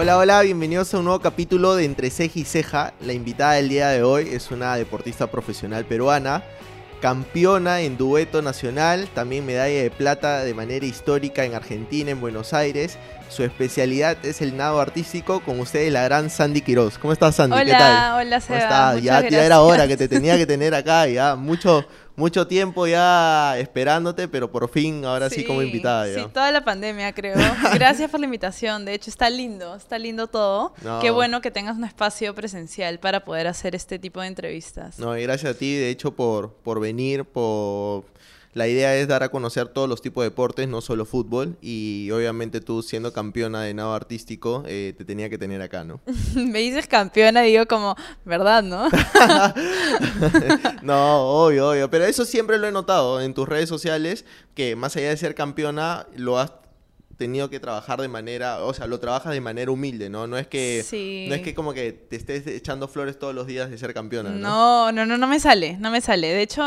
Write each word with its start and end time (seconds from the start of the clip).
Hola, 0.00 0.16
hola, 0.16 0.42
bienvenidos 0.42 0.94
a 0.94 0.98
un 0.98 1.06
nuevo 1.06 1.18
capítulo 1.18 1.74
de 1.74 1.84
Entre 1.84 2.10
Ceja 2.10 2.38
y 2.38 2.44
Ceja. 2.44 2.92
La 3.00 3.14
invitada 3.14 3.54
del 3.54 3.68
día 3.68 3.88
de 3.88 4.04
hoy 4.04 4.28
es 4.28 4.52
una 4.52 4.76
deportista 4.76 5.26
profesional 5.26 5.86
peruana, 5.86 6.44
campeona 7.02 7.80
en 7.80 7.96
dueto 7.96 8.40
nacional, 8.40 9.08
también 9.12 9.44
medalla 9.44 9.82
de 9.82 9.90
plata 9.90 10.44
de 10.44 10.54
manera 10.54 10.86
histórica 10.86 11.44
en 11.44 11.56
Argentina, 11.56 12.12
en 12.12 12.20
Buenos 12.20 12.54
Aires. 12.54 12.96
Su 13.28 13.42
especialidad 13.42 14.24
es 14.24 14.40
el 14.40 14.56
nado 14.56 14.80
artístico. 14.80 15.40
Con 15.40 15.58
ustedes, 15.58 15.92
la 15.92 16.04
gran 16.04 16.30
Sandy 16.30 16.60
Quiroz. 16.60 16.96
¿Cómo 16.96 17.12
estás, 17.12 17.34
Sandy? 17.34 17.56
Hola, 17.56 17.64
¿Qué 17.64 17.72
tal? 17.72 18.20
hola, 18.20 18.40
Seba. 18.40 18.58
¿Cómo 18.60 18.70
estás? 18.70 19.02
Ya, 19.02 19.28
ya 19.28 19.44
era 19.44 19.60
hora 19.62 19.88
que 19.88 19.96
te 19.96 20.06
tenía 20.06 20.36
que 20.36 20.46
tener 20.46 20.76
acá, 20.76 21.08
ya 21.08 21.34
mucho, 21.34 21.84
mucho 22.18 22.46
tiempo 22.48 22.86
ya 22.86 23.56
esperándote, 23.58 24.26
pero 24.28 24.50
por 24.50 24.68
fin, 24.68 25.04
ahora 25.04 25.30
sí, 25.30 25.44
como 25.44 25.62
invitada. 25.62 26.12
Sí, 26.12 26.20
toda 26.34 26.50
la 26.50 26.64
pandemia, 26.64 27.12
creo. 27.12 27.36
Gracias 27.74 28.10
por 28.10 28.18
la 28.20 28.26
invitación. 28.26 28.84
De 28.84 28.94
hecho, 28.94 29.08
está 29.08 29.30
lindo, 29.30 29.76
está 29.76 29.98
lindo 29.98 30.26
todo. 30.26 30.74
No. 30.82 30.98
Qué 31.00 31.10
bueno 31.10 31.40
que 31.40 31.50
tengas 31.50 31.76
un 31.76 31.84
espacio 31.84 32.34
presencial 32.34 32.98
para 32.98 33.24
poder 33.24 33.46
hacer 33.46 33.74
este 33.76 33.98
tipo 33.98 34.20
de 34.20 34.26
entrevistas. 34.26 34.98
No, 34.98 35.16
y 35.16 35.22
gracias 35.22 35.54
a 35.54 35.58
ti, 35.58 35.76
de 35.76 35.90
hecho, 35.90 36.10
por, 36.10 36.52
por 36.52 36.80
venir, 36.80 37.24
por... 37.24 38.04
La 38.54 38.66
idea 38.66 38.96
es 38.96 39.06
dar 39.08 39.22
a 39.22 39.28
conocer 39.28 39.68
todos 39.68 39.88
los 39.88 40.00
tipos 40.00 40.22
de 40.22 40.30
deportes, 40.30 40.68
no 40.68 40.80
solo 40.80 41.04
fútbol, 41.04 41.56
y 41.60 42.10
obviamente 42.10 42.60
tú 42.60 42.82
siendo 42.82 43.12
campeona 43.12 43.62
de 43.62 43.74
nado 43.74 43.92
artístico, 43.92 44.64
eh, 44.66 44.94
te 44.96 45.04
tenía 45.04 45.28
que 45.28 45.38
tener 45.38 45.60
acá, 45.60 45.84
¿no? 45.84 46.00
Me 46.34 46.60
dices 46.60 46.86
campeona, 46.86 47.42
digo 47.42 47.66
como, 47.66 47.94
¿verdad, 48.24 48.62
no? 48.62 48.88
no, 50.82 51.44
obvio, 51.44 51.70
obvio, 51.70 51.90
pero 51.90 52.04
eso 52.04 52.24
siempre 52.24 52.58
lo 52.58 52.66
he 52.66 52.72
notado 52.72 53.20
en 53.20 53.34
tus 53.34 53.48
redes 53.48 53.68
sociales, 53.68 54.24
que 54.54 54.76
más 54.76 54.96
allá 54.96 55.10
de 55.10 55.16
ser 55.16 55.34
campeona, 55.34 56.06
lo 56.16 56.38
has 56.38 56.52
tenido 57.18 57.50
que 57.50 57.60
trabajar 57.60 58.00
de 58.00 58.08
manera, 58.08 58.62
o 58.64 58.72
sea, 58.72 58.86
lo 58.86 58.98
trabajas 59.00 59.32
de 59.34 59.40
manera 59.42 59.70
humilde, 59.70 60.08
¿no? 60.08 60.26
No 60.26 60.38
es 60.38 60.46
que, 60.46 60.82
Sí. 60.88 61.26
no 61.28 61.34
es 61.34 61.42
que 61.42 61.52
como 61.54 61.74
que 61.74 61.92
te 61.92 62.16
estés 62.16 62.46
echando 62.46 62.88
flores 62.88 63.18
todos 63.18 63.34
los 63.34 63.46
días 63.46 63.68
de 63.70 63.76
ser 63.76 63.92
campeona, 63.92 64.30
¿no? 64.30 64.38
No, 64.38 64.92
no, 64.92 65.04
no, 65.04 65.18
no 65.18 65.26
me 65.26 65.40
sale, 65.40 65.76
no 65.80 65.90
me 65.90 66.00
sale. 66.00 66.28
De 66.28 66.40
hecho, 66.40 66.62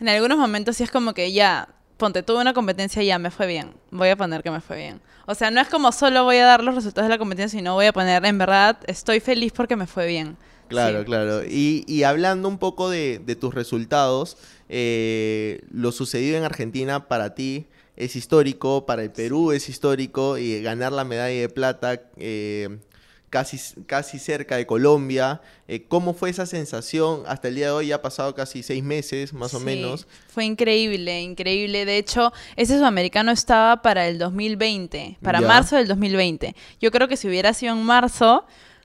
en 0.00 0.08
algunos 0.08 0.36
momentos 0.36 0.76
sí 0.76 0.82
es 0.82 0.90
como 0.90 1.14
que 1.14 1.32
ya, 1.32 1.68
ponte, 1.96 2.22
tuve 2.22 2.40
una 2.40 2.52
competencia 2.52 3.02
y 3.02 3.06
ya 3.06 3.18
me 3.18 3.30
fue 3.30 3.46
bien. 3.46 3.72
Voy 3.90 4.08
a 4.10 4.16
poner 4.16 4.42
que 4.42 4.50
me 4.50 4.60
fue 4.60 4.76
bien. 4.76 5.00
O 5.26 5.34
sea, 5.36 5.50
no 5.52 5.60
es 5.60 5.68
como 5.68 5.92
solo 5.92 6.24
voy 6.24 6.36
a 6.38 6.46
dar 6.46 6.64
los 6.64 6.74
resultados 6.74 7.06
de 7.08 7.14
la 7.14 7.18
competencia, 7.18 7.56
sino 7.58 7.74
voy 7.74 7.86
a 7.86 7.92
poner, 7.92 8.24
en 8.26 8.36
verdad, 8.38 8.78
estoy 8.88 9.20
feliz 9.20 9.52
porque 9.54 9.76
me 9.76 9.86
fue 9.86 10.06
bien. 10.08 10.36
Claro, 10.66 11.00
Sí. 11.00 11.04
claro. 11.04 11.44
Y, 11.44 11.84
y 11.86 12.02
hablando 12.02 12.48
un 12.48 12.58
poco 12.58 12.90
de, 12.90 13.20
de 13.24 13.36
tus 13.36 13.54
resultados, 13.54 14.36
eh, 14.68 15.60
lo 15.70 15.92
sucedido 15.92 16.36
en 16.38 16.44
Argentina 16.44 17.06
para 17.06 17.34
ti 17.34 17.66
es 17.96 18.16
histórico, 18.16 18.86
para 18.86 19.02
el 19.02 19.10
Perú 19.10 19.52
es 19.52 19.68
histórico, 19.68 20.38
y 20.38 20.62
ganar 20.62 20.92
la 20.92 21.04
medalla 21.04 21.40
de 21.40 21.48
plata 21.48 22.00
eh, 22.16 22.78
casi, 23.30 23.58
casi 23.86 24.18
cerca 24.18 24.56
de 24.56 24.66
Colombia. 24.66 25.40
Eh, 25.68 25.84
¿Cómo 25.88 26.12
fue 26.14 26.30
esa 26.30 26.46
sensación? 26.46 27.22
Hasta 27.26 27.48
el 27.48 27.54
día 27.54 27.66
de 27.66 27.72
hoy 27.72 27.86
ya 27.88 27.96
ha 27.96 28.02
pasado 28.02 28.34
casi 28.34 28.62
seis 28.62 28.82
meses, 28.84 29.32
más 29.32 29.54
o 29.54 29.60
menos. 29.60 30.06
Fue 30.28 30.44
increíble, 30.44 31.20
increíble. 31.22 31.84
De 31.84 31.96
hecho, 31.98 32.32
ese 32.56 32.76
sudamericano 32.76 33.30
estaba 33.32 33.82
para 33.82 34.06
el 34.08 34.18
2020, 34.18 35.18
para 35.22 35.40
Ya. 35.40 35.46
marzo 35.48 35.76
del 35.76 35.88
2020. 35.88 36.54
Yo 36.80 36.90
creo 36.90 37.08
que 37.08 37.16
si 37.16 37.26
hubiera 37.28 37.54
sido 37.54 37.74
en 37.74 37.82
marzo, 37.82 38.44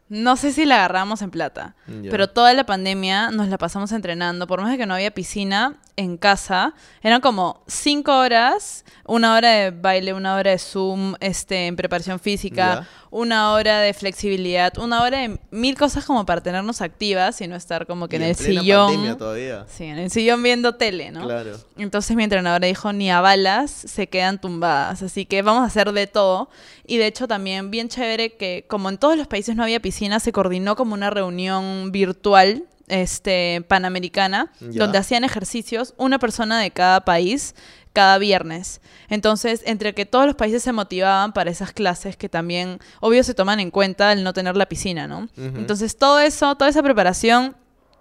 no 0.09 0.37
sé 0.37 0.53
si 0.53 0.65
la 0.65 0.75
agarramos 0.75 1.21
en 1.21 1.31
plata. 1.31 1.75
Pero 2.09 2.29
toda 2.29 2.53
la 2.53 2.65
pandemia 2.65 3.29
nos 3.31 3.49
la 3.49 3.57
pasamos 3.57 3.91
entrenando. 3.91 4.47
Por 4.47 4.61
más 4.61 4.71
de 4.71 4.77
que 4.77 4.85
no 4.85 4.93
había 4.93 5.11
piscina 5.11 5.75
en 5.97 6.17
casa, 6.17 6.73
eran 7.01 7.21
como 7.21 7.63
cinco 7.67 8.17
horas, 8.17 8.85
una 9.05 9.35
hora 9.35 9.49
de 9.51 9.71
baile, 9.71 10.13
una 10.13 10.35
hora 10.35 10.51
de 10.51 10.59
Zoom, 10.59 11.15
este, 11.19 11.67
en 11.67 11.75
preparación 11.75 12.19
física, 12.19 12.87
una 13.09 13.51
hora 13.53 13.79
de 13.79 13.93
flexibilidad, 13.93 14.77
una 14.77 15.01
hora 15.01 15.19
de 15.19 15.39
mil 15.49 15.75
cosas 15.75 16.05
como 16.05 16.25
para 16.25 16.41
tenernos 16.41 16.81
activas 16.81 17.41
y 17.41 17.47
no 17.47 17.55
estar 17.55 17.87
como 17.87 18.07
que 18.07 18.17
Y 18.17 18.19
en 18.21 18.23
el 18.29 18.35
plena 18.35 18.61
sillón. 18.61 18.87
pandemia 18.87 19.17
todavía. 19.17 19.65
Sí, 19.67 19.85
en 19.85 19.97
el 19.97 20.11
sillón 20.11 20.43
viendo 20.43 20.75
tele, 20.75 21.11
¿no? 21.11 21.23
Claro. 21.23 21.57
Entonces 21.77 22.15
mi 22.15 22.23
entrenadora 22.23 22.67
dijo, 22.67 22.93
ni 22.93 23.09
a 23.09 23.19
balas 23.19 23.71
se 23.71 24.07
quedan 24.07 24.39
tumbadas, 24.39 25.01
así 25.01 25.25
que 25.25 25.41
vamos 25.41 25.63
a 25.63 25.65
hacer 25.65 25.91
de 25.91 26.05
todo. 26.07 26.49
Y 26.85 26.97
de 26.97 27.07
hecho 27.07 27.27
también 27.27 27.71
bien 27.71 27.89
chévere 27.89 28.33
que 28.35 28.65
como 28.67 28.89
en 28.89 28.97
todos 28.97 29.17
los 29.17 29.27
países 29.27 29.55
no 29.55 29.63
había 29.63 29.79
piscina, 29.81 29.96
se 30.19 30.31
coordinó 30.31 30.75
como 30.75 30.93
una 30.93 31.09
reunión 31.09 31.91
virtual 31.91 32.63
este, 32.87 33.63
panamericana, 33.67 34.51
Ya. 34.61 34.83
donde 34.83 34.97
hacían 34.97 35.23
ejercicios 35.23 35.93
una 35.97 36.19
persona 36.19 36.59
de 36.59 36.71
cada 36.71 37.01
país 37.01 37.53
cada 37.93 38.17
viernes. 38.19 38.79
Entonces, 39.09 39.63
entre 39.65 39.93
que 39.95 40.05
todos 40.05 40.27
los 40.27 40.35
países 40.35 40.61
se 40.61 40.71
motivaban 40.71 41.33
para 41.33 41.49
esas 41.49 41.71
clases 41.73 42.15
que 42.15 42.29
también, 42.29 42.79
obvio, 42.99 43.23
se 43.23 43.33
toman 43.33 43.59
en 43.59 43.71
cuenta 43.71 44.13
el 44.13 44.23
no 44.23 44.33
tener 44.33 44.55
la 44.55 44.67
piscina, 44.67 45.07
¿no? 45.07 45.27
Entonces, 45.35 45.97
todo 45.97 46.19
eso, 46.19 46.55
toda 46.55 46.69
esa 46.69 46.83
preparación 46.83 47.55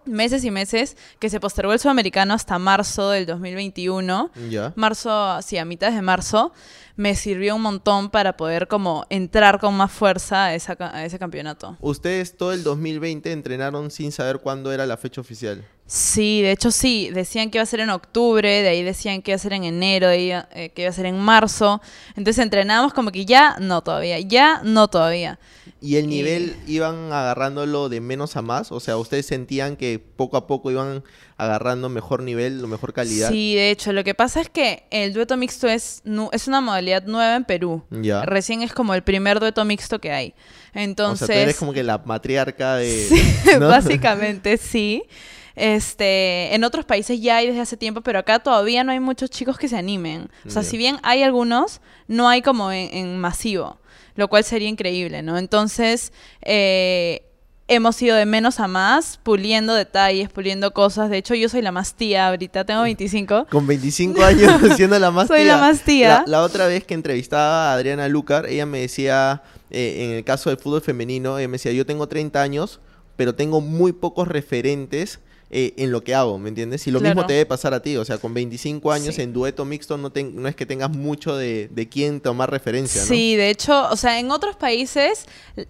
meses 0.04 0.44
y 0.44 0.50
meses 0.50 0.96
que 1.18 1.30
se 1.30 1.40
postergó 1.40 1.72
el 1.72 1.78
sudamericano 1.80 2.34
hasta 2.34 2.58
marzo 2.58 3.10
del 3.10 3.26
2021. 3.26 4.30
Ya. 4.50 4.72
Marzo, 4.76 5.40
sí, 5.42 5.58
a 5.58 5.64
mitad 5.64 5.90
de 5.90 6.02
marzo, 6.02 6.52
me 6.96 7.14
sirvió 7.14 7.54
un 7.56 7.62
montón 7.62 8.10
para 8.10 8.36
poder 8.36 8.68
como 8.68 9.04
entrar 9.10 9.60
con 9.60 9.74
más 9.74 9.92
fuerza 9.92 10.46
a, 10.46 10.54
esa 10.54 10.76
a 10.80 11.04
ese 11.04 11.18
campeonato. 11.18 11.76
Ustedes 11.80 12.36
todo 12.36 12.52
el 12.52 12.62
2020 12.64 13.32
entrenaron 13.32 13.90
sin 13.90 14.12
saber 14.12 14.38
cuándo 14.38 14.72
era 14.72 14.86
la 14.86 14.96
fecha 14.96 15.20
oficial. 15.20 15.64
Sí, 15.88 16.42
de 16.42 16.50
hecho 16.50 16.72
sí, 16.72 17.10
decían 17.12 17.48
que 17.48 17.58
iba 17.58 17.62
a 17.62 17.66
ser 17.66 17.78
en 17.78 17.90
octubre, 17.90 18.60
de 18.62 18.68
ahí 18.68 18.82
decían 18.82 19.22
que 19.22 19.30
iba 19.30 19.36
a 19.36 19.38
ser 19.38 19.52
en 19.52 19.62
enero, 19.62 20.08
de 20.08 20.12
ahí 20.14 20.32
eh, 20.52 20.70
que 20.74 20.82
iba 20.82 20.88
a 20.90 20.92
ser 20.92 21.06
en 21.06 21.16
marzo. 21.16 21.80
Entonces 22.16 22.42
entrenábamos 22.42 22.92
como 22.92 23.12
que 23.12 23.24
ya, 23.24 23.56
no 23.60 23.82
todavía, 23.82 24.18
ya, 24.18 24.62
no 24.64 24.88
todavía. 24.88 25.38
¿Y 25.80 25.94
el 25.96 26.06
Y- 26.06 26.08
nivel 26.08 26.56
iban 26.66 27.12
agarrándolo 27.12 27.88
de 27.88 28.00
menos 28.00 28.34
a 28.36 28.42
más? 28.42 28.72
O 28.72 28.80
sea, 28.80 28.96
¿ustedes 28.96 29.26
sentían 29.26 29.76
que 29.76 30.00
poco 30.00 30.36
a 30.36 30.48
poco 30.48 30.72
iban 30.72 31.04
agarrando 31.36 31.88
mejor 31.88 32.22
nivel 32.22 32.66
mejor 32.66 32.92
calidad? 32.92 33.30
Sí, 33.30 33.54
de 33.54 33.70
hecho, 33.70 33.92
lo 33.92 34.02
que 34.02 34.14
pasa 34.14 34.40
es 34.40 34.48
que 34.48 34.86
el 34.90 35.12
dueto 35.12 35.36
mixto 35.36 35.68
es, 35.68 36.02
es 36.32 36.48
una 36.48 36.60
modalidad 36.60 36.85
nueva 37.04 37.36
en 37.36 37.44
Perú. 37.44 37.84
Ya. 37.90 38.22
Recién 38.22 38.62
es 38.62 38.72
como 38.72 38.94
el 38.94 39.02
primer 39.02 39.40
dueto 39.40 39.64
mixto 39.64 40.00
que 40.00 40.12
hay. 40.12 40.34
Entonces, 40.72 41.22
o 41.22 41.26
sea, 41.26 41.36
tú 41.36 41.42
eres 41.42 41.56
como 41.56 41.72
que 41.72 41.82
la 41.82 41.98
matriarca 41.98 42.76
de... 42.76 42.86
Sí, 43.08 43.50
¿no? 43.60 43.68
básicamente 43.68 44.56
sí. 44.56 45.04
Este, 45.54 46.54
en 46.54 46.64
otros 46.64 46.84
países 46.84 47.20
ya 47.20 47.38
hay 47.38 47.46
desde 47.46 47.60
hace 47.60 47.76
tiempo, 47.78 48.02
pero 48.02 48.18
acá 48.18 48.38
todavía 48.38 48.84
no 48.84 48.92
hay 48.92 49.00
muchos 49.00 49.30
chicos 49.30 49.58
que 49.58 49.68
se 49.68 49.76
animen. 49.76 50.28
O 50.46 50.50
sea, 50.50 50.62
si 50.62 50.76
bien 50.76 50.98
hay 51.02 51.22
algunos, 51.22 51.80
no 52.08 52.28
hay 52.28 52.42
como 52.42 52.70
en, 52.70 52.94
en 52.94 53.18
masivo, 53.18 53.78
lo 54.16 54.28
cual 54.28 54.44
sería 54.44 54.68
increíble, 54.68 55.22
¿no? 55.22 55.38
Entonces, 55.38 56.12
eh, 56.42 57.25
hemos 57.68 58.00
ido 58.00 58.16
de 58.16 58.26
menos 58.26 58.60
a 58.60 58.68
más, 58.68 59.18
puliendo 59.22 59.74
detalles, 59.74 60.28
puliendo 60.28 60.72
cosas. 60.72 61.10
De 61.10 61.18
hecho, 61.18 61.34
yo 61.34 61.48
soy 61.48 61.62
la 61.62 61.72
más 61.72 61.94
tía 61.94 62.28
ahorita, 62.28 62.64
tengo 62.64 62.82
25. 62.82 63.46
Con 63.50 63.66
25 63.66 64.22
años 64.22 64.60
siendo 64.76 64.98
la 64.98 65.10
más 65.10 65.28
Soy 65.28 65.42
tía. 65.42 65.46
la 65.56 65.60
más 65.60 65.82
tía. 65.82 66.08
La, 66.08 66.24
la 66.26 66.42
otra 66.42 66.66
vez 66.66 66.84
que 66.84 66.94
entrevistaba 66.94 67.70
a 67.70 67.74
Adriana 67.74 68.08
Lucar, 68.08 68.46
ella 68.46 68.66
me 68.66 68.80
decía, 68.80 69.42
eh, 69.70 70.04
en 70.04 70.10
el 70.12 70.24
caso 70.24 70.50
del 70.50 70.58
fútbol 70.58 70.80
femenino, 70.80 71.38
ella 71.38 71.48
me 71.48 71.54
decía, 71.54 71.72
yo 71.72 71.84
tengo 71.86 72.06
30 72.06 72.40
años, 72.40 72.80
pero 73.16 73.34
tengo 73.34 73.60
muy 73.60 73.92
pocos 73.92 74.28
referentes 74.28 75.20
eh, 75.50 75.74
en 75.76 75.92
lo 75.92 76.02
que 76.02 76.12
hago, 76.14 76.38
¿me 76.38 76.48
entiendes? 76.48 76.84
Y 76.88 76.90
lo 76.90 76.98
mismo 77.00 77.24
te 77.24 77.34
debe 77.34 77.46
pasar 77.46 77.72
a 77.72 77.80
ti, 77.80 77.96
o 77.96 78.04
sea, 78.04 78.18
con 78.18 78.34
25 78.34 78.90
años 78.90 79.14
Sí. 79.14 79.22
en 79.22 79.32
dueto 79.32 79.64
mixto 79.64 79.96
no, 79.96 80.10
ten- 80.10 80.34
no 80.34 80.48
es 80.48 80.56
que 80.56 80.66
tengas 80.66 80.90
mucho 80.90 81.36
de, 81.36 81.68
de 81.70 81.88
quién 81.88 82.20
tomar 82.20 82.50
referencia, 82.50 83.00
¿no? 83.02 83.06
Sí, 83.06 83.36
de 83.36 83.50
hecho, 83.50 83.88
o 83.90 83.96
sea, 83.96 84.18
en 84.18 84.32
otros 84.32 84.56
países, 84.56 85.26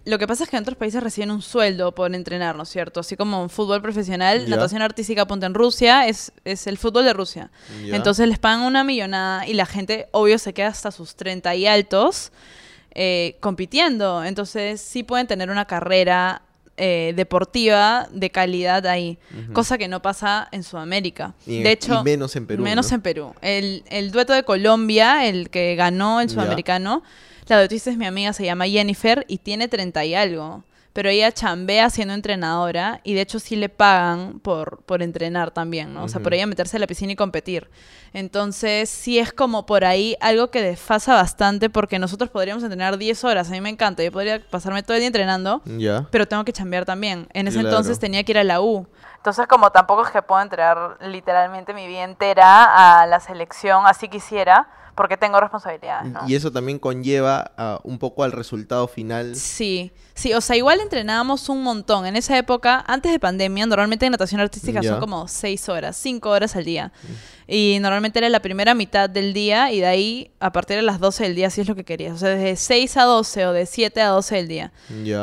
lo 0.06 0.18
que 0.18 0.26
pasa 0.26 0.44
es 0.44 0.50
que 0.50 0.56
en 0.56 0.62
otros 0.62 0.78
países 0.78 1.02
reciben 1.02 1.30
un 1.30 1.42
sueldo 1.42 1.94
por 1.94 2.14
entrenar, 2.14 2.56
¿no 2.56 2.62
es 2.62 2.70
cierto? 2.70 3.00
Así 3.00 3.16
como 3.16 3.42
en 3.42 3.50
fútbol 3.50 3.82
profesional, 3.82 4.48
natación 4.48 4.80
artística, 4.80 5.26
ponte 5.26 5.44
en 5.44 5.52
Rusia, 5.52 6.06
es, 6.08 6.32
es 6.46 6.66
el 6.66 6.78
fútbol 6.78 7.04
de 7.04 7.12
Rusia. 7.12 7.50
Entonces 7.84 8.26
les 8.28 8.38
pagan 8.38 8.62
una 8.62 8.82
millonada 8.82 9.46
y 9.46 9.52
la 9.52 9.66
gente, 9.66 10.08
obvio, 10.12 10.38
se 10.38 10.54
queda 10.54 10.68
hasta 10.68 10.90
sus 10.90 11.16
30 11.16 11.54
y 11.54 11.66
altos 11.66 12.32
eh, 12.94 13.36
compitiendo. 13.40 14.24
Entonces 14.24 14.80
sí 14.80 15.02
pueden 15.02 15.26
tener 15.26 15.50
una 15.50 15.66
carrera 15.66 16.40
eh, 16.76 17.12
deportiva 17.16 18.06
de 18.12 18.30
calidad 18.30 18.86
ahí, 18.86 19.18
cosa 19.52 19.78
que 19.78 19.88
no 19.88 20.02
pasa 20.02 20.48
en 20.52 20.62
Sudamérica. 20.62 21.34
Y- 21.46 21.62
de 21.62 21.72
hecho, 21.72 22.00
y 22.00 22.04
menos 22.04 22.36
en 22.36 22.46
Perú, 22.46 22.62
Menos 22.62 22.90
¿no? 22.90 22.96
en 22.96 23.00
Perú. 23.02 23.34
El, 23.42 23.82
el 23.88 24.10
dueto 24.10 24.32
de 24.32 24.42
Colombia, 24.42 25.26
el 25.26 25.48
que 25.50 25.74
ganó 25.76 26.20
el 26.20 26.28
sudamericano, 26.30 27.02
la 27.48 27.58
duetista 27.58 27.90
es 27.90 27.96
mi 27.96 28.06
amiga, 28.06 28.32
se 28.32 28.44
llama 28.44 28.66
Jennifer 28.66 29.24
y 29.28 29.38
tiene 29.38 29.68
30 29.68 30.04
y 30.04 30.14
algo. 30.14 30.64
Pero 30.96 31.10
ella 31.10 31.30
chambea 31.30 31.90
siendo 31.90 32.14
entrenadora 32.14 33.00
y 33.04 33.12
de 33.12 33.20
hecho 33.20 33.38
sí 33.38 33.54
le 33.54 33.68
pagan 33.68 34.40
por, 34.40 34.82
por 34.84 35.02
entrenar 35.02 35.50
también, 35.50 35.92
¿no? 35.92 36.04
O 36.04 36.08
sea, 36.08 36.22
por 36.22 36.32
ella 36.32 36.46
meterse 36.46 36.78
a 36.78 36.80
la 36.80 36.86
piscina 36.86 37.12
y 37.12 37.16
competir. 37.16 37.68
Entonces 38.14 38.88
sí 38.88 39.18
es 39.18 39.30
como 39.30 39.66
por 39.66 39.84
ahí 39.84 40.16
algo 40.22 40.50
que 40.50 40.62
desfasa 40.62 41.14
bastante 41.14 41.68
porque 41.68 41.98
nosotros 41.98 42.30
podríamos 42.30 42.62
entrenar 42.64 42.96
10 42.96 43.24
horas. 43.24 43.48
A 43.48 43.52
mí 43.52 43.60
me 43.60 43.68
encanta. 43.68 44.02
Yo 44.02 44.10
podría 44.10 44.40
pasarme 44.40 44.82
todo 44.82 44.94
el 44.94 45.00
día 45.00 45.08
entrenando, 45.08 45.60
Ya. 45.66 46.06
pero 46.10 46.26
tengo 46.26 46.46
que 46.46 46.52
chambear 46.54 46.86
también. 46.86 47.28
En 47.34 47.46
ese 47.46 47.58
Claro. 47.60 47.68
entonces 47.76 47.98
tenía 47.98 48.24
que 48.24 48.32
ir 48.32 48.38
a 48.38 48.44
la 48.44 48.62
U. 48.62 48.86
Entonces, 49.18 49.46
como 49.48 49.70
tampoco 49.72 50.02
es 50.02 50.10
que 50.10 50.22
puedo 50.22 50.40
entrenar 50.40 50.96
literalmente 51.02 51.74
mi 51.74 51.86
vida 51.86 52.04
entera 52.04 53.02
a 53.02 53.06
la 53.06 53.20
selección, 53.20 53.84
así 53.86 54.08
quisiera, 54.08 54.66
porque 54.96 55.16
tengo 55.16 55.38
responsabilidades, 55.38 56.10
¿no? 56.10 56.20
Y 56.26 56.34
eso 56.34 56.50
también 56.50 56.78
conlleva 56.78 57.52
a- 57.56 57.80
un 57.84 57.98
poco 57.98 58.24
al 58.24 58.32
resultado 58.32 58.88
final. 58.88 59.36
Sí, 59.36 59.92
sí, 60.14 60.32
o 60.34 60.40
sea, 60.40 60.56
igual 60.56 60.80
entrenábamos 60.80 61.48
un 61.48 61.62
montón. 61.62 62.06
En 62.06 62.16
esa 62.16 62.36
época, 62.38 62.82
antes 62.88 63.12
de 63.12 63.20
pandemia, 63.20 63.66
normalmente 63.66 64.06
en 64.06 64.12
natación 64.12 64.40
artística 64.40 64.80
Ya. 64.80 64.90
son 64.92 65.00
como 65.00 65.28
seis 65.28 65.68
horas, 65.68 65.96
cinco 65.96 66.30
horas 66.30 66.56
al 66.56 66.64
día. 66.64 66.92
Y 67.48 67.78
normalmente 67.80 68.18
era 68.18 68.28
la 68.28 68.40
primera 68.40 68.74
mitad 68.74 69.08
del 69.08 69.32
día 69.32 69.70
y 69.72 69.78
de 69.80 69.86
ahí 69.86 70.30
a 70.40 70.50
partir 70.50 70.76
de 70.76 70.82
las 70.82 70.98
12 70.98 71.22
del 71.24 71.36
día 71.36 71.48
si 71.48 71.60
es 71.60 71.68
lo 71.68 71.76
que 71.76 71.84
querías. 71.84 72.14
O 72.14 72.18
sea, 72.18 72.30
desde 72.30 72.56
6 72.56 72.96
a 72.96 73.04
12 73.04 73.46
o 73.46 73.52
de 73.52 73.66
7 73.66 74.00
a 74.00 74.08
12 74.08 74.34
del 74.34 74.48
día. 74.48 74.72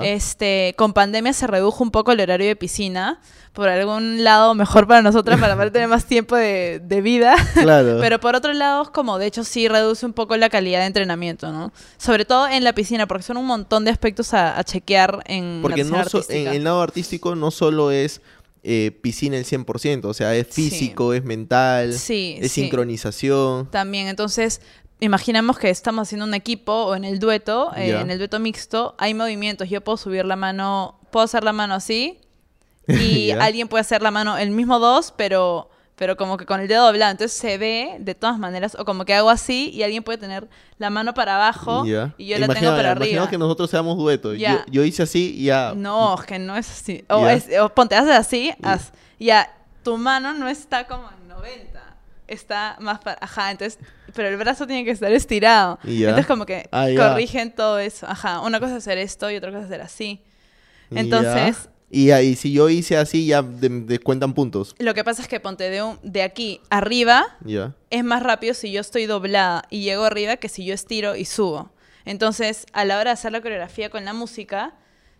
Este, 0.03 0.73
con 0.77 0.93
pandemia 0.93 1.33
se 1.33 1.47
redujo 1.47 1.83
un 1.83 1.91
poco 1.91 2.11
el 2.13 2.21
horario 2.21 2.47
de 2.47 2.55
piscina. 2.55 3.19
Por 3.51 3.69
algún 3.69 4.23
lado 4.23 4.55
mejor 4.55 4.87
para 4.87 5.03
nosotras, 5.03 5.39
para 5.39 5.53
poder 5.55 5.69
tener 5.69 5.87
más 5.87 6.05
tiempo 6.05 6.35
de, 6.35 6.81
de 6.83 7.01
vida. 7.01 7.35
Claro. 7.53 7.97
Pero 8.01 8.19
por 8.19 8.35
otro 8.35 8.51
lado, 8.53 8.91
como 8.91 9.19
de 9.19 9.27
hecho 9.27 9.43
sí 9.43 9.67
reduce 9.67 10.05
un 10.07 10.13
poco 10.13 10.35
la 10.37 10.49
calidad 10.49 10.79
de 10.79 10.87
entrenamiento, 10.87 11.51
¿no? 11.51 11.71
Sobre 11.97 12.25
todo 12.25 12.47
en 12.47 12.63
la 12.63 12.73
piscina, 12.73 13.05
porque 13.05 13.21
son 13.23 13.37
un 13.37 13.45
montón 13.45 13.85
de 13.85 13.91
aspectos 13.91 14.33
a, 14.33 14.57
a 14.57 14.63
chequear 14.63 15.19
en 15.27 15.59
Porque 15.61 15.83
natación 15.83 16.21
no 16.21 16.25
so- 16.25 16.31
en 16.31 16.47
el 16.47 16.63
lado 16.63 16.81
artístico 16.81 17.35
no 17.35 17.51
solo 17.51 17.91
es 17.91 18.21
eh, 18.63 18.97
piscina 19.01 19.37
el 19.37 19.45
100%, 19.45 20.05
o 20.05 20.13
sea, 20.13 20.33
es 20.35 20.47
Sí. 20.49 20.69
físico, 20.69 21.13
es 21.13 21.23
mental, 21.23 21.93
Sí, 21.93 22.37
es 22.39 22.51
sí. 22.51 22.61
sincronización. 22.61 23.69
También, 23.71 24.07
entonces, 24.07 24.61
imaginamos 24.99 25.59
que 25.59 25.69
estamos 25.69 26.07
haciendo 26.07 26.25
un 26.25 26.33
equipo 26.33 26.71
o 26.71 26.95
en 26.95 27.03
el 27.03 27.19
dueto, 27.19 27.71
eh, 27.75 27.91
en 27.99 28.09
el 28.09 28.17
dueto 28.17 28.39
mixto, 28.39 28.95
hay 28.97 29.13
movimientos. 29.13 29.69
Yo 29.69 29.81
puedo 29.81 29.97
subir 29.97 30.23
la 30.25 30.35
mano, 30.37 30.99
puedo 31.11 31.25
hacer 31.25 31.43
la 31.43 31.51
mano 31.53 31.73
así 31.73 32.19
y 32.87 33.31
alguien 33.31 33.67
puede 33.67 33.81
hacer 33.81 34.01
la 34.01 34.11
mano 34.11 34.37
el 34.37 34.51
mismo 34.51 34.79
dos, 34.79 35.13
pero 35.17 35.69
pero 36.03 36.17
como 36.17 36.35
que 36.35 36.45
con 36.45 36.59
el 36.59 36.67
dedo 36.67 36.85
doblado. 36.85 37.11
Entonces 37.13 37.37
se 37.37 37.57
ve 37.57 37.95
de 37.97 38.13
todas 38.13 38.37
maneras, 38.37 38.75
o 38.77 38.83
como 38.83 39.05
que 39.05 39.13
hago 39.13 39.29
así 39.29 39.69
y 39.69 39.83
alguien 39.83 40.03
puede 40.03 40.17
tener 40.17 40.49
la 40.77 40.89
mano 40.89 41.13
para 41.13 41.35
abajo 41.37 41.85
Ya. 41.85 42.13
y 42.17 42.25
yo 42.27 42.37
la 42.39 42.47
Imagina- 42.47 42.59
tengo 42.67 42.75
para 42.75 42.91
arriba. 42.91 43.29
que 43.29 43.37
nosotros 43.37 43.69
seamos 43.69 43.97
dueto. 43.97 44.33
Yo, 44.33 44.39
Ya. 44.39 44.65
yo 44.69 44.83
hice 44.83 45.03
así 45.03 45.33
y 45.37 45.45
ya. 45.45 45.71
No, 45.77 46.17
que 46.27 46.39
no 46.39 46.57
es 46.57 46.69
así. 46.69 47.05
O, 47.07 47.21
Ya. 47.21 47.33
es- 47.35 47.47
o 47.57 47.69
ponte, 47.69 47.95
haces 47.95 48.11
así, 48.15 48.51
haz. 48.61 48.91
Ya, 49.17 49.49
tu 49.81 49.97
mano 49.97 50.33
no 50.33 50.49
está 50.49 50.85
como 50.87 51.07
en 51.09 51.29
90. 51.29 51.79
Está 52.27 52.75
más 52.81 52.99
para... 52.99 53.17
Ajá, 53.21 53.51
entonces... 53.51 53.79
Pero 54.13 54.27
el 54.27 54.35
brazo 54.35 54.67
tiene 54.67 54.83
que 54.83 54.91
estar 54.91 55.09
estirado. 55.13 55.79
Y 55.85 55.99
ya. 55.99 56.09
Entonces 56.09 56.27
como 56.27 56.45
que 56.45 56.67
Ah, 56.73 56.89
ya. 56.89 57.11
corrigen 57.11 57.55
todo 57.55 57.79
eso. 57.79 58.05
Ajá, 58.09 58.41
una 58.41 58.59
cosa 58.59 58.73
es 58.73 58.77
hacer 58.79 58.97
esto 58.97 59.31
y 59.31 59.37
otra 59.37 59.51
cosa 59.51 59.61
es 59.61 59.65
hacer 59.67 59.81
así. 59.81 60.21
Entonces, 60.91 61.69
Y 61.93 62.09
ahí, 62.11 62.35
si 62.35 62.51
yo 62.51 62.69
hice 62.69 62.97
así, 62.97 63.27
ya 63.27 63.41
de- 63.43 63.69
descuentan 63.81 64.33
puntos. 64.33 64.75
lo 64.79 64.93
que 64.95 65.03
pasa 65.03 65.21
es 65.21 65.27
que 65.27 65.39
ponte 65.39 65.69
de, 65.69 65.83
un- 65.83 65.99
de 66.01 66.23
aquí 66.23 66.59
arriba 66.71 67.23
es 67.91 68.03
más 68.03 68.23
rápido 68.23 68.53
si 68.55 68.71
yo 68.71 68.81
estoy 68.81 69.05
doblada 69.05 69.63
y 69.69 69.83
llego 69.83 70.03
arriba 70.03 70.37
que 70.37 70.49
si 70.49 70.65
yo 70.65 70.73
estiro 70.73 71.15
y 71.15 71.25
subo. 71.25 71.69
Entonces, 72.05 72.65
a 72.73 72.83
la 72.83 72.95
hora 72.99 73.11
de 73.11 73.13
hacer 73.13 73.31
la 73.31 73.41
coreografía 73.41 73.89
con 73.89 74.03
la 74.05 74.13
música, 74.13 74.73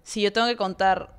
si 0.04 0.22
yo 0.22 0.34
tengo 0.34 0.48
que 0.48 0.56
contar, 0.58 1.18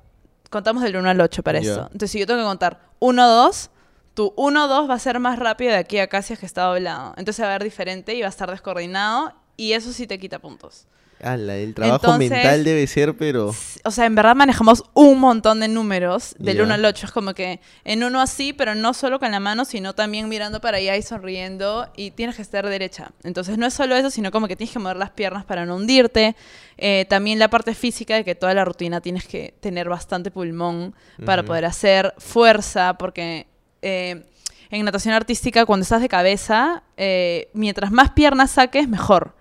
contamos 0.49 0.83
del 0.83 0.95
1 0.97 1.09
al 1.09 1.21
8 1.21 1.41
para 1.41 1.59
eso. 1.59 1.81
Entonces, 1.85 2.11
si 2.11 2.19
yo 2.19 2.27
tengo 2.27 2.39
que 2.41 2.45
contar 2.45 2.81
1, 2.99 3.27
2, 3.27 3.69
tu 4.13 4.33
1, 4.35 4.67
2 4.67 4.89
va 4.89 4.93
a 4.95 4.99
ser 4.99 5.19
más 5.19 5.39
rápido 5.39 5.71
de 5.71 5.77
aquí 5.77 5.97
a 5.99 6.03
acá 6.03 6.21
si 6.21 6.33
es 6.33 6.39
que 6.39 6.45
está 6.45 6.63
doblado. 6.63 7.13
Entonces 7.17 7.43
va 7.43 7.49
a 7.49 7.53
ver 7.53 7.63
diferente 7.63 8.13
y 8.13 8.19
va 8.21 8.27
a 8.27 8.29
estar 8.29 8.51
descoordinado 8.51 9.33
y 9.57 9.71
eso 9.73 9.91
sí 9.93 10.05
te 10.05 10.19
quita 10.19 10.39
puntos. 10.39 10.85
Ala, 11.21 11.55
el 11.55 11.73
trabajo 11.73 12.05
Entonces- 12.05 12.29
mental 12.29 12.63
debe 12.63 12.85
ser, 12.87 13.15
pero. 13.17 13.53
O 13.83 13.91
sea, 13.91 14.05
en 14.05 14.15
verdad 14.15 14.35
manejamos 14.35 14.83
un 14.93 15.19
montón 15.19 15.59
de 15.59 15.67
números 15.67 16.35
del 16.39 16.57
Ya. 16.57 16.63
1 16.63 16.73
al 16.73 16.85
8. 16.85 17.05
Es 17.05 17.11
como 17.11 17.33
que 17.33 17.61
en 17.83 18.03
uno 18.03 18.21
así, 18.21 18.51
pero 18.53 18.75
no 18.75 18.93
solo 18.93 19.19
con 19.19 19.31
la 19.31 19.39
mano, 19.39 19.63
sino 19.65 19.93
también 19.93 20.27
mirando 20.29 20.59
para 20.61 20.77
allá 20.77 20.97
y 20.97 21.01
sonriendo. 21.01 21.87
Y 21.95 22.11
tienes 22.11 22.35
que 22.35 22.41
estar 22.41 22.67
derecha. 22.67 23.11
Entonces 23.23 23.57
no 23.57 23.65
es 23.65 23.73
solo 23.73 23.95
eso, 23.95 24.09
sino 24.09 24.29
como 24.31 24.47
que 24.47 24.55
tienes 24.55 24.73
que 24.73 24.79
mover 24.79 24.97
las 24.97 25.11
piernas 25.11 25.45
para 25.45 25.65
no 25.65 25.75
hundirte. 25.77 26.35
Eh, 26.77 27.05
también 27.09 27.39
la 27.39 27.49
parte 27.49 27.73
física 27.73 28.15
de 28.15 28.23
que 28.25 28.35
toda 28.35 28.53
la 28.53 28.65
rutina 28.65 28.99
tienes 29.01 29.25
que 29.25 29.53
tener 29.61 29.87
bastante 29.87 30.31
pulmón 30.31 30.93
para 31.25 31.43
poder 31.43 31.65
hacer 31.65 32.13
fuerza, 32.17 32.95
porque 32.97 33.47
eh, 33.81 34.25
en 34.71 34.83
natación 34.83 35.13
artística, 35.13 35.65
cuando 35.65 35.83
estás 35.83 36.01
de 36.01 36.09
cabeza, 36.09 36.83
eh, 36.97 37.49
mientras 37.53 37.91
más 37.91 38.11
piernas 38.11 38.51
saques, 38.51 38.89
mejor 38.89 39.33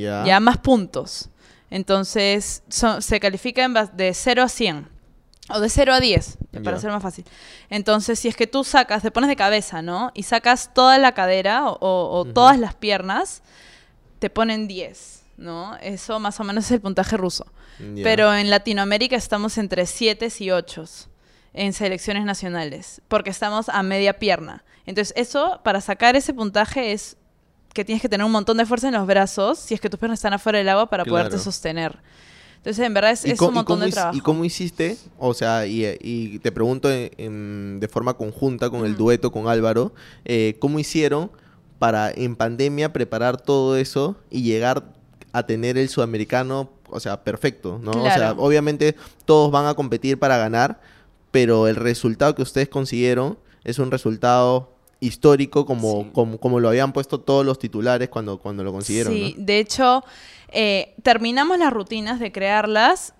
Ya. 0.00 0.24
ya 0.24 0.40
más 0.40 0.58
puntos. 0.58 1.30
Entonces, 1.70 2.62
son- 2.68 3.00
se 3.02 3.20
califica 3.20 3.64
en 3.64 3.74
de 3.94 4.12
0 4.14 4.42
a 4.42 4.48
100. 4.48 4.88
O 5.52 5.58
de 5.58 5.68
0 5.68 5.92
a 5.94 5.98
10, 6.00 6.38
para 6.62 6.76
Ya. 6.76 6.80
ser 6.82 6.90
más 6.92 7.02
fácil. 7.02 7.24
Entonces, 7.70 8.18
si 8.20 8.28
es 8.28 8.36
que 8.36 8.46
tú 8.46 8.62
sacas, 8.62 9.02
te 9.02 9.10
pones 9.10 9.28
de 9.28 9.34
cabeza, 9.36 9.82
¿no? 9.82 10.12
Y 10.14 10.22
sacas 10.22 10.72
toda 10.74 10.96
la 10.98 11.12
cadera 11.12 11.66
o, 11.66 11.72
o- 11.80 12.18
o 12.18 12.22
Ujú. 12.22 12.32
todas 12.32 12.58
las 12.58 12.74
piernas, 12.74 13.42
te 14.20 14.30
ponen 14.30 14.68
10, 14.68 15.24
¿no? 15.36 15.76
Eso 15.78 16.20
más 16.20 16.38
o 16.38 16.44
menos 16.44 16.66
es 16.66 16.70
el 16.72 16.80
puntaje 16.80 17.16
ruso. 17.16 17.46
Ya. 17.80 18.04
Pero 18.04 18.32
en 18.34 18.48
Latinoamérica 18.50 19.16
estamos 19.16 19.58
entre 19.58 19.86
7 19.86 20.28
y 20.38 20.50
8 20.52 20.84
en 21.52 21.72
selecciones 21.72 22.24
nacionales, 22.24 23.00
porque 23.08 23.30
estamos 23.30 23.68
a 23.70 23.82
media 23.82 24.18
pierna. 24.20 24.62
Entonces, 24.86 25.12
eso, 25.16 25.60
para 25.64 25.80
sacar 25.80 26.14
ese 26.14 26.32
puntaje 26.32 26.92
es 26.92 27.16
que 27.72 27.84
tienes 27.84 28.02
que 28.02 28.08
tener 28.08 28.24
un 28.24 28.32
montón 28.32 28.56
de 28.56 28.66
fuerza 28.66 28.88
en 28.88 28.94
los 28.94 29.06
brazos 29.06 29.58
si 29.58 29.74
es 29.74 29.80
que 29.80 29.88
tus 29.90 29.98
piernas 30.00 30.18
están 30.18 30.32
afuera 30.32 30.58
del 30.58 30.68
agua 30.68 30.88
para 30.90 31.04
poderte 31.04 31.30
Claro. 31.30 31.44
sostener. 31.44 31.98
Entonces, 32.56 32.84
en 32.84 32.92
verdad 32.92 33.12
es, 33.12 33.24
¿Y 33.24 33.30
es 33.30 33.38
co- 33.38 33.48
un 33.48 33.54
montón 33.54 33.80
de 33.80 33.90
trabajo. 33.90 34.16
¿Y 34.16 34.20
cómo 34.20 34.44
hiciste? 34.44 34.98
O 35.18 35.32
sea, 35.32 35.66
y, 35.66 35.86
y 36.00 36.38
te 36.40 36.52
pregunto 36.52 36.90
en- 36.90 37.10
en- 37.16 37.80
de 37.80 37.88
forma 37.88 38.14
conjunta 38.14 38.68
con 38.68 38.84
el 38.84 38.96
dueto 38.96 39.30
con 39.32 39.48
Álvaro, 39.48 39.94
eh, 40.26 40.56
¿cómo 40.58 40.78
hicieron 40.78 41.30
para 41.78 42.10
en 42.10 42.36
pandemia 42.36 42.92
preparar 42.92 43.40
todo 43.40 43.76
eso 43.76 44.16
y 44.30 44.42
llegar 44.42 44.84
a 45.32 45.44
tener 45.46 45.78
el 45.78 45.88
sudamericano, 45.88 46.68
o 46.90 47.00
sea, 47.00 47.22
perfecto, 47.24 47.78
¿no? 47.82 47.92
O 47.92 48.10
sea, 48.10 48.32
obviamente 48.36 48.94
todos 49.24 49.50
van 49.50 49.64
a 49.66 49.72
competir 49.74 50.18
para 50.18 50.36
ganar, 50.36 50.80
pero 51.30 51.66
el 51.68 51.76
resultado 51.76 52.34
que 52.34 52.42
ustedes 52.42 52.68
consiguieron 52.68 53.38
es 53.64 53.78
un 53.78 53.90
resultado 53.90 54.74
histórico 55.00 55.64
como, 55.66 56.02
Sí. 56.04 56.10
como, 56.12 56.38
como 56.38 56.60
lo 56.60 56.68
habían 56.68 56.92
puesto 56.92 57.20
todos 57.20 57.44
los 57.44 57.58
titulares 57.58 58.08
cuando, 58.10 58.38
cuando 58.38 58.62
lo 58.62 58.72
consiguieron, 58.72 59.12
Sí, 59.14 59.34
¿no? 59.38 59.44
de 59.44 59.58
hecho, 59.58 60.04
eh, 60.52 60.94
terminamos 61.02 61.58
las 61.58 61.72
rutinas 61.72 62.20
de 62.20 62.30
crearlas. 62.32 63.14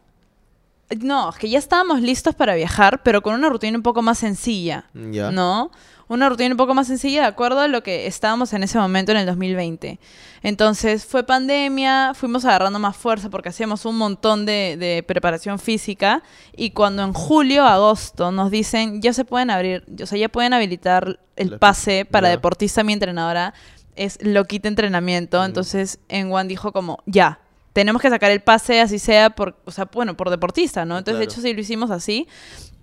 No, 0.98 1.31
es 1.31 1.37
que 1.37 1.48
ya 1.48 1.58
estábamos 1.58 2.00
listos 2.00 2.34
para 2.34 2.54
viajar, 2.54 3.02
pero 3.02 3.22
con 3.22 3.34
una 3.34 3.48
rutina 3.48 3.76
un 3.76 3.82
poco 3.82 4.02
más 4.02 4.19
sencilla. 4.19 4.84
Ya. 4.94 5.31
¿No? 5.31 5.70
Una 6.08 6.28
rutina 6.28 6.50
un 6.50 6.56
poco 6.56 6.75
más 6.75 6.88
sencilla 6.88 7.20
de 7.20 7.28
acuerdo 7.28 7.60
a 7.60 7.69
lo 7.69 7.84
que 7.84 8.08
estábamos 8.08 8.52
en 8.52 8.64
ese 8.64 8.78
momento 8.78 9.12
en 9.12 9.19
el 9.19 9.26
2020. 9.26 10.00
Entonces 10.42 11.04
fue 11.06 11.22
pandemia, 11.22 12.12
fuimos 12.14 12.44
agarrando 12.44 12.81
más 12.81 12.96
fuerza 12.96 13.31
porque 13.31 13.50
hacíamos 13.50 13.84
un 13.84 13.96
montón 13.96 14.44
de, 14.44 14.76
de 14.76 15.05
preparación 15.06 15.60
física 15.60 16.24
y 16.56 16.70
cuando 16.70 17.05
en 17.05 17.12
julio, 17.12 17.65
agosto 17.65 18.32
nos 18.32 18.50
dicen 18.50 19.00
ya 19.00 19.12
se 19.12 19.24
pueden 19.24 19.50
abrir, 19.50 19.84
o 20.03 20.06
sea, 20.06 20.19
ya 20.19 20.29
pueden 20.29 20.53
habilitar 20.53 21.20
el 21.36 21.58
pase 21.60 22.05
para 22.05 22.26
ya. 22.29 22.32
deportista, 22.32 22.82
mi 22.82 22.93
entrenadora 22.94 23.55
es 23.94 24.19
loquita 24.22 24.67
entrenamiento, 24.67 25.41
Mm. 25.41 25.44
entonces 25.44 26.00
en 26.08 26.32
One 26.32 26.48
dijo 26.48 26.72
como 26.72 27.03
ya. 27.06 27.38
Tenemos 27.72 28.03
que 28.03 28.10
sacar 28.10 28.31
el 28.31 28.41
pase, 28.41 28.81
así 28.81 28.98
sea, 28.98 29.31
por, 29.31 29.56
o 29.65 29.70
sea, 29.70 29.84
bueno, 29.93 30.17
por 30.17 30.29
deportista, 30.31 30.84
¿no? 30.84 30.98
Entonces, 30.98 31.19
de 31.20 31.24
hecho, 31.27 31.41
sí 31.41 31.53
lo 31.55 31.60
hicimos 31.60 31.91
así. 31.91 32.27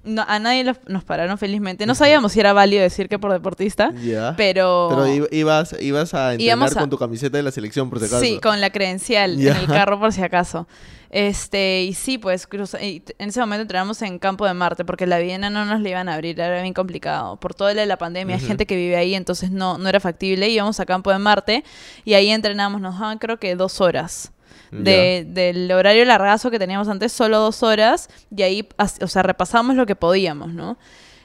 No, 0.03 0.23
a 0.25 0.39
nadie 0.39 0.63
los- 0.63 0.77
nos 0.87 1.03
pararon 1.03 1.37
felizmente. 1.37 1.85
No 1.85 1.93
sabíamos 1.93 2.31
si 2.31 2.39
era 2.39 2.53
válido 2.53 2.81
decir 2.81 3.09
que 3.09 3.19
por 3.19 3.33
deportista, 3.33 3.91
Ya. 4.01 4.33
pero... 4.37 4.87
Pero 4.89 5.27
ibas, 5.31 5.75
ibas 5.81 6.13
a 6.13 6.31
entrenar 6.33 6.69
a- 6.71 6.79
con 6.79 6.89
tu 6.89 6.97
camiseta 6.97 7.35
de 7.35 7.43
la 7.43 7.51
selección, 7.51 7.89
por 7.89 7.99
si 7.99 8.05
acaso. 8.05 8.21
Sí, 8.21 8.39
con 8.41 8.61
la 8.61 8.69
credencial 8.69 9.37
en 9.41 9.57
el 9.57 9.67
carro 9.67 9.99
por 9.99 10.13
si 10.13 10.21
acaso. 10.23 10.65
Este, 11.09 11.83
y 11.83 11.93
sí, 11.93 12.17
pues 12.17 12.47
cruza- 12.47 12.81
y 12.81 13.03
en 13.17 13.29
ese 13.29 13.39
momento 13.41 13.63
entrenamos 13.63 14.01
en 14.01 14.19
Campo 14.19 14.45
de 14.45 14.53
Marte 14.53 14.85
porque 14.85 15.05
la 15.07 15.19
Viena 15.19 15.49
no 15.49 15.65
nos 15.65 15.81
la 15.81 15.89
iban 15.89 16.07
a 16.09 16.13
abrir, 16.13 16.39
era 16.39 16.61
bien 16.61 16.73
complicado. 16.73 17.37
Por 17.37 17.53
todo 17.53 17.73
lo 17.73 17.79
de 17.79 17.85
la 17.85 17.97
pandemia, 17.97 18.35
hay 18.35 18.41
gente 18.41 18.65
que 18.65 18.75
vive 18.77 18.95
ahí, 18.95 19.15
entonces 19.15 19.51
no, 19.51 19.77
no 19.77 19.89
era 19.89 19.99
factible. 19.99 20.47
Íbamos 20.47 20.79
a 20.79 20.85
Campo 20.85 21.11
de 21.11 21.19
Marte 21.19 21.63
y 22.05 22.13
ahí 22.13 22.29
entrenamos, 22.29 22.79
nos 22.79 22.97
daban 22.99 23.17
creo 23.17 23.37
que 23.39 23.55
dos 23.55 23.81
horas. 23.81 24.31
De, 24.71 25.25
del 25.27 25.71
horario 25.71 26.03
largazo 26.05 26.51
que 26.51 26.59
teníamos 26.59 26.87
antes, 26.87 27.11
solo 27.13 27.39
dos 27.39 27.63
horas, 27.63 28.09
y 28.35 28.41
ahí, 28.41 28.67
o 29.01 29.07
sea, 29.07 29.23
repasamos 29.23 29.75
lo 29.75 29.85
que 29.85 29.95
podíamos, 29.95 30.53
¿no? 30.53 30.77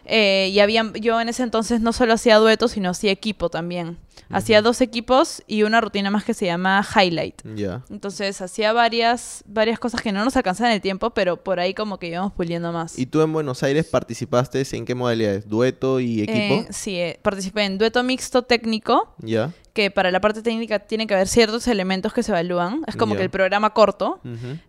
Eh, 0.05 0.51
y 0.53 0.61
habían, 0.61 0.93
yo 0.95 1.21
en 1.21 1.29
ese 1.29 1.43
entonces 1.43 1.81
no 1.81 1.93
solo 1.93 2.15
hacía 2.15 2.37
dueto, 2.39 2.69
sino 2.69 2.91
hacía 2.91 3.13
equipo 3.13 3.49
también. 3.49 3.99
Hacía 4.31 4.63
dos 4.63 4.81
equipos 4.81 5.43
y 5.47 5.63
una 5.63 5.81
rutina 5.83 6.11
más 6.11 6.25
que 6.25 6.33
se 6.33 6.47
llama 6.47 6.83
Highlight. 6.97 7.43
Ya. 7.55 7.83
Entonces 7.91 8.41
hacía 8.41 8.73
varias, 8.73 9.45
varias 9.47 9.79
cosas 9.79 10.01
que 10.01 10.11
no 10.13 10.25
nos 10.25 10.37
alcanzaban 10.37 10.73
el 10.73 10.81
tiempo, 10.81 11.11
pero 11.11 11.37
por 11.43 11.61
ahí 11.61 11.75
como 11.75 11.99
que 11.99 12.09
íbamos 12.09 12.33
puliendo 12.33 12.73
más. 12.73 12.99
¿Y 12.99 13.07
tú 13.07 13.21
en 13.21 13.33
Buenos 13.33 13.63
Aires 13.63 13.85
participaste 13.87 14.63
en 14.73 14.85
qué 14.87 14.95
modalidades? 14.95 15.49
¿Dueto 15.49 16.01
y 16.01 16.23
equipo? 16.23 16.55
Eh, 16.55 16.67
sí, 16.71 16.97
eh, 16.97 17.19
participé 17.21 17.65
en 17.65 17.77
dueto 17.79 18.03
mixto 18.03 18.43
técnico, 18.43 19.15
Ya. 19.19 19.53
que 19.75 19.91
para 19.91 20.11
la 20.11 20.21
parte 20.21 20.41
técnica 20.43 20.79
tiene 20.79 21.07
que 21.07 21.15
haber 21.15 21.29
ciertos 21.29 21.67
elementos 21.69 22.13
que 22.15 22.23
se 22.23 22.33
evalúan. 22.33 22.83
Es 22.87 22.97
como 22.97 23.15
que 23.17 23.23
el 23.23 23.31
programa 23.31 23.75
corto. 23.75 24.21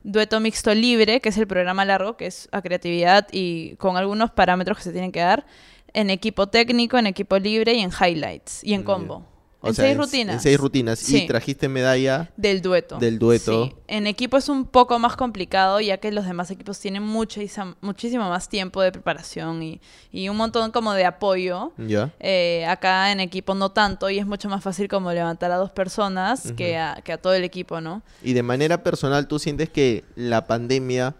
Dueto 0.03 0.39
mixto 0.41 0.73
libre, 0.73 1.21
que 1.21 1.29
es 1.29 1.37
el 1.37 1.47
programa 1.47 1.85
largo, 1.85 2.17
que 2.17 2.25
es 2.25 2.49
a 2.51 2.61
creatividad 2.61 3.27
y 3.31 3.75
con 3.77 3.95
algunos 3.95 4.31
parámetros 4.31 4.77
que 4.77 4.83
se 4.83 4.91
tienen 4.91 5.11
que 5.13 5.21
dar. 5.21 5.45
En 5.93 6.09
equipo 6.09 6.47
técnico, 6.47 6.97
en 6.97 7.05
equipo 7.07 7.37
libre 7.37 7.73
y 7.75 7.79
en 7.81 7.91
highlights 7.91 8.63
y 8.63 8.73
en 8.73 8.83
combo. 8.83 9.25
O 9.63 9.69
en 9.69 9.75
sea, 9.75 9.85
seis 9.85 9.97
rutinas. 9.97 10.35
En 10.35 10.41
seis 10.41 10.59
rutinas. 10.59 10.99
Sí. 10.99 11.23
Y 11.23 11.27
trajiste 11.27 11.69
medalla. 11.69 12.29
Del 12.35 12.61
dueto. 12.61 12.97
Del 12.97 13.17
dueto. 13.17 13.67
Sí. 13.67 13.75
En 13.87 14.07
equipo 14.07 14.35
es 14.35 14.49
un 14.49 14.65
poco 14.65 14.99
más 14.99 15.15
complicado, 15.15 15.79
ya 15.79 15.97
que 15.97 16.11
los 16.11 16.25
demás 16.25 16.51
equipos 16.51 16.77
tienen 16.79 17.01
muchísimo, 17.01 17.75
muchísimo 17.79 18.29
más 18.29 18.49
tiempo 18.49 18.81
de 18.81 18.91
preparación 18.91 19.63
y, 19.63 19.79
y 20.11 20.27
un 20.27 20.35
montón 20.35 20.71
como 20.71 20.93
de 20.93 21.05
apoyo. 21.05 21.71
Ya. 21.77 22.11
Eh, 22.19 22.65
acá 22.67 23.11
en 23.13 23.21
equipo 23.21 23.55
no 23.55 23.71
tanto 23.71 24.09
y 24.09 24.19
es 24.19 24.25
mucho 24.25 24.49
más 24.49 24.61
fácil 24.61 24.89
como 24.89 25.13
levantar 25.13 25.51
a 25.51 25.55
dos 25.55 25.71
personas 25.71 26.51
que, 26.51 26.77
a, 26.77 27.01
que 27.01 27.13
a 27.13 27.17
todo 27.17 27.33
el 27.33 27.45
equipo, 27.45 27.79
¿no? 27.79 28.03
Y 28.21 28.33
de 28.33 28.43
manera 28.43 28.83
personal, 28.83 29.27
¿tú 29.29 29.39
sientes 29.39 29.69
que 29.69 30.03
la 30.15 30.45
pandemia 30.45 31.15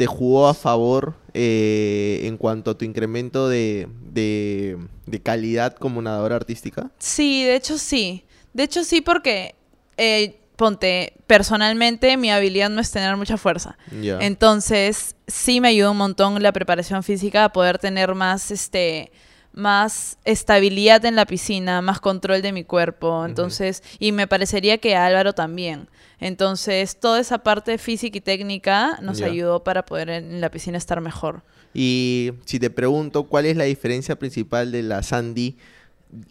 te 0.00 0.06
jugó 0.06 0.48
a 0.48 0.54
favor 0.54 1.12
eh, 1.34 2.22
en 2.24 2.38
cuanto 2.38 2.70
a 2.70 2.78
tu 2.78 2.86
incremento 2.86 3.50
de, 3.50 3.86
de, 4.00 4.78
de 5.04 5.20
calidad 5.20 5.74
como 5.74 6.00
nadadora 6.00 6.36
artística? 6.36 6.90
Sí, 6.98 7.44
de 7.44 7.54
hecho 7.54 7.76
sí. 7.76 8.24
De 8.54 8.62
hecho 8.62 8.82
sí 8.82 9.02
porque, 9.02 9.56
eh, 9.98 10.40
ponte, 10.56 11.12
personalmente 11.26 12.16
mi 12.16 12.30
habilidad 12.30 12.70
no 12.70 12.80
es 12.80 12.90
tener 12.90 13.14
mucha 13.18 13.36
fuerza. 13.36 13.76
Entonces, 14.00 15.16
sí 15.26 15.60
me 15.60 15.68
ayudó 15.68 15.90
un 15.90 15.98
montón 15.98 16.42
la 16.42 16.52
preparación 16.52 17.02
física 17.02 17.44
a 17.44 17.52
poder 17.52 17.78
tener 17.78 18.14
más, 18.14 18.50
este, 18.50 19.12
más 19.52 20.18
estabilidad 20.24 21.04
en 21.04 21.16
la 21.16 21.26
piscina, 21.26 21.82
más 21.82 22.00
control 22.00 22.42
de 22.42 22.52
mi 22.52 22.64
cuerpo. 22.64 23.24
Entonces, 23.26 23.82
y 23.98 24.12
me 24.12 24.26
parecería 24.26 24.78
que 24.78 24.96
a 24.96 25.06
Álvaro 25.06 25.32
también. 25.32 25.88
Entonces, 26.20 26.98
toda 26.98 27.20
esa 27.20 27.38
parte 27.38 27.78
física 27.78 28.18
y 28.18 28.20
técnica 28.20 28.98
nos 29.02 29.22
ayudó 29.22 29.64
para 29.64 29.84
poder 29.86 30.10
en 30.10 30.40
la 30.40 30.50
piscina 30.50 30.78
estar 30.78 31.00
mejor. 31.00 31.42
Y 31.72 32.32
si 32.44 32.58
te 32.58 32.70
pregunto, 32.70 33.24
¿cuál 33.24 33.46
es 33.46 33.56
la 33.56 33.64
diferencia 33.64 34.18
principal 34.18 34.72
de 34.72 34.82
la 34.82 35.02
Sandy 35.02 35.56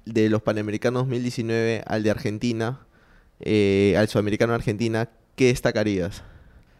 de 0.05 0.29
los 0.29 0.41
Panamericanos 0.41 1.03
2019 1.03 1.83
al 1.85 2.03
de 2.03 2.11
Argentina, 2.11 2.79
eh, 3.39 3.95
al 3.97 4.07
Sudamericano 4.09 4.53
Argentina? 4.53 5.09
¿Qué 5.35 5.47
destacarías? 5.47 6.23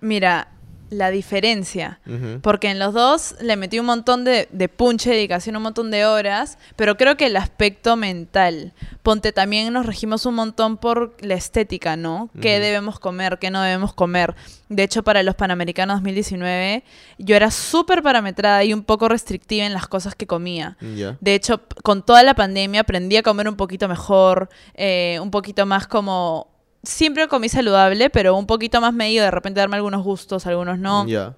Mira, 0.01 0.51
la 0.89 1.12
diferencia. 1.12 2.00
Porque 2.41 2.69
en 2.69 2.79
los 2.79 2.93
dos 2.93 3.36
le 3.41 3.55
metí 3.55 3.79
un 3.79 3.86
montón 3.86 4.24
de, 4.24 4.48
de 4.51 4.69
punche, 4.69 5.12
dedicación, 5.12 5.55
un 5.55 5.63
montón 5.63 5.91
de 5.91 6.05
horas, 6.05 6.58
pero 6.75 6.98
creo 6.98 7.17
que 7.17 7.27
el 7.27 7.38
aspecto 7.38 7.96
mental, 7.96 8.74
ponte 9.03 9.31
también 9.31 9.72
nos 9.72 9.86
regimos 9.86 10.25
un 10.25 10.36
montón 10.36 10.77
por 10.77 11.15
la 11.22 11.36
estética, 11.36 11.96
¿no? 11.96 12.29
¿Qué 12.41 12.60
debemos 12.60 13.00
comer, 13.00 13.38
qué 13.39 13.51
no 13.51 13.62
debemos 13.62 13.93
comer? 13.93 14.36
De 14.69 14.84
hecho, 14.84 15.03
para 15.03 15.24
los 15.24 15.36
Panamericanos 15.36 15.98
2019, 15.98 16.84
yo 17.17 17.36
era 17.36 17.51
súper 17.51 18.03
parametrada 18.03 18.63
y 18.63 18.74
un 18.74 18.84
poco 18.84 19.10
restrictiva 19.10 19.65
en 19.65 19.74
las 19.74 19.88
cosas 19.88 20.15
que 20.15 20.27
comía. 20.27 20.77
De 21.19 21.36
hecho, 21.36 21.62
con 21.84 22.03
toda 22.03 22.24
la 22.24 22.36
pandemia 22.36 22.81
aprendí 22.81 23.17
a 23.17 23.24
comer 23.24 23.48
un 23.48 23.55
poquito 23.55 23.88
mejor, 23.88 24.50
eh, 24.74 25.19
un 25.22 25.31
poquito 25.31 25.65
más 25.65 25.88
como... 25.88 26.48
Siempre 26.83 27.27
comí 27.27 27.50
saludable, 27.50 28.09
pero 28.09 28.36
un 28.36 28.48
poquito 28.48 28.79
más 28.79 28.93
medido, 28.93 29.25
de 29.25 29.31
repente 29.31 29.59
darme 29.59 29.75
algunos 29.75 30.03
gustos, 30.03 30.45
algunos 30.48 30.79
no 30.79 31.05
Ya. 31.07 31.33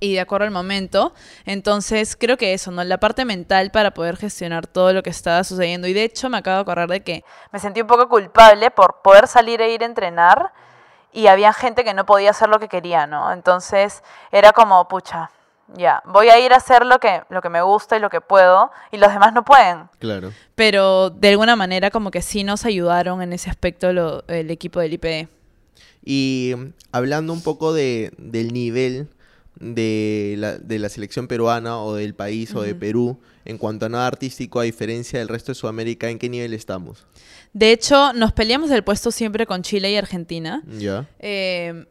y 0.00 0.14
de 0.14 0.20
acuerdo 0.20 0.46
al 0.46 0.50
momento. 0.52 1.12
Entonces, 1.44 2.16
creo 2.16 2.36
que 2.38 2.54
eso, 2.54 2.70
¿no? 2.70 2.82
La 2.82 2.98
parte 2.98 3.24
mental 3.24 3.70
para 3.70 3.92
poder 3.92 4.16
gestionar 4.16 4.66
todo 4.66 4.92
lo 4.92 5.02
que 5.02 5.10
estaba 5.10 5.44
sucediendo. 5.44 5.86
Y 5.86 5.92
de 5.92 6.04
hecho, 6.04 6.30
me 6.30 6.38
acabo 6.38 6.56
de 6.56 6.62
acordar 6.62 6.88
de 6.88 7.02
que 7.02 7.24
me 7.52 7.58
sentí 7.58 7.80
un 7.82 7.86
poco 7.86 8.08
culpable 8.08 8.70
por 8.70 9.02
poder 9.02 9.26
salir 9.26 9.60
e 9.60 9.72
ir 9.72 9.82
a 9.82 9.86
entrenar 9.86 10.52
y 11.12 11.26
había 11.26 11.52
gente 11.52 11.84
que 11.84 11.92
no 11.92 12.06
podía 12.06 12.30
hacer 12.30 12.48
lo 12.48 12.58
que 12.58 12.68
quería, 12.68 13.06
¿no? 13.06 13.32
Entonces, 13.32 14.02
era 14.32 14.52
como, 14.52 14.88
pucha, 14.88 15.30
ya, 15.76 16.02
voy 16.06 16.28
a 16.28 16.38
ir 16.44 16.52
a 16.52 16.56
hacer 16.56 16.84
lo 16.86 16.98
que, 16.98 17.22
lo 17.30 17.40
que 17.42 17.48
me 17.48 17.62
gusta 17.62 17.96
y 17.96 18.00
lo 18.00 18.10
que 18.10 18.20
puedo 18.20 18.70
y 18.92 18.96
los 18.98 19.12
demás 19.12 19.32
no 19.32 19.44
pueden. 19.44 19.84
Claro. 19.98 20.32
Pero 20.54 21.10
de 21.10 21.28
alguna 21.28 21.56
manera 21.56 21.90
como 21.90 22.10
que 22.10 22.22
sí 22.22 22.44
nos 22.44 22.64
ayudaron 22.64 23.22
en 23.22 23.32
ese 23.32 23.50
aspecto 23.50 23.92
lo- 23.92 24.24
el 24.28 24.50
equipo 24.50 24.80
del 24.80 24.92
IPE. 24.94 25.28
Y 26.04 26.54
mm, 26.56 26.64
hablando 26.92 27.32
un 27.32 27.42
poco 27.42 27.72
de, 27.72 28.12
del 28.18 28.52
nivel 28.52 29.08
de 29.56 30.34
la, 30.38 30.56
de 30.58 30.78
la 30.78 30.88
selección 30.88 31.28
peruana 31.28 31.78
o 31.82 31.94
del 31.94 32.14
país 32.14 32.54
o 32.54 32.62
de. 32.62 32.74
Perú 32.74 33.18
en 33.44 33.58
cuanto 33.58 33.86
a 33.86 33.88
nada 33.88 34.06
artístico, 34.06 34.60
a 34.60 34.62
diferencia 34.62 35.18
del 35.18 35.28
resto 35.28 35.50
de 35.52 35.54
Sudamérica, 35.56 36.08
¿en 36.08 36.18
qué 36.18 36.28
nivel 36.28 36.54
estamos? 36.54 37.04
De 37.52 37.72
hecho, 37.72 38.12
nos 38.12 38.32
peleamos 38.32 38.70
el 38.70 38.84
puesto 38.84 39.10
siempre 39.10 39.44
con 39.46 39.62
Chile 39.62 39.90
y 39.90 39.96
Argentina. 39.96 40.62
Ya. 40.78 41.06
Eh, 41.18 41.84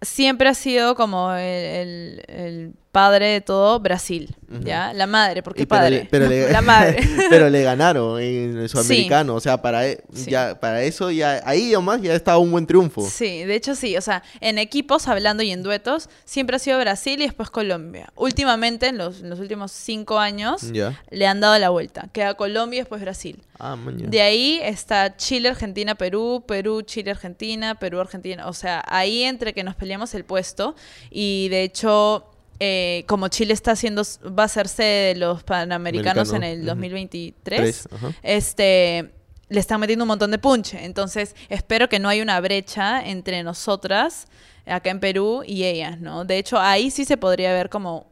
siempre 0.00 0.48
ha 0.48 0.54
sido 0.54 0.94
como 0.94 1.32
el, 1.32 1.42
el- 1.42 2.24
el 2.28 2.74
padre 2.94 3.26
de 3.26 3.40
todo 3.40 3.80
Brasil. 3.80 4.34
¿ya? 4.62 4.92
La 4.92 5.08
madre, 5.08 5.42
porque 5.42 5.62
Y 5.64 5.66
pero 5.66 5.80
padre. 5.80 5.90
le- 5.90 6.04
pero 6.08 6.28
le- 6.28 6.52
la 6.52 6.62
madre. 6.62 6.96
pero 7.28 7.50
le 7.50 7.62
ganaron 7.64 8.20
en 8.22 8.56
el 8.56 8.68
sudamericano, 8.68 9.34
o 9.34 9.40
sea, 9.40 9.60
para, 9.60 9.88
e- 9.88 10.04
Sí. 10.14 10.30
ya, 10.30 10.60
para 10.60 10.82
eso 10.84 11.10
ya, 11.10 11.42
ahí 11.44 11.72
nomás 11.72 12.00
ya 12.00 12.14
estaba 12.14 12.38
un 12.38 12.52
buen 12.52 12.64
triunfo. 12.64 13.02
Sí, 13.04 13.42
de 13.42 13.56
hecho 13.56 13.74
sí, 13.74 13.96
o 13.96 14.00
sea, 14.00 14.22
en 14.40 14.58
equipos 14.58 15.08
hablando 15.08 15.42
y 15.42 15.50
en 15.50 15.64
duetos, 15.64 16.08
siempre 16.24 16.54
ha 16.54 16.58
sido 16.60 16.78
Brasil 16.78 17.20
y 17.20 17.24
después 17.24 17.50
Colombia. 17.50 18.12
Últimamente, 18.14 18.86
en 18.86 18.96
los, 18.98 19.22
en 19.22 19.30
los 19.30 19.40
últimos 19.40 19.72
cinco 19.72 20.20
años, 20.20 20.62
le 21.10 21.26
han 21.26 21.40
dado 21.40 21.58
la 21.58 21.70
vuelta. 21.70 22.08
Queda 22.12 22.34
Colombia 22.34 22.76
y 22.76 22.80
después 22.82 23.00
Brasil. 23.00 23.42
Ah, 23.58 23.74
man, 23.74 23.98
ya. 23.98 24.06
De 24.06 24.22
ahí 24.22 24.60
está 24.62 25.16
Chile, 25.16 25.48
Argentina, 25.48 25.96
Perú, 25.96 26.44
Perú, 26.46 26.82
Chile, 26.82 27.10
Argentina, 27.10 27.74
Perú, 27.74 27.98
Argentina. 28.00 28.46
O 28.46 28.52
sea, 28.52 28.84
ahí 28.86 29.24
entre 29.24 29.52
que 29.52 29.64
nos 29.64 29.74
peleamos 29.74 30.14
el 30.14 30.24
puesto 30.24 30.76
y 31.10 31.48
de 31.48 31.64
hecho, 31.64 32.30
eh, 32.66 33.04
como 33.06 33.28
Chile 33.28 33.52
está 33.52 33.72
haciendo, 33.72 34.02
va 34.38 34.44
a 34.44 34.48
ser 34.48 34.68
sede 34.68 35.14
de 35.14 35.20
los 35.20 35.42
Panamericanos 35.42 36.32
en 36.32 36.42
el 36.42 36.58
ujú. 36.60 36.66
2023, 36.68 37.34
Tres, 37.42 37.88
ajá. 37.92 38.12
este, 38.22 39.10
le 39.48 39.60
están 39.60 39.80
metiendo 39.80 40.04
un 40.04 40.08
montón 40.08 40.30
de 40.30 40.38
punche. 40.38 40.84
Entonces, 40.84 41.34
espero 41.48 41.88
que 41.88 41.98
no 41.98 42.08
haya 42.08 42.22
una 42.22 42.40
brecha 42.40 43.04
entre 43.06 43.42
nosotras 43.42 44.26
acá 44.66 44.90
en 44.90 45.00
Perú 45.00 45.42
y 45.46 45.64
ellas, 45.64 46.00
¿no? 46.00 46.24
De 46.24 46.38
hecho, 46.38 46.58
ahí 46.58 46.90
sí 46.90 47.04
se 47.04 47.16
podría 47.18 47.52
ver 47.52 47.68
como 47.68 48.06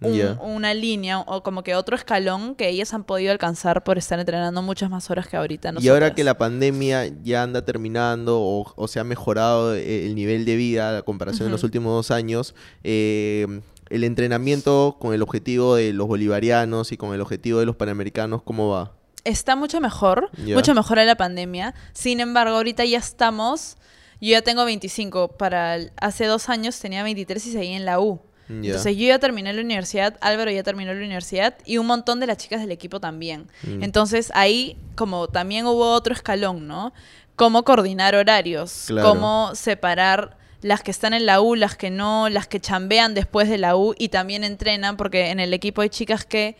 un- 0.00 0.38
una 0.40 0.74
línea 0.74 1.18
o 1.18 1.42
como 1.42 1.64
que 1.64 1.74
otro 1.74 1.96
escalón 1.96 2.54
que 2.54 2.68
ellas 2.68 2.94
han 2.94 3.02
podido 3.02 3.32
alcanzar 3.32 3.82
por 3.82 3.98
estar 3.98 4.20
entrenando 4.20 4.62
muchas 4.62 4.88
más 4.90 5.10
horas 5.10 5.26
que 5.26 5.36
ahorita 5.36 5.72
nosotras. 5.72 5.84
Y 5.84 5.88
ahora 5.88 6.14
que 6.14 6.22
la 6.22 6.38
pandemia 6.38 7.10
ya 7.24 7.42
anda 7.42 7.64
terminando 7.64 8.38
o, 8.40 8.72
o 8.76 8.86
se 8.86 9.00
ha 9.00 9.04
mejorado 9.04 9.74
eh, 9.74 10.06
el 10.06 10.14
nivel 10.14 10.44
de 10.44 10.54
vida 10.54 10.98
a 10.98 11.02
comparación 11.02 11.48
de 11.48 11.50
los 11.50 11.64
últimos 11.64 11.92
dos 11.92 12.12
años, 12.12 12.54
eh, 12.84 13.60
el 13.90 14.04
entrenamiento 14.04 14.96
con 15.00 15.14
el 15.14 15.22
objetivo 15.22 15.74
de 15.76 15.92
los 15.92 16.06
bolivarianos 16.06 16.92
y 16.92 16.96
con 16.96 17.14
el 17.14 17.20
objetivo 17.20 17.60
de 17.60 17.66
los 17.66 17.76
panamericanos, 17.76 18.42
¿cómo 18.42 18.68
va? 18.68 18.92
Está 19.24 19.56
mucho 19.56 19.80
mejor, 19.80 20.30
mucho 20.38 20.74
mejor 20.74 20.98
a 20.98 21.04
la 21.04 21.16
pandemia. 21.16 21.74
Sin 21.92 22.20
embargo, 22.20 22.56
ahorita 22.56 22.84
ya 22.84 22.98
estamos, 22.98 23.76
yo 24.20 24.30
ya 24.30 24.42
tengo 24.42 24.64
25, 24.64 25.28
para 25.36 25.76
el- 25.76 25.92
hace 26.00 26.26
dos 26.26 26.48
años 26.48 26.78
tenía 26.78 27.02
23 27.02 27.44
y 27.46 27.52
seguía 27.52 27.76
en 27.76 27.84
la 27.84 28.00
U. 28.00 28.20
Entonces 28.50 28.96
yo 28.96 29.06
ya 29.08 29.18
terminé 29.18 29.52
la 29.52 29.60
universidad, 29.60 30.16
Álvaro 30.22 30.50
ya 30.50 30.62
terminó 30.62 30.94
la 30.94 30.98
universidad 30.98 31.54
y 31.66 31.76
un 31.76 31.86
montón 31.86 32.18
de 32.18 32.26
las 32.26 32.38
chicas 32.38 32.62
del 32.62 32.70
equipo 32.72 32.98
también. 32.98 33.46
Mm. 33.62 33.82
Entonces 33.82 34.32
ahí 34.34 34.78
como 34.94 35.28
también 35.28 35.66
hubo 35.66 35.92
otro 35.92 36.14
escalón, 36.14 36.66
¿no? 36.66 36.94
Cómo 37.36 37.62
coordinar 37.64 38.14
horarios, 38.14 38.84
Claro. 38.86 39.06
cómo 39.10 39.50
separar 39.54 40.38
las 40.62 40.82
que 40.82 40.90
están 40.90 41.14
en 41.14 41.26
la 41.26 41.40
U, 41.40 41.54
las 41.54 41.76
que 41.76 41.90
no, 41.90 42.28
las 42.28 42.46
que 42.46 42.60
chambean 42.60 43.14
después 43.14 43.48
de 43.48 43.58
la 43.58 43.76
U 43.76 43.94
y 43.98 44.08
también 44.08 44.44
entrenan, 44.44 44.96
porque 44.96 45.30
en 45.30 45.40
el 45.40 45.54
equipo 45.54 45.82
hay 45.82 45.88
chicas 45.88 46.24
que 46.24 46.56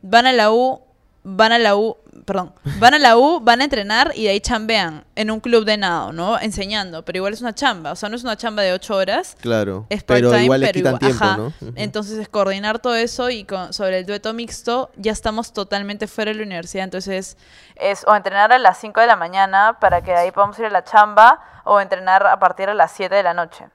van 0.00 0.26
a 0.26 0.32
la 0.32 0.52
U, 0.52 0.80
van 1.24 1.52
a 1.52 1.58
la 1.58 1.76
U, 1.76 1.96
perdón, 2.24 2.52
van 2.80 2.94
a 2.94 2.98
la 2.98 3.16
U, 3.16 3.38
van 3.40 3.60
a 3.60 3.64
entrenar 3.64 4.10
y 4.16 4.24
de 4.24 4.30
ahí 4.30 4.40
chambean 4.40 5.04
en 5.14 5.30
un 5.30 5.38
club 5.38 5.64
de 5.64 5.76
nado, 5.76 6.12
¿no? 6.12 6.38
Enseñando, 6.40 7.04
pero 7.04 7.18
igual 7.18 7.32
es 7.32 7.40
una 7.42 7.54
chamba, 7.54 7.92
o 7.92 7.96
sea, 7.96 8.08
no 8.08 8.16
es 8.16 8.24
una 8.24 8.36
chamba 8.36 8.62
de 8.62 8.72
ocho 8.72 8.96
horas, 8.96 9.36
Claro, 9.40 9.86
es 9.88 10.02
pero 10.02 10.30
part-time, 10.30 10.44
igual 10.44 10.60
pero 10.62 10.72
quitan 10.72 10.94
igual- 10.94 10.98
tiempo, 11.00 11.24
ajá. 11.24 11.36
¿no? 11.36 11.52
Entonces 11.76 12.18
es 12.18 12.28
coordinar 12.28 12.80
todo 12.80 12.96
eso 12.96 13.30
y 13.30 13.44
con- 13.44 13.72
sobre 13.72 13.98
el 14.00 14.06
dueto 14.06 14.32
mixto 14.34 14.90
ya 14.96 15.12
estamos 15.12 15.52
totalmente 15.52 16.08
fuera 16.08 16.32
de 16.32 16.38
la 16.38 16.42
universidad. 16.44 16.82
Entonces 16.84 17.36
es 17.76 18.04
o 18.08 18.16
entrenar 18.16 18.52
a 18.52 18.58
las 18.58 18.78
5 18.78 19.00
de 19.00 19.06
la 19.06 19.14
mañana 19.16 19.78
para 19.80 20.02
que 20.02 20.10
de 20.10 20.16
ahí 20.18 20.30
podamos 20.32 20.58
ir 20.58 20.64
a 20.66 20.70
la 20.70 20.82
chamba 20.82 21.40
o 21.64 21.80
entrenar 21.80 22.26
a 22.26 22.38
partir 22.40 22.66
de 22.68 22.74
las 22.74 22.90
7 22.90 23.14
de 23.14 23.22
la 23.22 23.32
noche. 23.34 23.66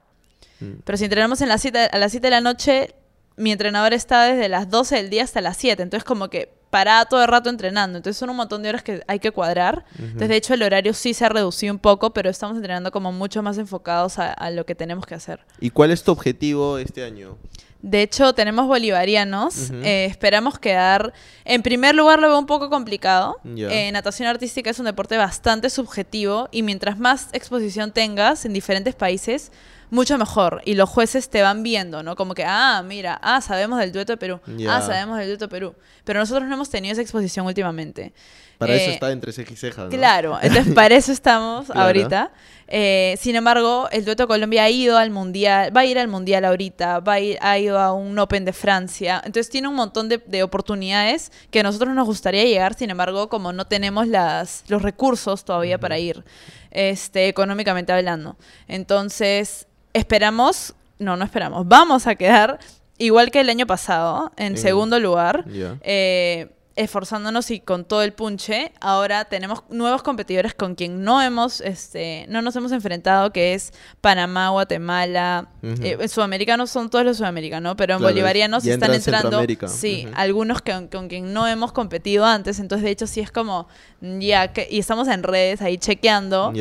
Mm. 0.60 0.80
Pero 0.84 0.98
si 0.98 1.04
entrenamos 1.04 1.40
en 1.40 1.48
las 1.48 1.62
7, 1.62 1.88
a 1.90 1.96
las 1.98 2.10
7 2.10 2.26
de 2.26 2.30
la 2.30 2.40
noche, 2.42 2.94
mi 3.36 3.52
entrenador 3.52 3.94
está 3.94 4.24
desde 4.24 4.48
las 4.50 4.68
12 4.68 4.96
del 4.96 5.08
día 5.08 5.24
hasta 5.24 5.40
las 5.40 5.56
7. 5.56 5.82
Entonces 5.82 6.04
como 6.04 6.28
que 6.28 6.57
parada 6.70 7.04
todo 7.06 7.22
el 7.22 7.28
rato 7.28 7.50
entrenando. 7.50 7.98
Entonces 7.98 8.18
son 8.18 8.30
un 8.30 8.36
montón 8.36 8.62
de 8.62 8.68
horas 8.68 8.82
que 8.82 9.02
hay 9.06 9.18
que 9.18 9.30
cuadrar. 9.30 9.84
Entonces 9.98 10.28
de 10.28 10.36
hecho 10.36 10.54
el 10.54 10.62
horario 10.62 10.94
sí 10.94 11.14
se 11.14 11.24
ha 11.24 11.28
reducido 11.28 11.72
un 11.72 11.78
poco, 11.78 12.12
pero 12.12 12.30
estamos 12.30 12.56
entrenando 12.56 12.90
como 12.90 13.12
mucho 13.12 13.42
más 13.42 13.58
enfocados 13.58 14.18
a, 14.18 14.32
a 14.32 14.50
lo 14.50 14.66
que 14.66 14.74
tenemos 14.74 15.06
que 15.06 15.14
hacer. 15.14 15.40
¿Y 15.60 15.70
cuál 15.70 15.90
es 15.90 16.02
tu 16.02 16.12
objetivo 16.12 16.78
este 16.78 17.04
año? 17.04 17.36
De 17.80 18.02
hecho, 18.02 18.32
tenemos 18.32 18.66
bolivarianos. 18.66 19.70
Eh, 19.70 20.06
esperamos 20.06 20.58
quedar. 20.58 21.12
En 21.44 21.62
primer 21.62 21.94
lugar, 21.94 22.18
lo 22.18 22.28
veo 22.28 22.38
un 22.38 22.46
poco 22.46 22.70
complicado. 22.70 23.38
Ya. 23.44 23.68
Eh, 23.68 23.92
natación 23.92 24.28
artística 24.28 24.70
es 24.70 24.78
un 24.78 24.86
deporte 24.86 25.16
bastante 25.16 25.70
subjetivo 25.70 26.48
y 26.50 26.62
mientras 26.62 26.98
más 26.98 27.28
exposición 27.32 27.92
tengas 27.92 28.44
en 28.44 28.52
diferentes 28.52 28.94
países, 28.96 29.52
mucho 29.90 30.18
mejor. 30.18 30.62
Y 30.64 30.74
los 30.74 30.88
jueces 30.88 31.28
te 31.30 31.42
van 31.42 31.62
viendo, 31.62 32.02
¿no? 32.02 32.16
Como 32.16 32.34
que, 32.34 32.44
ah, 32.46 32.82
mira, 32.84 33.18
ah, 33.22 33.40
sabemos 33.40 33.78
del 33.78 33.92
dueto 33.92 34.12
de 34.12 34.16
Perú. 34.16 34.40
Ah, 34.68 34.80
sabemos 34.82 35.18
del 35.18 35.28
dueto 35.28 35.46
de 35.46 35.48
Perú. 35.50 35.74
Pero 36.04 36.20
nosotros 36.20 36.48
no 36.48 36.54
hemos 36.54 36.70
tenido 36.70 36.92
esa 36.92 37.02
exposición 37.02 37.46
últimamente. 37.46 38.12
Para 38.58 38.74
eso 38.74 38.90
Eh, 38.90 38.94
está 38.94 39.12
entre 39.12 39.30
ceja 39.32 39.52
y 39.52 39.56
ceja, 39.56 39.84
¿no? 39.84 39.88
Claro, 39.90 40.36
entonces 40.42 40.74
para 40.74 40.96
eso 40.96 41.12
estamos 41.12 41.66
Claro. 41.70 41.80
ahorita. 41.82 42.32
Eh, 42.66 43.16
sin 43.20 43.36
embargo, 43.36 43.88
el 43.92 44.04
dueto 44.04 44.26
Colombia 44.26 44.64
ha 44.64 44.68
ido 44.70 44.98
al 44.98 45.10
mundial, 45.10 45.74
va 45.74 45.82
a 45.82 45.84
ir 45.86 45.96
al 45.98 46.08
mundial 46.08 46.44
ahorita, 46.44 46.98
va 47.00 47.14
a 47.14 47.20
ir, 47.20 47.38
ha 47.40 47.56
ido 47.58 47.78
a 47.78 47.92
un 47.92 48.18
Open 48.18 48.44
de 48.44 48.52
Francia. 48.52 49.22
Entonces 49.24 49.48
tiene 49.48 49.68
un 49.68 49.74
montón 49.76 50.08
de, 50.08 50.18
de 50.18 50.42
oportunidades 50.42 51.30
que 51.52 51.60
a 51.60 51.62
nosotros 51.62 51.94
nos 51.94 52.04
gustaría 52.06 52.44
llegar. 52.44 52.74
Sin 52.74 52.90
embargo, 52.90 53.28
como 53.28 53.52
no 53.52 53.66
tenemos 53.68 54.08
las, 54.08 54.64
los 54.66 54.82
recursos 54.82 55.44
todavía 55.44 55.78
para 55.78 55.98
ir, 55.98 56.24
este, 56.72 57.28
económicamente 57.28 57.92
hablando. 57.92 58.36
Entonces 58.66 59.66
esperamos, 59.92 60.74
no, 60.98 61.16
no 61.16 61.24
esperamos, 61.24 61.66
vamos 61.66 62.06
a 62.06 62.14
quedar 62.14 62.58
igual 62.98 63.30
que 63.30 63.40
el 63.40 63.48
año 63.48 63.66
pasado 63.66 64.32
en 64.36 64.56
segundo 64.56 64.98
lugar 64.98 65.44
eh, 65.82 66.48
esforzándonos 66.78 67.50
y 67.50 67.58
con 67.58 67.84
todo 67.84 68.02
el 68.02 68.12
punche. 68.12 68.72
Ahora 68.80 69.24
tenemos 69.24 69.64
nuevos 69.68 70.04
competidores 70.04 70.54
con 70.54 70.76
quien 70.76 71.02
no 71.02 71.20
hemos, 71.20 71.60
este, 71.60 72.24
no 72.28 72.40
nos 72.40 72.54
hemos 72.54 72.70
enfrentado, 72.70 73.32
que 73.32 73.54
es 73.54 73.72
Panamá, 74.00 74.50
Guatemala. 74.50 75.48
Ujú. 75.60 75.82
eh, 75.82 76.08
sudamericanos 76.08 76.70
son 76.70 76.88
todos 76.88 77.04
los 77.04 77.16
sudamericanos, 77.16 77.74
pero 77.76 77.94
en 77.94 77.98
Claro, 77.98 78.12
bolivarianos 78.12 78.64
están 78.64 78.94
entra 78.94 79.18
entrando, 79.20 79.68
sí, 79.68 80.06
algunos 80.14 80.62
que, 80.62 80.88
con 80.88 81.08
quien 81.08 81.32
no 81.32 81.48
hemos 81.48 81.72
competido 81.72 82.24
antes. 82.24 82.60
Entonces, 82.60 82.84
de 82.84 82.90
hecho, 82.92 83.08
sí 83.08 83.20
es 83.20 83.32
como, 83.32 83.66
ya, 84.00 84.52
que, 84.52 84.68
y 84.70 84.78
estamos 84.78 85.08
en 85.08 85.24
redes 85.24 85.60
ahí 85.60 85.78
chequeando. 85.78 86.52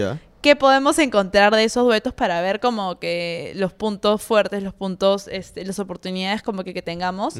¿Qué 0.42 0.56
podemos 0.56 1.00
encontrar 1.00 1.56
de 1.56 1.64
esos 1.64 1.84
duetos 1.84 2.14
para 2.14 2.42
ver 2.42 2.60
como 2.60 3.00
que 3.00 3.54
los 3.56 3.74
puntos 3.74 4.22
fuertes, 4.22 4.64
los 4.64 4.74
puntos, 4.74 5.28
este, 5.28 5.66
las 5.66 5.80
oportunidades 5.80 6.44
como 6.44 6.64
que, 6.64 6.74
que 6.74 6.82
tengamos? 6.82 7.36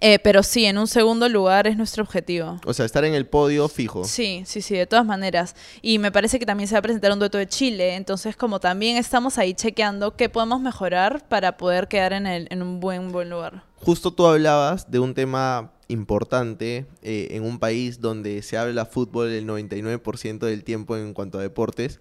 Eh, 0.00 0.18
pero 0.18 0.42
sí, 0.42 0.66
en 0.66 0.76
un 0.78 0.86
segundo 0.86 1.28
lugar 1.28 1.66
es 1.66 1.76
nuestro 1.76 2.02
objetivo. 2.02 2.60
O 2.66 2.74
sea, 2.74 2.84
estar 2.84 3.04
en 3.04 3.14
el 3.14 3.26
podio 3.26 3.68
fijo. 3.68 4.04
Sí, 4.04 4.42
sí, 4.44 4.60
sí, 4.60 4.76
de 4.76 4.86
todas 4.86 5.06
maneras. 5.06 5.54
Y 5.80 5.98
me 5.98 6.12
parece 6.12 6.38
que 6.38 6.44
también 6.44 6.68
se 6.68 6.74
va 6.74 6.80
a 6.80 6.82
presentar 6.82 7.12
un 7.12 7.18
dueto 7.18 7.38
de 7.38 7.46
Chile, 7.46 7.94
entonces 7.94 8.36
como 8.36 8.60
también 8.60 8.96
estamos 8.96 9.38
ahí 9.38 9.54
chequeando 9.54 10.14
qué 10.16 10.28
podemos 10.28 10.60
mejorar 10.60 11.26
para 11.28 11.56
poder 11.56 11.88
quedar 11.88 12.12
en, 12.12 12.26
el, 12.26 12.46
en 12.50 12.62
un 12.62 12.80
buen, 12.80 13.10
buen 13.10 13.30
lugar. 13.30 13.62
Justo 13.76 14.10
tú 14.10 14.26
hablabas 14.26 14.90
de 14.90 14.98
un 14.98 15.14
tema 15.14 15.72
importante 15.88 16.86
eh, 17.02 17.28
en 17.30 17.44
un 17.44 17.58
país 17.58 18.00
donde 18.00 18.42
se 18.42 18.58
habla 18.58 18.86
fútbol 18.86 19.28
el 19.28 19.46
99% 19.46 20.38
del 20.38 20.64
tiempo 20.64 20.96
en 20.96 21.14
cuanto 21.14 21.38
a 21.38 21.42
deportes. 21.42 22.00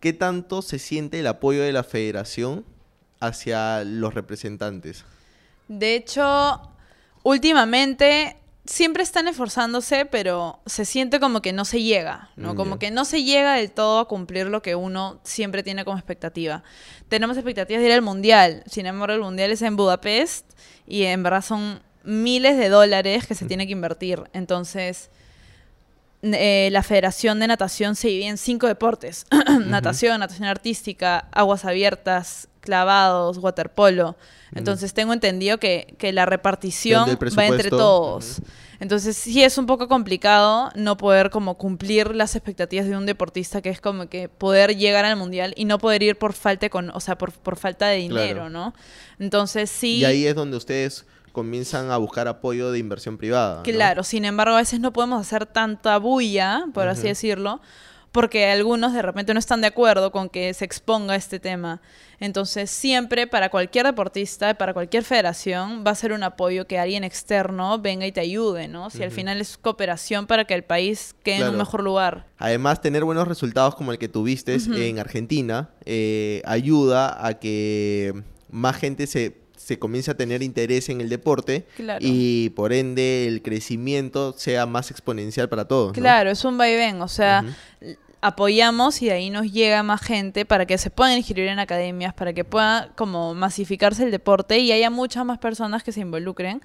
¿Qué 0.00 0.12
tanto 0.12 0.62
se 0.62 0.78
siente 0.78 1.20
el 1.20 1.26
apoyo 1.26 1.62
de 1.62 1.72
la 1.72 1.84
federación 1.84 2.64
hacia 3.20 3.84
los 3.84 4.14
representantes? 4.14 5.04
De 5.68 5.94
hecho, 5.94 6.60
últimamente 7.22 8.36
siempre 8.64 9.02
están 9.02 9.26
esforzándose, 9.28 10.06
pero 10.06 10.60
se 10.66 10.84
siente 10.84 11.18
como 11.18 11.42
que 11.42 11.52
no 11.52 11.64
se 11.64 11.82
llega, 11.82 12.30
¿no? 12.36 12.54
Mm, 12.54 12.56
Como 12.56 12.78
que 12.78 12.90
no 12.90 13.04
se 13.04 13.24
llega 13.24 13.54
del 13.54 13.72
todo 13.72 14.00
a 14.00 14.08
cumplir 14.08 14.46
lo 14.46 14.62
que 14.62 14.74
uno 14.74 15.20
siempre 15.24 15.62
tiene 15.62 15.84
como 15.84 15.96
expectativa. 15.96 16.62
Tenemos 17.08 17.36
expectativas 17.36 17.82
de 17.82 17.88
ir 17.88 17.92
al 17.92 18.02
Mundial, 18.02 18.62
sin 18.66 18.86
embargo 18.86 19.14
el 19.14 19.20
Mundial 19.20 19.50
es 19.50 19.62
en 19.62 19.76
Budapest 19.76 20.52
y 20.86 21.04
en 21.04 21.22
verdad 21.22 21.42
son 21.42 21.80
miles 22.04 22.56
de 22.56 22.68
dólares 22.68 23.26
que 23.26 23.34
se 23.34 23.46
tiene 23.46 23.66
que 23.66 23.72
invertir. 23.72 24.22
Entonces, 24.32 25.10
eh, 26.22 26.68
la 26.70 26.82
Federación 26.82 27.40
de 27.40 27.48
Natación 27.48 27.96
se 27.96 28.08
divide 28.08 28.28
en 28.28 28.38
cinco 28.38 28.66
deportes. 28.68 29.26
natación, 29.66 30.20
natación 30.20 30.48
artística, 30.48 31.28
aguas 31.32 31.64
abiertas, 31.64 32.48
clavados, 32.60 33.38
waterpolo. 33.38 34.16
Entonces 34.54 34.94
tengo 34.94 35.12
entendido 35.12 35.58
que, 35.58 35.94
que 35.98 36.12
la 36.12 36.26
repartición 36.26 37.18
va 37.38 37.46
entre 37.46 37.70
todos. 37.70 38.40
Entonces 38.80 39.16
sí 39.16 39.42
es 39.42 39.58
un 39.58 39.66
poco 39.66 39.86
complicado 39.88 40.70
no 40.74 40.96
poder 40.96 41.30
como 41.30 41.56
cumplir 41.56 42.14
las 42.14 42.34
expectativas 42.34 42.86
de 42.86 42.96
un 42.96 43.06
deportista 43.06 43.62
que 43.62 43.70
es 43.70 43.80
como 43.80 44.08
que 44.08 44.28
poder 44.28 44.76
llegar 44.76 45.04
al 45.04 45.16
mundial 45.16 45.54
y 45.56 45.64
no 45.64 45.78
poder 45.78 46.02
ir 46.02 46.16
por 46.16 46.32
falta 46.32 46.68
con, 46.68 46.90
o 46.90 47.00
sea, 47.00 47.16
por, 47.16 47.32
por 47.32 47.56
falta 47.56 47.86
de 47.86 47.98
dinero, 47.98 48.40
Claro. 48.40 48.50
¿no? 48.50 48.74
Entonces 49.18 49.70
sí. 49.70 49.98
Y 49.98 50.04
ahí 50.04 50.26
es 50.26 50.34
donde 50.34 50.56
ustedes 50.56 51.06
comienzan 51.32 51.90
a 51.90 51.96
buscar 51.96 52.28
apoyo 52.28 52.70
de 52.70 52.78
inversión 52.78 53.18
privada. 53.18 53.56
¿no? 53.56 53.62
Claro, 53.62 54.04
sin 54.04 54.24
embargo, 54.24 54.54
a 54.54 54.58
veces 54.58 54.80
no 54.80 54.92
podemos 54.92 55.20
hacer 55.20 55.46
tanta 55.46 55.98
bulla, 55.98 56.66
por 56.72 56.88
así 56.88 57.08
decirlo, 57.08 57.60
porque 58.12 58.46
algunos 58.46 58.92
de 58.92 59.00
repente 59.00 59.32
no 59.32 59.40
están 59.40 59.62
de 59.62 59.66
acuerdo 59.68 60.12
con 60.12 60.28
que 60.28 60.52
se 60.52 60.66
exponga 60.66 61.16
este 61.16 61.40
tema. 61.40 61.80
Entonces, 62.20 62.70
siempre 62.70 63.26
para 63.26 63.48
cualquier 63.48 63.86
deportista, 63.86 64.54
para 64.54 64.74
cualquier 64.74 65.02
federación, 65.02 65.82
va 65.84 65.92
a 65.92 65.94
ser 65.94 66.12
un 66.12 66.22
apoyo 66.22 66.66
que 66.66 66.78
alguien 66.78 67.04
externo 67.04 67.80
venga 67.80 68.06
y 68.06 68.12
te 68.12 68.20
ayude, 68.20 68.68
¿no? 68.68 68.90
Si 68.90 69.02
al 69.02 69.10
final 69.10 69.40
es 69.40 69.56
cooperación 69.56 70.26
para 70.26 70.44
que 70.44 70.54
el 70.54 70.62
país 70.62 71.16
quede 71.24 71.38
en 71.38 71.48
un 71.48 71.56
mejor 71.56 71.82
lugar. 71.82 72.26
Además, 72.38 72.80
tener 72.80 73.02
buenos 73.04 73.26
resultados 73.26 73.74
como 73.74 73.90
el 73.90 73.98
que 73.98 74.08
tuviste 74.08 74.54
en 74.54 74.98
Argentina 74.98 75.70
eh, 75.84 76.42
ayuda 76.44 77.26
a 77.26 77.38
que 77.40 78.22
más 78.50 78.76
gente 78.76 79.06
se, 79.06 79.41
se 79.64 79.78
comience 79.78 80.10
a 80.10 80.14
tener 80.16 80.42
interés 80.42 80.88
en 80.88 81.00
el 81.00 81.08
deporte 81.08 81.66
Claro. 81.76 81.98
y 82.02 82.50
por 82.50 82.72
ende 82.72 83.26
el 83.28 83.42
crecimiento 83.42 84.32
sea 84.36 84.66
más 84.66 84.90
exponencial 84.90 85.48
para 85.48 85.66
todos. 85.66 85.88
¿no? 85.96 86.02
Claro, 86.02 86.30
es 86.30 86.44
un 86.44 86.58
vaivén, 86.58 87.00
o 87.00 87.08
sea, 87.08 87.44
apoyamos 88.20 89.02
y 89.02 89.06
de 89.06 89.12
ahí 89.12 89.30
nos 89.30 89.50
llega 89.52 89.82
más 89.82 90.00
gente 90.00 90.44
para 90.44 90.64
que 90.66 90.78
se 90.78 90.90
puedan 90.90 91.16
inscribir 91.16 91.48
en 91.50 91.58
academias, 91.58 92.14
para 92.14 92.32
que 92.32 92.44
pueda 92.44 92.90
como 92.94 93.34
masificarse 93.34 94.04
el 94.04 94.10
deporte 94.12 94.58
y 94.58 94.70
haya 94.70 94.90
muchas 94.90 95.24
más 95.24 95.38
personas 95.38 95.82
que 95.82 95.90
se 95.92 96.00
involucren. 96.00 96.60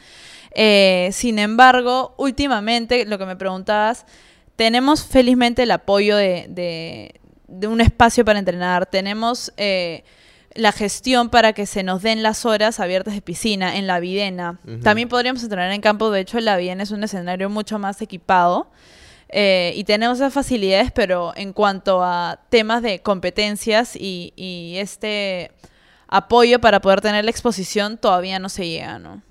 Eh, 0.53 1.09
sin 1.13 1.39
embargo, 1.39 2.13
últimamente, 2.17 3.05
lo 3.05 3.17
que 3.17 3.25
me 3.25 3.35
preguntabas, 3.35 4.05
tenemos 4.55 5.03
felizmente 5.03 5.63
el 5.63 5.71
apoyo 5.71 6.15
de, 6.15 6.45
de- 6.49 7.19
de 7.47 7.67
un 7.67 7.79
espacio 7.81 8.25
para 8.25 8.39
entrenar, 8.39 8.85
tenemos... 8.85 9.51
eh, 9.57 10.03
la 10.57 10.71
gestión 10.71 11.29
para 11.29 11.53
que 11.53 11.65
se 11.65 11.83
nos 11.83 12.01
den 12.01 12.23
las 12.23 12.45
horas 12.45 12.79
abiertas 12.79 13.13
de 13.13 13.21
piscina 13.21 13.77
en 13.77 13.87
la 13.87 13.99
Videna. 13.99 14.59
También 14.83 15.07
podríamos 15.07 15.43
entrenar 15.43 15.71
en 15.71 15.81
campo, 15.81 16.11
de 16.11 16.21
hecho 16.21 16.39
la 16.39 16.57
Videna 16.57 16.83
es 16.83 16.91
un 16.91 17.03
escenario 17.03 17.49
mucho 17.49 17.79
más 17.79 18.01
equipado. 18.01 18.69
Eh, 19.29 19.73
y 19.75 19.83
tenemos 19.83 20.17
esas 20.19 20.33
facilidades, 20.33 20.91
pero 20.91 21.33
en 21.35 21.51
cuanto 21.51 22.01
a 22.01 22.39
temas 22.49 22.81
de 22.81 22.99
competencias 22.99 23.95
y, 23.95 24.33
y 24.37 24.77
este 24.77 25.51
apoyo 26.07 26.59
para 26.59 26.79
poder 26.81 27.01
tener 27.01 27.25
la 27.25 27.31
exposición, 27.31 27.97
todavía 27.97 28.39
no 28.39 28.49
se 28.49 28.67
llega, 28.67 28.99
¿no? 28.99 29.21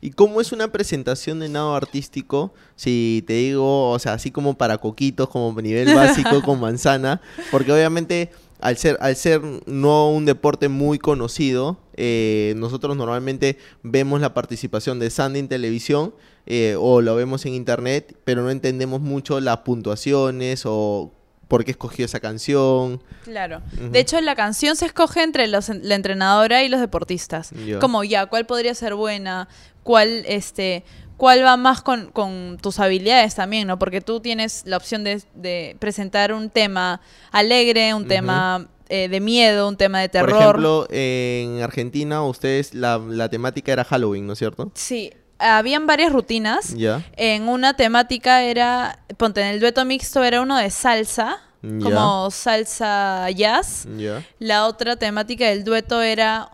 ¿Y 0.00 0.10
cómo 0.10 0.40
es 0.40 0.52
una 0.52 0.70
presentación 0.70 1.40
de 1.40 1.48
nado 1.48 1.74
artístico? 1.74 2.52
Si 2.76 3.24
te 3.26 3.34
digo, 3.34 3.90
o 3.90 3.98
sea, 3.98 4.12
así 4.12 4.30
como 4.30 4.54
para 4.54 4.78
coquitos, 4.78 5.28
como 5.28 5.58
nivel 5.60 5.94
básico 5.94 6.42
con 6.44 6.60
manzana, 6.60 7.20
porque 7.50 7.72
obviamente 7.72 8.30
al 8.62 8.76
ser, 8.78 8.96
al 9.00 9.16
ser 9.16 9.42
no 9.66 10.10
un 10.10 10.24
deporte 10.24 10.68
muy 10.68 10.98
conocido, 10.98 11.78
eh, 11.96 12.54
nosotros 12.56 12.96
normalmente 12.96 13.58
vemos 13.82 14.20
la 14.20 14.34
participación 14.34 14.98
de 14.98 15.10
Sandy 15.10 15.40
en 15.40 15.48
televisión 15.48 16.14
eh, 16.46 16.76
o 16.78 17.00
lo 17.00 17.14
vemos 17.16 17.44
en 17.44 17.54
internet, 17.54 18.16
pero 18.24 18.42
no 18.42 18.50
entendemos 18.50 19.00
mucho 19.00 19.40
las 19.40 19.58
puntuaciones 19.58 20.62
o 20.64 21.12
por 21.48 21.64
qué 21.64 21.72
escogió 21.72 22.06
esa 22.06 22.20
canción. 22.20 23.02
Claro. 23.24 23.60
De 23.90 23.98
hecho, 23.98 24.18
la 24.20 24.34
canción 24.34 24.74
se 24.74 24.86
escoge 24.86 25.22
entre 25.22 25.48
los, 25.48 25.68
la 25.68 25.96
entrenadora 25.96 26.62
y 26.62 26.68
los 26.68 26.80
deportistas. 26.80 27.52
Como 27.80 28.04
ya, 28.04 28.26
¿cuál 28.26 28.46
podría 28.46 28.74
ser 28.74 28.94
buena? 28.94 29.48
¿Cuál, 29.82 30.24
este, 30.26 30.84
cuál 31.16 31.44
va 31.44 31.56
más 31.56 31.82
con, 31.82 32.10
con 32.10 32.58
tus 32.60 32.78
habilidades 32.78 33.34
también, 33.34 33.68
¿no? 33.68 33.78
Porque 33.78 34.00
tú 34.00 34.20
tienes 34.20 34.62
la 34.66 34.76
opción 34.76 35.04
de, 35.04 35.22
de 35.34 35.76
presentar 35.78 36.32
un 36.32 36.50
tema 36.50 37.00
alegre, 37.30 37.94
un 37.94 38.08
tema 38.08 38.68
eh, 38.88 39.08
de 39.08 39.20
miedo, 39.20 39.68
un 39.68 39.76
tema 39.76 40.00
de 40.00 40.08
terror. 40.08 40.30
Por 40.30 40.40
ejemplo, 40.40 40.86
en 40.90 41.62
Argentina 41.62 42.22
ustedes 42.22 42.74
la, 42.74 42.98
la 42.98 43.28
temática 43.28 43.72
era 43.72 43.84
Halloween, 43.84 44.26
¿no 44.26 44.32
es 44.32 44.38
cierto? 44.38 44.70
Sí, 44.74 45.12
habían 45.38 45.86
varias 45.86 46.12
rutinas. 46.12 46.74
Ya. 46.74 47.04
En 47.16 47.48
una 47.48 47.74
temática 47.74 48.42
era, 48.42 48.98
ponte, 49.16 49.40
en 49.40 49.48
el 49.48 49.60
dueto 49.60 49.84
mixto 49.84 50.22
era 50.22 50.40
uno 50.40 50.56
de 50.56 50.70
salsa, 50.70 51.38
como 51.82 52.30
salsa 52.30 53.30
jazz. 53.30 53.86
Ya. 53.96 54.24
La 54.38 54.66
otra 54.66 54.96
temática 54.96 55.48
del 55.48 55.62
dueto 55.62 56.02
era 56.02 56.50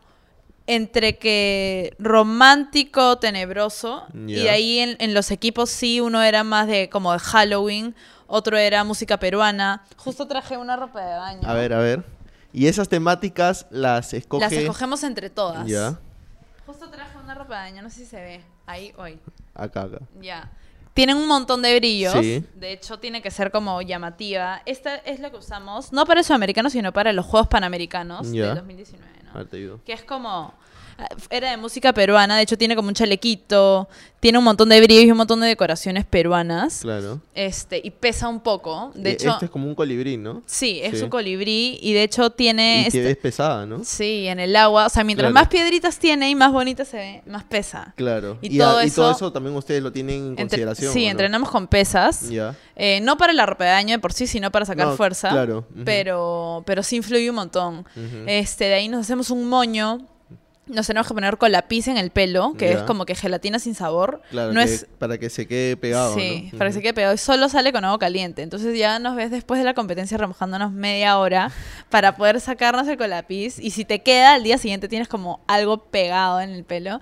entre 0.68 1.16
que 1.16 1.96
romántico, 1.98 3.18
tenebroso. 3.18 4.04
Y 4.14 4.46
ahí 4.46 4.78
en, 4.78 4.96
en 5.00 5.14
los 5.14 5.30
equipos 5.32 5.70
sí, 5.70 6.00
uno 6.00 6.22
era 6.22 6.44
más 6.44 6.68
de 6.68 6.90
como 6.90 7.12
de 7.12 7.18
Halloween, 7.18 7.96
otro 8.26 8.56
era 8.58 8.84
música 8.84 9.18
peruana. 9.18 9.82
Justo 9.96 10.28
traje 10.28 10.58
una 10.58 10.76
ropa 10.76 11.00
de 11.00 11.16
baño. 11.16 11.40
A 11.48 11.54
ver, 11.54 11.72
a 11.72 11.78
ver. 11.78 12.04
Y 12.52 12.66
esas 12.66 12.88
temáticas 12.88 13.66
las 13.70 14.12
escoge. 14.12 14.44
Las 14.44 14.52
escogemos 14.52 15.02
entre 15.02 15.30
todas. 15.30 15.66
Ya. 15.66 15.98
Justo 16.66 16.90
traje 16.90 17.16
una 17.16 17.34
ropa 17.34 17.62
de 17.62 17.70
baño, 17.70 17.82
no 17.82 17.88
sé 17.88 18.00
si 18.00 18.06
se 18.06 18.16
ve. 18.20 18.40
Ahí, 18.66 18.92
hoy. 18.98 19.18
Acá, 19.54 19.82
acá. 19.82 19.98
Ya. 20.20 20.50
Tienen 20.92 21.16
un 21.16 21.28
montón 21.28 21.62
de 21.62 21.78
brillos. 21.78 22.12
Sí. 22.12 22.44
De 22.56 22.72
hecho, 22.72 22.98
tiene 22.98 23.22
que 23.22 23.30
ser 23.30 23.50
como 23.50 23.80
llamativa. 23.80 24.60
Esta 24.66 24.96
es 24.96 25.20
lo 25.20 25.30
que 25.30 25.38
usamos, 25.38 25.92
no 25.92 26.04
para 26.04 26.20
el 26.20 26.26
sudamericano, 26.26 26.68
sino 26.68 26.92
para 26.92 27.14
los 27.14 27.24
Juegos 27.24 27.48
Panamericanos 27.48 28.30
del 28.30 28.54
2019, 28.54 29.17
Que 29.84 29.92
es 29.92 30.02
como... 30.02 30.54
Era 31.30 31.50
de 31.52 31.56
música 31.56 31.92
peruana, 31.92 32.36
de 32.36 32.42
hecho 32.42 32.58
tiene 32.58 32.74
como 32.74 32.88
un 32.88 32.94
chalequito, 32.94 33.88
tiene 34.18 34.36
un 34.38 34.42
montón 34.44 34.68
de 34.68 34.80
brillos 34.80 35.04
y 35.04 35.10
un 35.12 35.16
montón 35.18 35.40
de 35.40 35.46
decoraciones 35.46 36.04
peruanas. 36.04 36.80
Claro. 36.82 37.20
Este, 37.34 37.80
y 37.84 37.90
pesa 37.92 38.26
un 38.28 38.40
poco. 38.40 38.90
De 38.96 39.12
hecho, 39.12 39.30
Este 39.30 39.44
es 39.44 39.50
como 39.50 39.68
un 39.68 39.76
colibrí, 39.76 40.16
¿no? 40.16 40.42
sí, 40.46 40.80
es 40.82 40.98
sí. 40.98 41.04
un 41.04 41.10
colibrí 41.10 41.78
y 41.80 41.92
de 41.92 42.02
hecho 42.02 42.30
tiene... 42.30 42.82
Y 42.82 42.86
este- 42.88 43.10
es 43.12 43.16
pesada, 43.16 43.64
¿no? 43.64 43.84
Sí, 43.84 44.26
en 44.26 44.40
el 44.40 44.56
agua. 44.56 44.86
O 44.86 44.88
sea, 44.88 45.04
mientras 45.04 45.30
Claro. 45.30 45.34
más 45.34 45.48
piedritas 45.48 46.00
tiene 46.00 46.30
y 46.30 46.34
más 46.34 46.50
bonita 46.50 46.84
se 46.84 46.96
ve, 46.96 47.22
más 47.26 47.44
pesa. 47.44 47.92
Claro. 47.96 48.38
Y 48.42 48.56
Y, 48.56 48.60
a- 48.60 48.64
todo 48.64 48.80
eso- 48.80 49.32
también 49.32 49.54
ustedes 49.54 49.82
lo 49.82 49.92
tienen 49.92 50.16
en 50.16 50.28
Entre- 50.30 50.44
consideración. 50.46 50.92
sí, 50.92 51.04
entrenamos 51.04 51.48
con 51.50 51.68
pesas. 51.68 52.28
Ya. 52.28 52.56
Eh, 52.74 53.00
no 53.02 53.16
para 53.16 53.32
la 53.32 53.46
ropa 53.46 53.64
de 53.64 53.98
por 54.00 54.12
sí, 54.12 54.26
sino 54.26 54.50
para 54.50 54.64
sacar 54.64 54.88
No, 54.88 54.96
fuerza. 54.96 55.28
claro, 55.28 55.64
pero, 55.84 56.64
pero 56.66 56.82
sí 56.82 56.96
influye 56.96 57.30
un 57.30 57.36
montón. 57.36 57.86
Este, 58.26 58.64
de 58.64 58.74
ahí 58.74 58.88
nos 58.88 59.02
hacemos 59.02 59.30
un 59.30 59.48
moño. 59.48 60.04
Nos 60.68 60.86
tenemos 60.86 61.06
que 61.08 61.14
poner 61.14 61.38
con 61.38 61.50
lápiz 61.52 61.88
en 61.88 61.96
el 61.96 62.10
pelo, 62.10 62.54
que 62.58 62.66
Ya. 62.70 62.72
es 62.78 62.82
como 62.82 63.06
que 63.06 63.14
gelatina 63.14 63.58
sin 63.58 63.74
sabor. 63.74 64.20
Claro, 64.30 64.52
no 64.52 64.60
que- 64.60 64.66
es 64.74 64.86
para 64.98 65.18
que 65.18 65.30
se 65.30 65.46
quede 65.46 65.76
pegado. 65.76 66.14
Sí, 66.14 66.50
¿no? 66.52 66.58
para 66.58 66.70
que 66.70 66.74
Ujú. 66.74 66.78
se 66.78 66.82
quede 66.82 66.94
pegado. 66.94 67.14
Y 67.14 67.18
solo 67.18 67.48
sale 67.48 67.72
con 67.72 67.84
agua 67.84 67.98
caliente. 67.98 68.42
Entonces 68.42 68.78
ya 68.78 68.98
nos 68.98 69.16
ves 69.16 69.30
después 69.30 69.58
de 69.58 69.64
la 69.64 69.74
competencia 69.74 70.16
remojándonos 70.18 70.72
media 70.72 71.18
hora 71.18 71.50
para 71.90 72.16
poder 72.16 72.40
sacarnos 72.40 72.86
el 72.88 72.96
colapiz. 72.98 73.58
Y 73.58 73.70
si 73.70 73.84
te 73.84 74.00
queda, 74.02 74.34
al 74.34 74.42
día 74.42 74.58
siguiente 74.58 74.88
tienes 74.88 75.08
como 75.08 75.40
algo 75.46 75.78
pegado 75.84 76.40
en 76.40 76.50
el 76.50 76.64
pelo. 76.64 77.00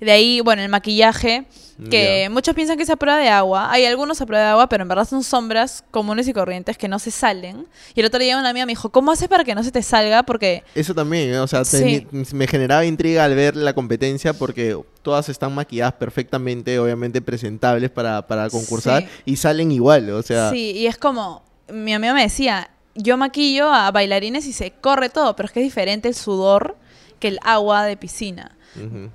De 0.00 0.12
ahí, 0.12 0.40
bueno, 0.40 0.62
el 0.62 0.68
maquillaje, 0.68 1.46
que 1.90 2.22
Ya. 2.24 2.30
muchos 2.30 2.54
piensan 2.54 2.76
que 2.76 2.84
es 2.84 2.90
a 2.90 2.94
prueba 2.96 3.18
de 3.18 3.28
agua. 3.28 3.68
Hay 3.72 3.84
algunos 3.84 4.20
a 4.20 4.26
prueba 4.26 4.44
de 4.44 4.50
agua, 4.50 4.68
pero 4.68 4.82
en 4.82 4.88
verdad 4.88 5.04
son 5.08 5.24
sombras 5.24 5.82
comunes 5.90 6.28
y 6.28 6.32
corrientes 6.32 6.78
que 6.78 6.86
no 6.86 7.00
se 7.00 7.10
salen. 7.10 7.66
Y 7.96 8.00
el 8.00 8.06
otro 8.06 8.20
día 8.20 8.38
una 8.38 8.48
amiga 8.50 8.64
me 8.64 8.70
dijo, 8.72 8.90
¿cómo 8.90 9.10
haces 9.10 9.26
para 9.28 9.42
que 9.42 9.56
no 9.56 9.64
se 9.64 9.72
te 9.72 9.82
salga? 9.82 10.22
Porque 10.22 10.62
Eso 10.76 10.94
también, 10.94 11.30
¿eh? 11.34 11.38
o 11.40 11.48
sea, 11.48 11.64
Sí. 11.64 12.06
me 12.32 12.46
generaba 12.46 12.84
intriga 12.84 13.07
al 13.16 13.34
ver 13.34 13.56
la 13.56 13.72
competencia 13.72 14.32
porque 14.34 14.78
todas 15.02 15.28
están 15.28 15.54
maquilladas 15.54 15.94
perfectamente, 15.94 16.78
obviamente 16.78 17.20
presentables 17.22 17.90
para, 17.90 18.26
para 18.26 18.50
concursar 18.50 19.02
Sí. 19.02 19.08
y 19.24 19.36
salen 19.36 19.72
igual, 19.72 20.10
o 20.10 20.22
sea, 20.22 20.50
Sí, 20.50 20.72
y 20.72 20.86
es 20.86 20.98
como, 20.98 21.42
mi 21.72 21.94
amiga 21.94 22.12
me 22.14 22.22
decía, 22.22 22.70
yo 22.94 23.16
maquillo 23.16 23.72
a 23.72 23.90
bailarines 23.90 24.46
y 24.46 24.52
se 24.52 24.72
corre 24.72 25.08
todo, 25.08 25.34
pero 25.36 25.46
es 25.46 25.52
que 25.52 25.60
es 25.60 25.64
diferente 25.66 26.08
el 26.08 26.14
sudor 26.14 26.76
que 27.20 27.28
el 27.28 27.38
agua 27.42 27.84
de 27.84 27.96
piscina. 27.96 28.52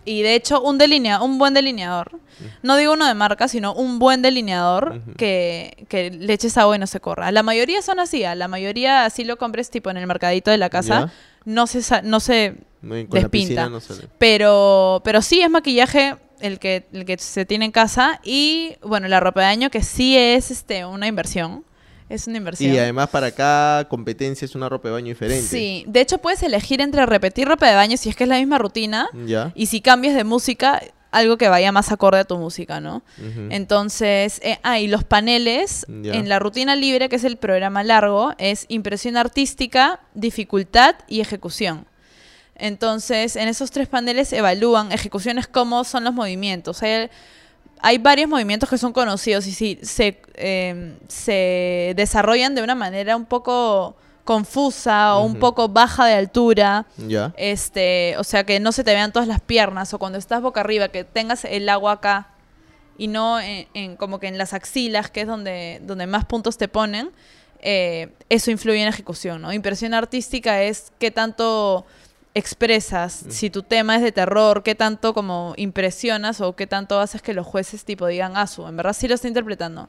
Y 0.03 0.23
de 0.23 0.35
hecho, 0.35 0.61
un 0.61 0.77
delinea, 0.77 1.21
un 1.21 1.37
buen 1.37 1.53
delineador, 1.53 2.19
no 2.63 2.75
digo 2.75 2.93
uno 2.93 3.07
de 3.07 3.13
marca, 3.13 3.47
sino 3.47 3.73
un 3.73 3.97
buen 3.97 4.21
delineador 4.21 5.01
que, 5.15 5.85
que 5.87 6.09
le 6.11 6.33
eches 6.33 6.57
agua 6.57 6.75
y 6.75 6.79
no 6.79 6.87
se 6.87 6.99
corra. 6.99 7.31
La 7.31 7.43
mayoría 7.43 7.81
son 7.81 8.01
así, 8.01 8.25
a 8.25 8.35
la 8.35 8.49
mayoría 8.49 9.05
así 9.05 9.23
lo 9.23 9.37
compres 9.37 9.69
tipo 9.69 9.89
en 9.89 9.95
el 9.97 10.05
mercadito 10.07 10.51
de 10.51 10.57
la 10.57 10.69
casa. 10.69 11.13
No 11.45 11.67
se, 11.67 11.81
sa- 11.81 12.01
no 12.01 12.19
se 12.19 12.55
con 12.81 13.09
despinta. 13.09 13.69
no 13.69 13.79
sale. 13.79 14.07
pero, 14.17 15.01
pero 15.03 15.21
sí 15.21 15.41
es 15.41 15.49
maquillaje 15.49 16.15
el 16.41 16.59
que, 16.59 16.85
el 16.91 17.05
que 17.05 17.17
se 17.17 17.45
tiene 17.45 17.65
en 17.65 17.71
casa 17.71 18.19
y 18.23 18.75
bueno, 18.81 19.07
la 19.07 19.19
ropa 19.19 19.41
de 19.41 19.47
baño 19.47 19.69
que 19.69 19.81
sí 19.83 20.17
es 20.17 20.51
este 20.51 20.85
una 20.85 21.07
inversión. 21.07 21.63
Es 22.09 22.27
una 22.27 22.37
inversión. 22.37 22.71
Y 22.73 22.77
además 22.77 23.09
para 23.09 23.31
cada 23.31 23.87
competencia 23.87 24.45
es 24.45 24.53
una 24.55 24.67
ropa 24.69 24.89
de 24.89 24.93
baño 24.93 25.07
diferente. 25.07 25.47
Sí, 25.47 25.85
de 25.87 26.01
hecho 26.01 26.17
puedes 26.17 26.43
elegir 26.43 26.81
entre 26.81 27.05
repetir 27.05 27.47
ropa 27.47 27.67
de 27.69 27.75
baño 27.75 27.95
si 27.97 28.09
es 28.09 28.15
que 28.15 28.23
es 28.25 28.29
la 28.29 28.37
misma 28.37 28.57
rutina 28.57 29.07
Ya. 29.25 29.51
y 29.55 29.67
si 29.67 29.79
cambias 29.81 30.13
de 30.13 30.23
música, 30.25 30.81
algo 31.13 31.37
que 31.37 31.47
vaya 31.47 31.71
más 31.71 31.91
acorde 31.91 32.19
a 32.19 32.23
tu 32.25 32.37
música, 32.37 32.81
¿no? 32.81 33.03
Entonces, 33.51 34.41
eh, 34.43 34.59
ah, 34.63 34.79
y 34.79 34.87
los 34.87 35.03
paneles 35.03 35.85
en 35.87 36.27
la 36.27 36.39
rutina 36.39 36.75
libre, 36.75 37.07
que 37.07 37.17
es 37.17 37.23
el 37.23 37.37
programa 37.37 37.83
largo, 37.83 38.33
es 38.39 38.65
impresión 38.67 39.15
artística, 39.15 39.99
dificultad 40.15 40.95
y 41.07 41.21
ejecución. 41.21 41.85
Entonces, 42.55 43.35
en 43.35 43.47
esos 43.47 43.69
tres 43.69 43.87
paneles 43.87 44.33
evalúan 44.33 44.91
ejecuciones 44.91 45.47
cómo 45.47 45.83
son 45.83 46.03
los 46.03 46.15
movimientos. 46.15 46.81
Hay, 46.81 47.09
hay 47.79 47.97
varios 47.99 48.27
movimientos 48.27 48.67
que 48.67 48.79
son 48.79 48.91
conocidos 48.91 49.45
y 49.45 49.51
si 49.51 49.79
se, 49.83 50.19
eh, 50.33 50.97
se 51.07 51.93
desarrollan 51.95 52.55
de 52.55 52.63
una 52.63 52.75
manera 52.75 53.15
un 53.15 53.25
poco 53.25 53.95
confusa 54.23 55.15
o 55.17 55.25
un 55.25 55.33
poco 55.39 55.69
baja 55.69 56.05
de 56.05 56.13
altura. 56.13 56.85
Ya. 56.97 57.33
Este, 57.37 58.15
o 58.17 58.23
sea, 58.23 58.45
que 58.45 58.59
no 58.59 58.71
se 58.71 58.83
te 58.83 58.93
vean 58.93 59.11
todas 59.11 59.27
las 59.27 59.41
piernas 59.41 59.93
o 59.93 59.99
cuando 59.99 60.17
estás 60.17 60.41
boca 60.41 60.61
arriba, 60.61 60.87
que 60.89 61.03
tengas 61.03 61.45
el 61.45 61.67
agua 61.69 61.93
acá 61.93 62.29
y 62.97 63.07
no 63.07 63.39
en, 63.39 63.67
en- 63.73 63.95
como 63.97 64.19
que 64.19 64.27
en 64.27 64.37
las 64.37 64.53
axilas, 64.53 65.09
que 65.11 65.21
es 65.21 65.27
donde, 65.27 65.81
donde 65.83 66.07
más 66.07 66.25
puntos 66.25 66.57
te 66.57 66.67
ponen, 66.67 67.11
eh, 67.65 68.09
eso 68.29 68.51
influye 68.51 68.81
en 68.81 68.87
ejecución, 68.87 69.41
¿no? 69.41 69.51
Impresión 69.53 69.93
artística 69.93 70.61
es 70.63 70.91
qué 70.99 71.11
tanto 71.11 71.85
expresas, 72.35 73.25
si 73.29 73.49
tu 73.51 73.61
tema 73.63 73.95
es 73.95 74.01
de 74.01 74.11
terror, 74.11 74.63
qué 74.63 74.73
tanto 74.73 75.13
como 75.13 75.53
impresionas 75.55 76.41
o 76.41 76.55
qué 76.55 76.65
tanto 76.65 76.99
haces 76.99 77.21
que 77.21 77.33
los 77.33 77.45
jueces 77.45 77.85
tipo 77.85 78.07
digan, 78.07 78.33
ah, 78.35 78.47
su, 78.47 78.67
en 78.67 78.75
verdad 78.75 78.93
sí 78.93 79.07
lo 79.07 79.13
está 79.15 79.27
interpretando. 79.27 79.87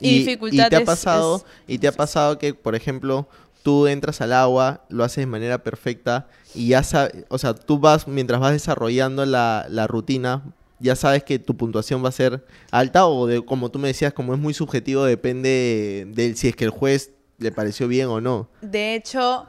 Y, 0.00 0.18
dificultad 0.20 0.66
y 0.66 0.68
te 0.70 0.76
ha 0.76 0.84
pasado 0.84 1.36
es- 1.36 1.44
y 1.74 1.78
te 1.78 1.88
ha 1.88 1.92
pasado 1.92 2.38
que 2.38 2.54
por 2.54 2.74
ejemplo 2.74 3.28
tú 3.66 3.88
entras 3.88 4.20
al 4.20 4.32
agua 4.32 4.84
lo 4.88 5.02
haces 5.02 5.22
de 5.22 5.26
manera 5.26 5.64
perfecta 5.64 6.28
y 6.54 6.68
ya 6.68 6.84
sabes 6.84 7.24
o 7.30 7.36
sea 7.36 7.52
tú 7.52 7.80
vas 7.80 8.06
mientras 8.06 8.38
vas 8.38 8.52
desarrollando 8.52 9.26
la, 9.26 9.66
la 9.68 9.88
rutina 9.88 10.44
ya 10.78 10.94
sabes 10.94 11.24
que 11.24 11.40
tu 11.40 11.56
puntuación 11.56 12.04
va 12.04 12.10
a 12.10 12.12
ser 12.12 12.46
alta 12.70 13.08
o 13.08 13.26
de 13.26 13.44
como 13.44 13.72
tú 13.72 13.80
me 13.80 13.88
decías 13.88 14.12
como 14.12 14.34
es 14.34 14.38
muy 14.38 14.54
subjetivo 14.54 15.02
depende 15.02 16.06
de, 16.14 16.36
si 16.36 16.46
es 16.46 16.54
que 16.54 16.62
el 16.62 16.70
juez 16.70 17.10
le 17.38 17.50
pareció 17.50 17.88
bien 17.88 18.06
o 18.06 18.20
no 18.20 18.48
De 18.60 18.94
hecho, 18.94 19.48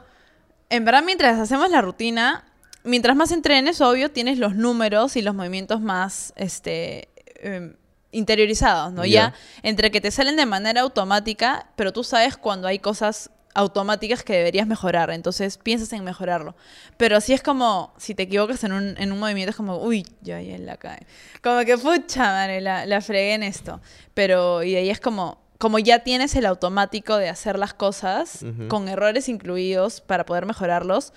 en 0.68 0.84
verdad 0.84 1.04
mientras 1.04 1.38
hacemos 1.38 1.70
la 1.70 1.80
rutina, 1.80 2.44
mientras 2.82 3.14
más 3.14 3.30
entrenes, 3.30 3.80
obvio, 3.80 4.10
tienes 4.10 4.40
los 4.40 4.56
números 4.56 5.14
y 5.14 5.22
los 5.22 5.32
movimientos 5.32 5.80
más 5.80 6.32
este, 6.34 7.08
em, 7.36 7.76
interiorizados, 8.10 8.92
¿no? 8.92 9.04
Ya. 9.04 9.10
Ya 9.12 9.34
entre 9.62 9.92
que 9.92 10.00
te 10.00 10.10
salen 10.10 10.34
de 10.34 10.44
manera 10.44 10.80
automática, 10.80 11.68
pero 11.76 11.92
tú 11.92 12.02
sabes 12.02 12.36
cuando 12.36 12.66
hay 12.66 12.80
cosas 12.80 13.30
automáticas 13.54 14.22
que 14.22 14.34
deberías 14.34 14.66
mejorar, 14.66 15.10
entonces 15.10 15.58
piensas 15.58 15.92
en 15.92 16.04
mejorarlo. 16.04 16.54
Pero 16.96 17.16
así 17.16 17.32
es 17.32 17.42
como, 17.42 17.92
si 17.96 18.14
te 18.14 18.24
equivocas 18.24 18.62
en 18.64 18.72
un, 18.72 18.94
en 18.98 19.12
un 19.12 19.18
movimiento, 19.18 19.50
es 19.50 19.56
como, 19.56 19.78
uy, 19.78 20.06
ya, 20.20 20.40
ya 20.40 20.58
la 20.58 20.76
cae. 20.76 21.06
Como 21.42 21.60
que, 21.64 21.76
pucha, 21.76 22.22
madre, 22.22 22.60
la, 22.60 22.86
la 22.86 23.00
fregué 23.00 23.34
en 23.34 23.42
esto. 23.42 23.80
Pero, 24.14 24.62
y 24.62 24.72
de 24.72 24.78
ahí 24.78 24.90
es 24.90 25.00
como, 25.00 25.38
como 25.58 25.78
ya 25.80 26.00
tienes 26.00 26.36
el 26.36 26.46
automático 26.46 27.16
de 27.16 27.28
hacer 27.28 27.58
las 27.58 27.74
cosas, 27.74 28.44
con 28.68 28.88
errores 28.88 29.28
incluidos 29.28 30.00
para 30.00 30.24
poder 30.24 30.46
mejorarlos, 30.46 31.12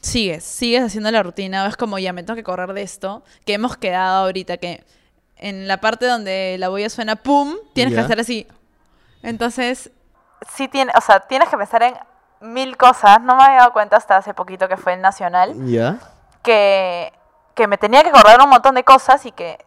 sigues, 0.00 0.44
sigues 0.44 0.82
haciendo 0.82 1.10
la 1.10 1.22
rutina, 1.22 1.64
o 1.64 1.66
es 1.68 1.76
como, 1.76 1.98
ya 1.98 2.12
me 2.12 2.22
tengo 2.22 2.36
que 2.36 2.42
correr 2.42 2.74
de 2.74 2.82
esto, 2.82 3.24
que 3.46 3.54
hemos 3.54 3.78
quedado 3.78 4.26
ahorita, 4.26 4.58
que 4.58 4.84
en 5.38 5.66
la 5.66 5.80
parte 5.80 6.06
donde 6.06 6.56
la 6.58 6.68
boya 6.68 6.90
suena 6.90 7.16
pum, 7.16 7.54
tienes 7.72 7.94
que 7.94 8.00
hacer 8.00 8.20
así. 8.20 8.46
Entonces, 9.22 9.90
sí 10.54 10.68
tiene, 10.68 10.92
o 10.96 11.00
sea, 11.00 11.20
tienes 11.20 11.48
que 11.48 11.56
pensar 11.56 11.82
en 11.82 11.94
mil 12.40 12.76
cosas. 12.76 13.20
No 13.22 13.36
me 13.36 13.44
había 13.44 13.58
dado 13.58 13.72
cuenta 13.72 13.96
hasta 13.96 14.16
hace 14.16 14.34
poquito 14.34 14.68
que 14.68 14.76
fue 14.76 14.94
el 14.94 15.00
Nacional, 15.00 15.54
ya 15.66 15.98
que, 16.42 17.12
que 17.54 17.66
me 17.66 17.76
tenía 17.78 18.02
que 18.02 18.10
acordar 18.10 18.40
un 18.42 18.50
montón 18.50 18.74
de 18.76 18.84
cosas 18.84 19.24
y 19.26 19.32
que 19.32 19.64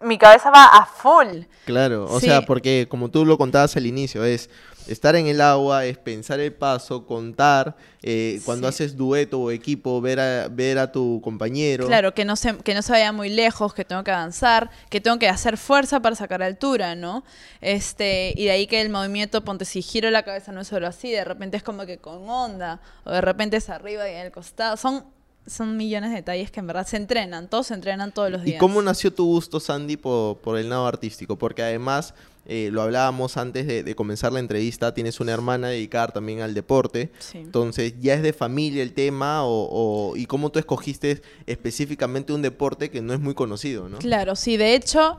mi 0.00 0.18
cabeza 0.18 0.50
va 0.50 0.64
a 0.66 0.86
full. 0.86 1.42
Claro, 1.64 2.04
o 2.04 2.20
Sí. 2.20 2.26
sea, 2.26 2.42
porque 2.42 2.86
como 2.88 3.10
tú 3.10 3.24
lo 3.24 3.36
contabas 3.38 3.76
al 3.76 3.86
inicio, 3.86 4.24
es 4.24 4.48
estar 4.88 5.16
en 5.16 5.26
el 5.26 5.40
agua, 5.40 5.84
es 5.84 5.98
pensar 5.98 6.40
el 6.40 6.52
paso, 6.52 7.06
contar, 7.06 7.76
eh, 8.02 8.40
cuando 8.44 8.66
Sí. 8.70 8.74
haces 8.84 8.96
dueto 8.96 9.40
o 9.40 9.50
equipo, 9.50 10.00
ver 10.00 10.20
a, 10.20 10.48
ver 10.48 10.78
a 10.78 10.92
tu 10.92 11.20
compañero. 11.22 11.86
Claro, 11.86 12.14
que 12.14 12.24
no, 12.24 12.36
se, 12.36 12.56
que 12.58 12.74
no 12.74 12.82
se 12.82 12.92
vaya 12.92 13.12
muy 13.12 13.28
lejos, 13.28 13.74
que 13.74 13.84
tengo 13.84 14.04
que 14.04 14.10
avanzar, 14.12 14.70
que 14.90 15.00
tengo 15.00 15.18
que 15.18 15.28
hacer 15.28 15.56
fuerza 15.56 16.00
para 16.00 16.14
sacar 16.16 16.42
altura, 16.42 16.94
¿no? 16.94 17.24
Este, 17.60 18.32
y 18.36 18.44
de 18.44 18.50
ahí 18.52 18.66
que 18.66 18.80
el 18.80 18.90
movimiento, 18.90 19.44
ponte, 19.44 19.64
si 19.64 19.82
giro 19.82 20.10
la 20.10 20.22
cabeza 20.22 20.52
no 20.52 20.60
es 20.60 20.68
solo 20.68 20.86
así, 20.86 21.10
de 21.10 21.24
repente 21.24 21.56
es 21.56 21.62
como 21.62 21.84
que 21.86 21.98
con 21.98 22.28
onda, 22.28 22.80
o 23.04 23.10
de 23.10 23.20
repente 23.20 23.56
es 23.56 23.68
arriba 23.70 24.08
y 24.08 24.12
en 24.14 24.18
el 24.26 24.32
costado. 24.32 24.76
Son, 24.76 25.04
son 25.46 25.76
millones 25.76 26.10
de 26.10 26.16
detalles 26.16 26.50
que 26.50 26.60
en 26.60 26.66
verdad 26.66 26.86
se 26.86 26.96
entrenan, 26.96 27.48
todos 27.48 27.68
se 27.68 27.74
entrenan 27.74 28.12
todos 28.12 28.30
los 28.30 28.42
¿Y 28.42 28.46
días. 28.46 28.60
cómo 28.60 28.82
nació 28.82 29.12
tu 29.12 29.24
gusto, 29.26 29.60
Sandy, 29.60 29.96
por, 29.96 30.38
por 30.38 30.58
el 30.58 30.68
nado 30.68 30.86
artístico? 30.86 31.36
Porque 31.38 31.62
además, 31.62 32.14
eh, 32.46 32.70
lo 32.72 32.82
hablábamos 32.82 33.36
antes 33.36 33.66
de, 33.66 33.82
de 33.82 33.94
comenzar 33.94 34.32
la 34.32 34.40
entrevista, 34.40 34.92
tienes 34.94 35.20
una 35.20 35.32
hermana 35.32 35.68
dedicada 35.68 36.08
también 36.08 36.40
al 36.42 36.52
deporte. 36.54 37.10
Sí. 37.18 37.38
Entonces, 37.38 37.94
¿ya 38.00 38.14
es 38.14 38.22
de 38.22 38.32
familia 38.32 38.82
el 38.82 38.92
tema? 38.92 39.44
O, 39.44 39.68
o- 40.10 40.16
¿Y 40.16 40.26
cómo 40.26 40.50
tú 40.50 40.58
escogiste 40.58 41.22
específicamente 41.46 42.32
un 42.32 42.42
deporte 42.42 42.90
que 42.90 43.00
no 43.02 43.12
es 43.14 43.20
muy 43.20 43.34
conocido, 43.34 43.88
no? 43.88 43.98
Claro, 43.98 44.36
sí, 44.36 44.56
de 44.56 44.74
hecho, 44.74 45.18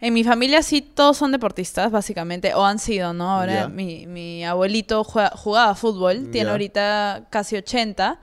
en 0.00 0.12
mi 0.14 0.24
familia 0.24 0.62
sí 0.62 0.82
todos 0.82 1.16
son 1.16 1.32
deportistas, 1.32 1.90
básicamente, 1.90 2.54
o 2.54 2.64
han 2.64 2.78
sido, 2.78 3.12
¿no? 3.12 3.30
Ahora 3.30 3.68
mi, 3.68 4.06
mi 4.06 4.44
abuelito 4.44 5.04
juega- 5.04 5.30
jugaba 5.36 5.74
fútbol, 5.74 6.30
tiene 6.30 6.50
ahorita 6.50 7.26
casi 7.30 7.56
80, 7.56 8.18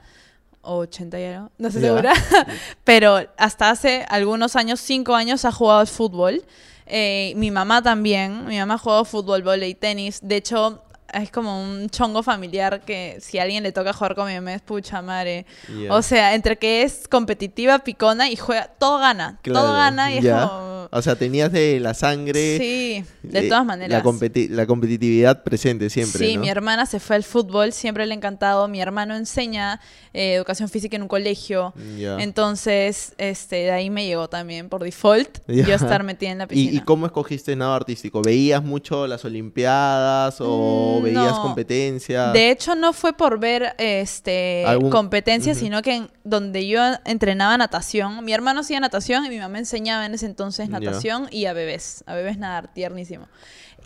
o 0.64 0.78
80 0.78 1.20
y 1.20 1.24
algo, 1.24 1.50
no 1.58 1.68
estoy 1.68 1.82
segura. 1.82 2.12
Pero 2.84 3.20
hasta 3.36 3.70
hace 3.70 4.04
algunos 4.08 4.56
años, 4.56 4.80
cinco 4.80 5.14
años, 5.14 5.44
ha 5.44 5.52
jugado 5.52 5.80
al 5.80 5.86
fútbol. 5.86 6.44
Eh, 6.86 7.32
mi 7.36 7.50
mamá 7.50 7.82
también. 7.82 8.46
Mi 8.46 8.58
mamá 8.58 8.74
ha 8.74 8.78
jugado 8.78 9.04
fútbol, 9.04 9.42
volei, 9.42 9.74
tenis. 9.74 10.20
De 10.22 10.36
hecho, 10.36 10.82
es 11.12 11.30
como 11.30 11.62
un 11.62 11.88
chongo 11.90 12.22
familiar 12.22 12.80
que 12.80 13.18
si 13.20 13.38
a 13.38 13.42
alguien 13.42 13.62
le 13.62 13.72
toca 13.72 13.92
jugar 13.92 14.14
con 14.14 14.26
mi 14.26 14.34
mamá 14.34 14.54
es 14.54 14.62
pucha 14.62 15.00
madre. 15.02 15.46
O 15.90 16.02
sea, 16.02 16.34
entre 16.34 16.56
que 16.56 16.82
es 16.82 17.08
competitiva, 17.08 17.78
picona 17.78 18.28
y 18.28 18.36
juega, 18.36 18.68
todo 18.78 18.98
gana. 18.98 19.38
Claro, 19.42 19.60
Todo 19.60 19.72
gana 19.74 20.12
y 20.12 20.18
es 20.18 20.24
como... 20.24 20.73
O 20.96 21.02
sea, 21.02 21.16
tenías 21.16 21.50
de 21.50 21.80
la 21.80 21.92
sangre. 21.92 22.56
Sí, 22.58 23.04
de 23.24 23.38
eh, 23.40 23.48
todas 23.48 23.64
maneras. 23.66 23.90
La, 23.90 24.08
competi- 24.08 24.48
la 24.48 24.64
competitividad 24.66 25.42
presente 25.42 25.90
siempre. 25.90 26.24
Sí, 26.24 26.36
¿no? 26.36 26.42
mi 26.42 26.48
hermana 26.48 26.86
se 26.86 27.00
fue 27.00 27.16
al 27.16 27.24
fútbol, 27.24 27.72
siempre 27.72 28.06
le 28.06 28.14
ha 28.14 28.16
encantado. 28.16 28.68
Mi 28.68 28.80
hermano 28.80 29.16
enseña 29.16 29.80
eh, 30.12 30.34
educación 30.34 30.68
física 30.68 30.94
en 30.96 31.02
un 31.02 31.08
colegio. 31.08 31.74
Entonces, 32.20 33.12
este, 33.18 33.56
de 33.56 33.70
ahí 33.72 33.90
me 33.90 34.06
llegó 34.06 34.28
también 34.28 34.68
por 34.68 34.82
default 34.84 35.38
yo 35.48 35.74
estar 35.74 36.02
metida 36.04 36.30
en 36.30 36.38
la 36.38 36.46
piscina. 36.46 36.72
¿Y, 36.72 36.76
y 36.76 36.80
cómo 36.80 37.06
escogiste 37.06 37.54
nado 37.56 37.74
artístico? 37.74 38.22
¿Veías 38.22 38.62
mucho 38.62 39.06
las 39.06 39.24
Olimpiadas 39.24 40.36
o 40.40 40.98
Mm, 41.00 41.04
veías 41.04 41.32
no. 41.32 41.42
competencias? 41.42 42.32
De 42.32 42.50
hecho, 42.50 42.74
no 42.74 42.92
fue 42.92 43.12
por 43.12 43.38
ver 43.38 43.74
este 43.78 44.64
Algún- 44.66 44.90
competencia, 44.90 45.52
Ujú. 45.52 45.60
sino 45.60 45.82
que 45.82 45.96
en- 45.96 46.08
donde 46.24 46.66
yo 46.66 46.80
entrenaba 47.04 47.56
natación, 47.58 48.24
mi 48.24 48.32
hermano 48.32 48.60
hacía 48.60 48.80
natación 48.80 49.26
y 49.26 49.28
mi 49.28 49.38
mamá 49.38 49.58
enseñaba 49.58 50.06
en 50.06 50.14
ese 50.14 50.26
entonces 50.26 50.70
natación 50.70 51.28
y 51.30 51.44
a 51.44 51.52
bebés, 51.52 52.02
a 52.06 52.14
bebés 52.14 52.38
nadar, 52.38 52.72
tiernísimo. 52.72 53.28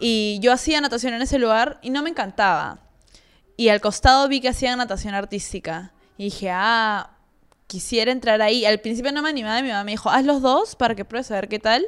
Y 0.01 0.39
yo 0.41 0.53
hacía 0.53 0.81
natación 0.81 1.15
en 1.15 1.23
ese 1.23 1.39
lugar 1.39 1.79
y 1.83 1.91
no 1.91 2.03
me 2.03 2.11
encantaba. 2.11 2.79
Y 3.57 3.71
al 3.71 3.81
costado 3.81 4.29
vi 4.29 4.41
que 4.41 4.49
hacían 4.49 4.79
natación 4.79 5.15
artística. 5.15 5.93
Y 6.17 6.25
dije, 6.27 6.51
ah, 6.53 7.11
quisiera 7.67 8.13
entrar 8.13 8.41
ahí. 8.41 8.65
Al 8.65 8.79
principio 8.79 9.11
no 9.11 9.21
me 9.21 9.29
animaba 9.31 9.59
y 9.59 9.63
mi 9.65 9.71
mamá 9.71 9.83
me 9.83 9.91
dijo, 9.91 10.09
haz 10.09 10.25
los 10.25 10.41
dos 10.41 10.77
para 10.77 10.95
que 10.95 11.05
pruebes 11.05 11.31
a 11.33 11.35
ver 11.35 11.49
qué 11.49 11.59
tal. 11.59 11.85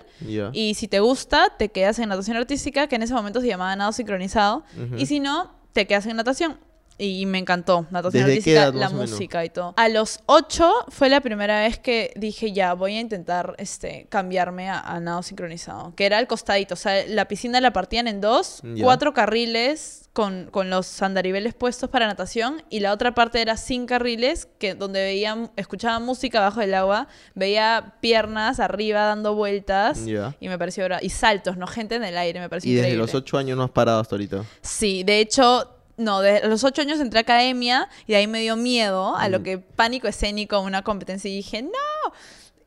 Y 0.52 0.74
si 0.74 0.88
te 0.88 0.98
gusta, 0.98 1.54
te 1.56 1.68
quedas 1.68 2.00
en 2.00 2.08
natación 2.08 2.36
artística, 2.36 2.88
que 2.88 2.96
en 2.96 3.02
ese 3.02 3.14
momento 3.14 3.40
se 3.40 3.46
llamaba 3.46 3.74
nado 3.76 3.92
sincronizado. 3.92 4.64
Y 4.96 5.06
si 5.06 5.20
no, 5.20 5.52
te 5.72 5.86
quedas 5.86 6.06
en 6.06 6.16
natación. 6.16 6.58
Y 7.02 7.24
me 7.24 7.38
encantó, 7.38 7.86
natación 7.90 8.26
¿Desde 8.26 8.42
qué 8.42 8.58
artística, 8.58 8.62
edad, 8.64 8.74
la 8.74 8.90
música 8.90 9.44
y 9.44 9.48
todo. 9.48 9.72
A 9.78 9.88
los 9.88 10.20
ocho 10.26 10.70
fue 10.88 11.08
la 11.08 11.20
primera 11.22 11.60
vez 11.60 11.78
que 11.78 12.12
dije, 12.14 12.52
ya, 12.52 12.74
voy 12.74 12.96
a 12.96 13.00
intentar 13.00 13.54
este, 13.56 14.06
cambiarme 14.10 14.68
a, 14.68 14.80
a 14.80 15.00
nado 15.00 15.22
sincronizado. 15.22 15.94
Que 15.96 16.04
era 16.04 16.18
al 16.18 16.26
costadito, 16.26 16.74
o 16.74 16.76
sea, 16.76 17.06
la 17.06 17.26
piscina 17.26 17.60
la 17.60 17.72
partían 17.72 18.06
en 18.06 18.20
dos, 18.20 18.60
Ya. 18.62 18.84
cuatro 18.84 19.14
carriles 19.14 20.10
con, 20.12 20.48
con 20.50 20.68
los 20.68 21.00
andariveles 21.02 21.54
puestos 21.54 21.88
para 21.88 22.06
natación 22.06 22.62
y 22.68 22.80
la 22.80 22.92
otra 22.92 23.14
parte 23.14 23.40
era 23.40 23.56
sin 23.56 23.86
carriles, 23.86 24.48
que 24.58 24.74
donde 24.74 25.00
veía, 25.00 25.50
escuchaba 25.56 26.00
música 26.00 26.40
bajo 26.40 26.60
el 26.60 26.74
agua, 26.74 27.08
veía 27.34 27.94
piernas 28.00 28.60
arriba 28.60 29.02
dando 29.06 29.34
vueltas 29.34 30.00
y 30.40 30.48
me 30.48 30.58
pareció 30.58 30.86
y 31.00 31.08
saltos, 31.10 31.56
no 31.56 31.66
gente 31.66 31.94
en 31.94 32.04
el 32.04 32.18
aire, 32.18 32.40
me 32.40 32.48
pareció 32.48 32.70
Y 32.70 32.74
desde 32.74 32.94
los 32.96 33.14
ocho 33.14 33.38
años 33.38 33.56
no 33.56 33.64
has 33.64 33.70
parado 33.70 34.00
hasta 34.00 34.16
ahorita. 34.16 34.44
Sí, 34.60 35.02
de 35.04 35.20
hecho, 35.20 35.76
no, 36.00 36.20
de 36.20 36.46
los 36.48 36.64
ocho 36.64 36.82
años 36.82 36.98
entré 37.00 37.18
a 37.18 37.22
academia 37.22 37.88
y 38.06 38.12
de 38.12 38.18
ahí 38.18 38.26
me 38.26 38.40
dio 38.40 38.56
miedo 38.56 39.16
a 39.16 39.28
lo 39.28 39.40
Mm. 39.40 39.42
que 39.42 39.58
pánico 39.58 40.08
escénico, 40.08 40.58
una 40.60 40.82
competencia 40.82 41.30
y 41.30 41.36
dije, 41.36 41.62
no. 41.62 41.70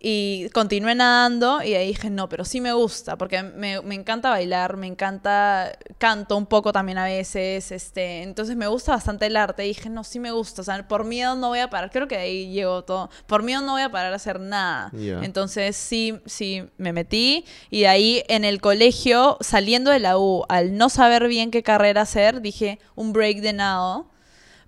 Y 0.06 0.50
continué 0.50 0.96
nadando 0.96 1.64
y 1.64 1.76
ahí 1.76 1.88
dije, 1.88 2.10
no, 2.10 2.28
pero 2.28 2.44
sí 2.44 2.60
me 2.60 2.74
gusta, 2.74 3.18
porque 3.18 3.42
me, 3.42 3.82
me 3.84 3.96
encanta 3.96 4.32
bailar, 4.32 4.76
me 4.76 4.86
encanta, 4.86 5.72
canto 5.98 6.36
un 6.36 6.46
poco 6.46 6.74
también 6.74 6.98
a 6.98 7.06
veces, 7.06 7.72
este, 7.72 8.22
entonces 8.22 8.58
me 8.58 8.68
gusta 8.68 8.92
bastante 8.92 9.28
el 9.28 9.38
arte 9.38 9.64
y 9.64 9.70
dije, 9.70 9.90
no, 9.90 10.04
sí 10.04 10.20
me 10.20 10.32
gusta, 10.32 10.62
o 10.62 10.66
sea, 10.66 10.86
por 10.90 11.06
miedo 11.06 11.36
no 11.36 11.48
voy 11.48 11.60
a 11.60 11.70
parar, 11.70 11.90
creo 11.90 12.10
que 12.10 12.16
de 12.16 12.22
ahí 12.22 12.52
llegó 12.52 12.84
todo, 12.84 13.10
por 13.28 13.44
miedo 13.44 13.62
no 13.62 13.72
voy 13.72 13.82
a 13.82 13.92
parar 13.92 14.12
a 14.12 14.18
hacer 14.18 14.42
nada. 14.42 14.92
Entonces 15.22 15.78
sí, 15.78 16.20
sí, 16.26 16.66
me 16.76 16.92
metí 16.92 17.46
y 17.70 17.84
de 17.84 17.88
ahí 17.88 18.24
en 18.28 18.44
el 18.44 18.60
colegio, 18.60 19.38
saliendo 19.40 19.90
de 19.90 20.00
la 20.00 20.18
U, 20.18 20.44
al 20.50 20.76
no 20.76 20.90
saber 20.90 21.30
bien 21.30 21.50
qué 21.50 21.64
carrera 21.64 22.02
hacer, 22.02 22.42
dije 22.42 22.78
un 22.96 23.14
break 23.14 23.38
de 23.38 23.54
nado 23.54 24.13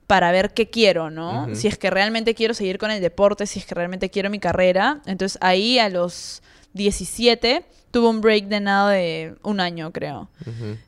para 0.07 0.31
ver 0.31 0.53
qué 0.53 0.69
quiero, 0.69 1.09
¿no? 1.09 1.47
Si 1.55 1.67
es 1.67 1.77
que 1.77 1.89
realmente 1.89 2.35
quiero 2.35 2.53
seguir 2.53 2.77
con 2.77 2.91
el 2.91 3.01
deporte, 3.01 3.47
si 3.47 3.59
es 3.59 3.65
que 3.65 3.73
realmente 3.75 4.09
quiero 4.09 4.29
mi 4.29 4.39
carrera. 4.39 5.01
Entonces 5.05 5.37
ahí 5.41 5.79
a 5.79 5.89
los 5.89 6.41
17 6.73 7.65
tuve 7.91 8.09
un 8.09 8.19
break 8.21 8.45
de 8.47 8.59
nado 8.59 8.89
de 8.89 9.35
un 9.41 9.59
año, 9.61 9.91
creo. 9.91 10.27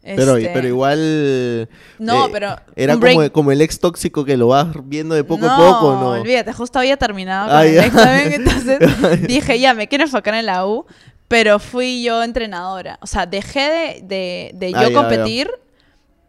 Pero, 0.03 0.37
Este- 0.37 0.51
pero 0.53 0.67
igual... 0.67 1.69
No, 1.99 2.25
eh, 2.25 2.29
pero 2.31 2.55
Era 2.75 2.93
como, 2.95 3.05
break- 3.07 3.31
como 3.31 3.51
el 3.51 3.61
ex 3.61 3.79
tóxico 3.79 4.25
que 4.25 4.35
lo 4.37 4.47
vas 4.49 4.67
viendo 4.83 5.15
de 5.15 5.23
poco 5.23 5.45
no, 5.45 5.51
a 5.53 5.57
poco, 5.57 5.95
¿no? 5.95 6.09
olvídate, 6.21 6.51
justo 6.53 6.79
había 6.79 6.97
terminado 6.97 7.47
Ah, 7.49 7.59
con 7.59 7.67
el 7.67 7.75
ya. 7.75 7.85
examen, 7.85 8.33
entonces 8.33 8.79
dije, 9.27 9.59
ya, 9.59 9.73
me 9.73 9.87
quiero 9.87 10.03
enfocar 10.03 10.33
en 10.35 10.45
la 10.45 10.67
U, 10.67 10.85
pero 11.29 11.59
fui 11.59 12.03
yo 12.03 12.21
entrenadora. 12.23 12.99
O 13.01 13.07
sea, 13.07 13.25
dejé 13.25 13.61
de, 13.61 14.01
de, 14.03 14.51
de 14.53 14.67
Ah, 14.75 14.83
yo 14.83 14.89
ya, 14.89 14.93
ya. 14.93 14.99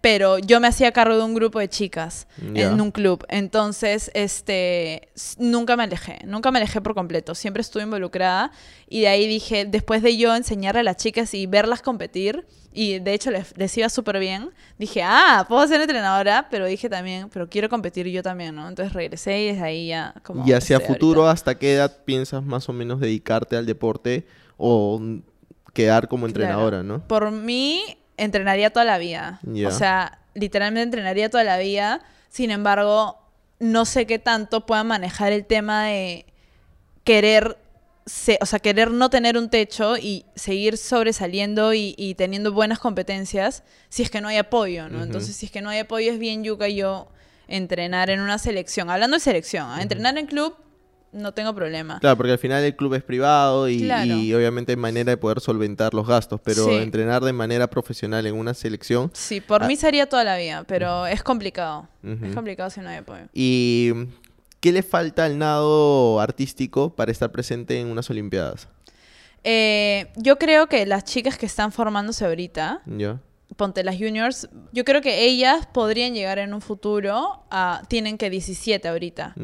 Pero 0.00 0.38
yo 0.38 0.60
me 0.60 0.68
hacía 0.68 0.92
cargo 0.92 1.16
de 1.16 1.22
un 1.24 1.34
grupo 1.34 1.58
de 1.58 1.68
chicas 1.68 2.28
en 2.54 2.80
un 2.80 2.90
club. 2.92 3.24
Entonces, 3.28 4.10
este, 4.14 5.08
nunca 5.38 5.76
me 5.76 5.82
alejé, 5.84 6.20
nunca 6.24 6.50
me 6.50 6.58
alejé 6.58 6.80
por 6.80 6.94
completo, 6.94 7.34
siempre 7.34 7.60
estuve 7.60 7.82
involucrada 7.82 8.52
y 8.88 9.00
de 9.02 9.08
ahí 9.08 9.26
dije, 9.26 9.64
después 9.64 10.02
de 10.02 10.16
yo 10.16 10.34
enseñarle 10.34 10.80
a 10.80 10.84
las 10.84 10.96
chicas 10.96 11.34
y 11.34 11.46
verlas 11.46 11.82
competir, 11.82 12.46
y 12.72 13.00
de 13.00 13.12
hecho 13.14 13.30
les, 13.32 13.56
les 13.56 13.76
iba 13.76 13.88
súper 13.88 14.20
bien, 14.20 14.50
dije, 14.78 15.02
ah, 15.02 15.46
puedo 15.48 15.66
ser 15.66 15.80
entrenadora, 15.80 16.46
pero 16.48 16.66
dije 16.66 16.88
también, 16.88 17.28
pero 17.30 17.48
quiero 17.48 17.68
competir 17.68 18.06
yo 18.06 18.22
también, 18.22 18.54
¿no? 18.54 18.68
Entonces 18.68 18.92
regresé 18.92 19.40
y 19.40 19.46
desde 19.48 19.62
ahí 19.64 19.88
ya 19.88 20.14
como... 20.22 20.46
Y 20.46 20.52
hacia 20.52 20.78
futuro, 20.78 21.22
ahorita. 21.22 21.32
¿hasta 21.32 21.58
qué 21.58 21.74
edad 21.74 22.04
piensas 22.04 22.44
más 22.44 22.68
o 22.68 22.72
menos 22.72 23.00
dedicarte 23.00 23.56
al 23.56 23.66
deporte 23.66 24.26
o 24.56 25.00
quedar 25.72 26.06
como 26.08 26.26
Claro. 26.26 26.40
entrenadora, 26.42 26.82
no? 26.82 27.06
Por 27.08 27.30
mí, 27.30 27.80
entrenaría 28.18 28.70
toda 28.70 28.84
la 28.84 28.98
vida. 28.98 29.40
O 29.68 29.70
sea, 29.70 30.18
literalmente 30.34 30.82
entrenaría 30.84 31.30
toda 31.30 31.44
la 31.44 31.56
vida. 31.58 32.00
Sin 32.28 32.50
embargo, 32.50 33.18
no 33.58 33.84
sé 33.84 34.06
qué 34.06 34.18
tanto 34.18 34.66
pueda 34.66 34.84
manejar 34.84 35.32
el 35.32 35.44
tema 35.46 35.84
de 35.86 36.26
querer, 37.04 37.56
se- 38.06 38.38
o 38.40 38.46
sea, 38.46 38.58
querer 38.58 38.90
no 38.90 39.10
tener 39.10 39.36
un 39.38 39.48
techo 39.50 39.96
y 39.96 40.24
seguir 40.34 40.76
sobresaliendo 40.76 41.72
y, 41.74 41.94
y 41.96 42.14
teniendo 42.14 42.52
buenas 42.52 42.78
competencias 42.78 43.62
si 43.88 44.02
es 44.02 44.10
que 44.10 44.20
no 44.20 44.28
hay 44.28 44.36
apoyo, 44.36 44.88
¿no? 44.88 45.02
Entonces, 45.02 45.36
si 45.36 45.46
es 45.46 45.52
que 45.52 45.60
no 45.62 45.70
hay 45.70 45.78
apoyo, 45.80 46.12
es 46.12 46.18
bien 46.18 46.44
yuca 46.44 46.68
yo 46.68 47.08
entrenar 47.48 48.10
en 48.10 48.20
una 48.20 48.38
selección. 48.38 48.90
Hablando 48.90 49.16
de 49.16 49.20
selección, 49.20 49.66
¿ah? 49.70 49.82
entrenar 49.82 50.18
en 50.18 50.26
club, 50.26 50.54
no 51.12 51.32
tengo 51.32 51.54
problema. 51.54 51.98
Claro, 52.00 52.16
porque 52.16 52.32
al 52.32 52.38
final 52.38 52.62
el 52.64 52.76
club 52.76 52.94
es 52.94 53.02
privado 53.02 53.68
y, 53.68 53.80
Claro. 53.82 54.04
y 54.14 54.34
obviamente 54.34 54.72
hay 54.72 54.76
manera 54.76 55.10
de 55.10 55.16
poder 55.16 55.40
solventar 55.40 55.94
los 55.94 56.06
gastos, 56.06 56.40
pero 56.42 56.64
Sí. 56.66 56.74
entrenar 56.74 57.22
de 57.24 57.32
manera 57.32 57.68
profesional 57.68 58.26
en 58.26 58.34
una 58.34 58.52
selección 58.54 59.10
Sí, 59.14 59.40
por 59.40 59.62
Ah. 59.62 59.66
mí 59.66 59.76
sería 59.76 60.06
toda 60.08 60.24
la 60.24 60.36
vida, 60.36 60.64
pero 60.66 61.06
es 61.06 61.22
complicado. 61.22 61.88
Es 62.02 62.34
complicado 62.34 62.70
si 62.70 62.80
no 62.80 62.88
hay 62.90 62.96
apoyo. 62.98 63.24
¿Y 63.32 63.92
qué 64.60 64.72
le 64.72 64.82
falta 64.82 65.24
al 65.24 65.38
nado 65.38 66.20
artístico 66.20 66.94
para 66.94 67.10
estar 67.12 67.30
presente 67.32 67.80
en 67.80 67.86
unas 67.88 68.10
Olimpiadas? 68.10 68.68
Eh, 69.44 70.08
yo 70.16 70.36
creo 70.38 70.66
que 70.66 70.84
las 70.84 71.04
chicas 71.04 71.38
que 71.38 71.46
están 71.46 71.72
formándose 71.72 72.24
ahorita. 72.26 72.82
Ponte 73.58 73.84
las 73.84 73.96
juniors, 73.96 74.48
yo 74.72 74.84
creo 74.86 75.02
que 75.02 75.24
ellas 75.26 75.66
podrían 75.66 76.14
llegar 76.14 76.38
en 76.38 76.54
un 76.54 76.62
futuro 76.62 77.42
a, 77.50 77.82
tienen 77.88 78.16
que 78.16 78.30
17 78.30 78.88
ahorita. 78.88 79.34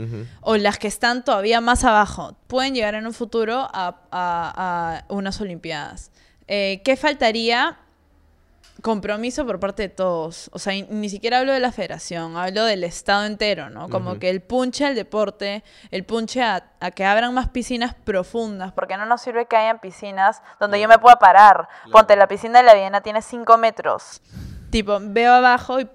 O 0.40 0.56
las 0.56 0.78
que 0.78 0.88
están 0.88 1.22
todavía 1.24 1.60
más 1.60 1.84
abajo, 1.84 2.34
pueden 2.46 2.74
llegar 2.74 2.94
en 2.94 3.06
un 3.06 3.12
futuro 3.12 3.58
a, 3.72 4.00
a- 4.10 5.04
a 5.10 5.12
unas 5.12 5.38
Olimpiadas. 5.42 6.10
Eh, 6.48 6.80
¿Qué 6.84 6.96
faltaría? 6.96 7.76
Compromiso 8.82 9.46
por 9.46 9.60
parte 9.60 9.82
de 9.82 9.88
todos. 9.88 10.50
O 10.52 10.58
sea, 10.58 10.74
ni 10.90 11.08
siquiera 11.08 11.38
hablo 11.38 11.52
de 11.52 11.60
la 11.60 11.72
federación, 11.72 12.36
hablo 12.36 12.64
del 12.64 12.84
Estado 12.84 13.24
entero, 13.24 13.70
¿no? 13.70 13.88
Como 13.88 14.18
que 14.18 14.28
el 14.28 14.42
punche 14.42 14.84
al 14.84 14.94
deporte, 14.94 15.62
el 15.90 16.04
punche 16.04 16.42
a, 16.42 16.72
a 16.80 16.90
que 16.90 17.04
abran 17.04 17.32
más 17.32 17.48
piscinas 17.48 17.94
profundas, 17.94 18.72
porque 18.72 18.96
no 18.96 19.06
nos 19.06 19.22
sirve 19.22 19.46
que 19.46 19.56
hayan 19.56 19.80
piscinas 19.80 20.42
donde 20.60 20.80
yo 20.80 20.88
me 20.88 20.98
pueda 20.98 21.16
parar. 21.16 21.68
Ponte, 21.92 22.16
la 22.16 22.26
piscina 22.28 22.58
de 22.58 22.64
la 22.64 22.74
Viena 22.74 23.00
tiene 23.00 23.22
5 23.22 23.56
metros. 23.58 24.20
Tipo, 24.70 24.98
veo 25.00 25.32
abajo 25.32 25.78
y 25.78 25.88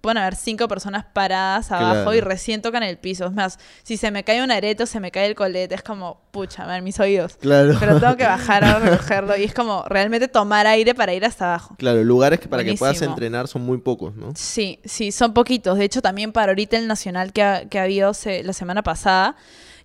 pueden 0.00 0.18
haber 0.18 0.34
cinco 0.34 0.66
personas 0.68 1.04
paradas 1.12 1.70
abajo 1.72 1.92
Claro. 1.94 2.14
y 2.14 2.20
recién 2.20 2.62
tocan 2.62 2.82
el 2.82 2.96
piso. 2.98 3.26
Es 3.26 3.32
más, 3.32 3.58
si 3.82 3.96
se 3.96 4.10
me 4.10 4.24
cae 4.24 4.42
un 4.42 4.50
arete 4.50 4.82
o 4.82 4.86
se 4.86 4.98
me 5.00 5.10
cae 5.10 5.26
el 5.26 5.34
colete, 5.34 5.74
es 5.74 5.82
como, 5.82 6.20
pucha, 6.30 6.66
man, 6.66 6.82
mis 6.84 6.98
oídos. 7.00 7.36
Claro. 7.36 7.76
Pero 7.78 8.00
tengo 8.00 8.16
que 8.16 8.24
bajar 8.24 8.64
a 8.64 8.78
recogerlo 8.78 9.36
y 9.38 9.44
es 9.44 9.52
como 9.54 9.84
realmente 9.88 10.28
tomar 10.28 10.66
aire 10.66 10.94
para 10.94 11.12
ir 11.12 11.24
hasta 11.24 11.46
abajo. 11.46 11.74
Claro, 11.78 12.02
lugares 12.02 12.40
que 12.40 12.48
para 12.48 12.64
que 12.64 12.74
puedas 12.74 13.00
entrenar 13.02 13.46
son 13.48 13.62
muy 13.62 13.78
pocos, 13.78 14.14
¿no? 14.16 14.32
Sí, 14.36 14.78
sí, 14.84 15.12
son 15.12 15.34
poquitos. 15.34 15.76
De 15.78 15.84
hecho, 15.84 16.00
también 16.02 16.32
para 16.32 16.52
ahorita 16.52 16.76
el 16.78 16.86
nacional 16.88 17.32
que 17.32 17.42
ha, 17.42 17.64
que 17.68 17.78
ha 17.78 17.82
habido 17.82 18.14
se- 18.14 18.42
la 18.42 18.52
semana 18.52 18.82
pasada, 18.82 19.36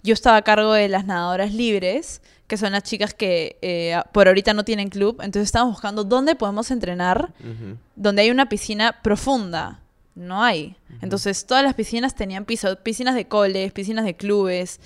yo 0.04 0.14
estaba 0.14 0.38
a 0.38 0.42
cargo 0.44 0.74
de 0.74 0.88
las 0.88 1.06
nadadoras 1.06 1.54
libres, 1.54 2.22
que 2.48 2.58
son 2.58 2.74
las 2.74 2.84
chicas 2.84 3.14
que 3.16 3.58
eh, 3.64 4.00
por 4.12 4.28
ahorita 4.28 4.54
no 4.54 4.64
tienen 4.64 4.90
club. 4.90 5.16
Entonces 5.24 5.48
estamos 5.48 5.72
buscando 5.74 6.04
dónde 6.04 6.36
podemos 6.36 6.70
entrenar, 6.70 7.34
Ujú. 7.40 7.78
donde 7.96 8.22
hay 8.22 8.30
una 8.30 8.48
piscina 8.48 9.02
profunda. 9.02 9.80
No 10.16 10.44
hay. 10.44 10.76
Entonces 11.02 11.46
todas 11.46 11.64
las 11.64 11.74
piscinas 11.76 12.16
tenían 12.16 12.46
piso, 12.46 12.76
piscinas 12.82 13.16
de 13.16 13.28
coles, 13.28 13.72
piscinas 13.74 14.06
de 14.06 14.16
clubes. 14.16 14.80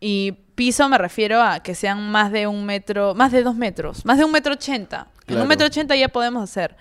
Y 0.00 0.32
piso 0.56 0.88
me 0.88 0.98
refiero 0.98 1.40
a 1.40 1.60
que 1.60 1.74
sean 1.74 2.10
más 2.10 2.32
de 2.32 2.46
un 2.48 2.64
metro, 2.66 3.14
más 3.14 3.30
de 3.32 3.42
dos 3.42 3.54
metros, 3.54 4.04
más 4.04 4.18
de 4.18 4.24
un 4.24 4.32
metro 4.32 4.54
ochenta. 4.54 5.08
En 5.28 5.40
un 5.40 5.46
metro 5.48 5.66
ochenta 5.68 5.94
ya 5.96 6.08
podemos 6.08 6.42
hacer, 6.42 6.76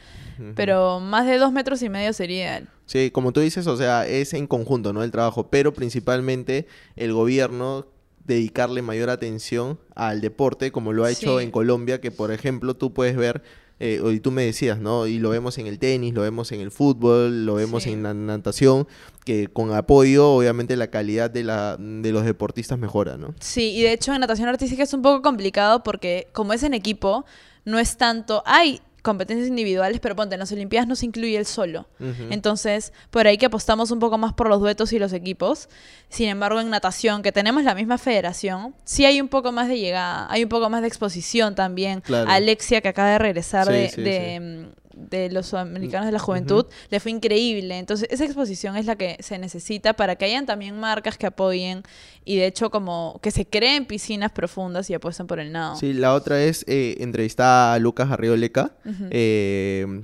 pero 0.56 1.00
más 1.00 1.26
de 1.28 1.38
dos 1.38 1.52
metros 1.52 1.82
y 1.84 1.90
medio 1.90 2.12
sería 2.14 2.64
Sí, 2.88 3.12
como 3.12 3.32
tú 3.32 3.40
dices, 3.40 3.68
o 3.68 3.78
sea, 3.78 4.06
es 4.06 4.34
en 4.34 4.48
conjunto, 4.48 4.92
¿no? 4.92 5.04
El 5.04 5.12
trabajo, 5.12 5.50
pero 5.50 5.72
principalmente 5.74 6.68
el 6.98 7.14
gobierno 7.14 7.86
dedicarle 8.26 8.82
mayor 8.82 9.10
atención 9.10 9.80
al 9.96 10.20
deporte, 10.20 10.72
como 10.72 10.92
lo 10.92 11.06
ha 11.06 11.12
hecho 11.12 11.38
Sí. 11.40 11.46
en 11.46 11.52
Colombia, 11.52 12.02
que 12.02 12.12
por 12.12 12.32
ejemplo 12.32 12.76
tú 12.76 12.94
puedes 12.94 13.16
ver, 13.16 13.44
eh, 13.82 14.00
y 14.14 14.20
tú 14.20 14.32
me 14.32 14.46
decías, 14.46 14.80
¿no? 14.80 15.08
Y 15.08 15.18
lo 15.18 15.30
vemos 15.32 15.58
en 15.58 15.66
el 15.68 15.80
tenis, 15.80 16.14
lo 16.14 16.22
vemos 16.22 16.52
en 16.52 16.62
el 16.62 16.70
fútbol, 16.72 17.46
lo 17.46 17.56
vemos 17.56 17.84
Sí. 17.84 17.92
en 17.92 18.04
la 18.04 18.14
natación, 18.14 18.88
que 19.26 19.48
con 19.48 19.74
apoyo, 19.74 20.30
obviamente, 20.30 20.76
la 20.76 20.88
calidad 20.92 21.32
de, 21.32 21.44
la, 21.44 21.78
de 21.80 22.12
los 22.12 22.24
deportistas 22.24 22.78
mejora, 22.78 23.18
¿no? 23.18 23.34
Sí, 23.40 23.72
y 23.72 23.82
de 23.82 23.94
hecho 23.94 24.14
en 24.14 24.22
natación 24.22 24.48
artística 24.50 24.84
es 24.84 24.94
un 24.94 25.02
poco 25.02 25.22
complicado 25.22 25.84
porque 25.84 26.28
como 26.32 26.54
es 26.54 26.64
en 26.64 26.74
equipo, 26.74 27.26
no 27.66 27.80
es 27.80 27.98
tanto... 27.98 28.44
Hay 28.46 28.82
competencias 29.02 29.48
individuales, 29.48 30.00
pero 30.00 30.16
ponte, 30.16 30.36
en 30.36 30.40
las 30.40 30.52
Olimpiadas 30.52 30.88
no 30.88 30.96
se 30.96 31.06
incluye 31.06 31.38
el 31.38 31.46
solo. 31.46 31.88
Entonces, 32.30 32.94
por 33.10 33.28
ahí 33.28 33.38
que 33.38 33.48
apostamos 33.48 33.92
un 33.92 34.00
poco 34.00 34.18
más 34.18 34.34
por 34.34 34.48
los 34.48 34.60
duetos 34.60 34.94
y 34.94 35.00
los 35.00 35.14
equipos. 35.14 35.70
Sin 36.10 36.30
embargo, 36.30 36.60
en 36.60 36.70
natación, 36.70 37.22
que 37.22 37.32
tenemos 37.32 37.64
la 37.64 37.76
misma 37.76 37.98
federación, 37.98 38.76
sí 38.84 39.06
hay 39.06 39.22
un 39.22 39.28
poco 39.28 39.52
más 39.52 39.68
de 39.68 39.80
llegada, 39.80 40.28
hay 40.30 40.44
un 40.44 40.50
poco 40.50 40.70
más 40.70 40.82
de 40.82 40.88
exposición 40.88 41.56
también. 41.56 42.02
Claro. 42.02 42.30
Alexia, 42.30 42.82
que 42.82 42.90
acaba 42.90 43.10
de 43.10 43.20
regresar 43.20 43.68
Sí, 43.68 43.74
de, 43.74 43.90
sí, 43.90 44.02
de, 44.02 44.40
mm, 44.40 44.81
de 44.96 45.30
los 45.32 45.48
sudamericanos 45.48 46.06
de 46.06 46.12
la 46.12 46.20
juventud, 46.20 46.66
le 46.90 47.00
fue 47.00 47.12
increíble. 47.12 47.78
Entonces, 47.78 48.08
esa 48.12 48.26
exposición 48.26 48.78
es 48.78 48.86
la 48.86 48.96
que 48.96 49.18
se 49.20 49.38
necesita 49.38 49.94
para 49.94 50.16
que 50.16 50.26
hayan 50.26 50.46
también 50.46 50.80
marcas 50.80 51.18
que 51.18 51.28
apoyen 51.28 51.84
y 52.26 52.38
de 52.38 52.48
hecho 52.48 52.70
como 52.70 53.20
que 53.22 53.32
se 53.32 53.46
creen 53.46 53.86
piscinas 53.86 54.32
profundas 54.32 54.90
y 54.90 54.94
apuesten 54.94 55.28
por 55.28 55.40
el 55.40 55.52
nado. 55.52 55.76
Sí, 55.76 55.94
la 55.94 56.14
otra 56.14 56.42
es 56.44 56.64
eh, 56.68 56.98
entrevistar 57.00 57.76
a 57.76 57.80
Lucas 57.80 58.12
Arrioleca, 58.12 58.74
eh, 59.10 60.04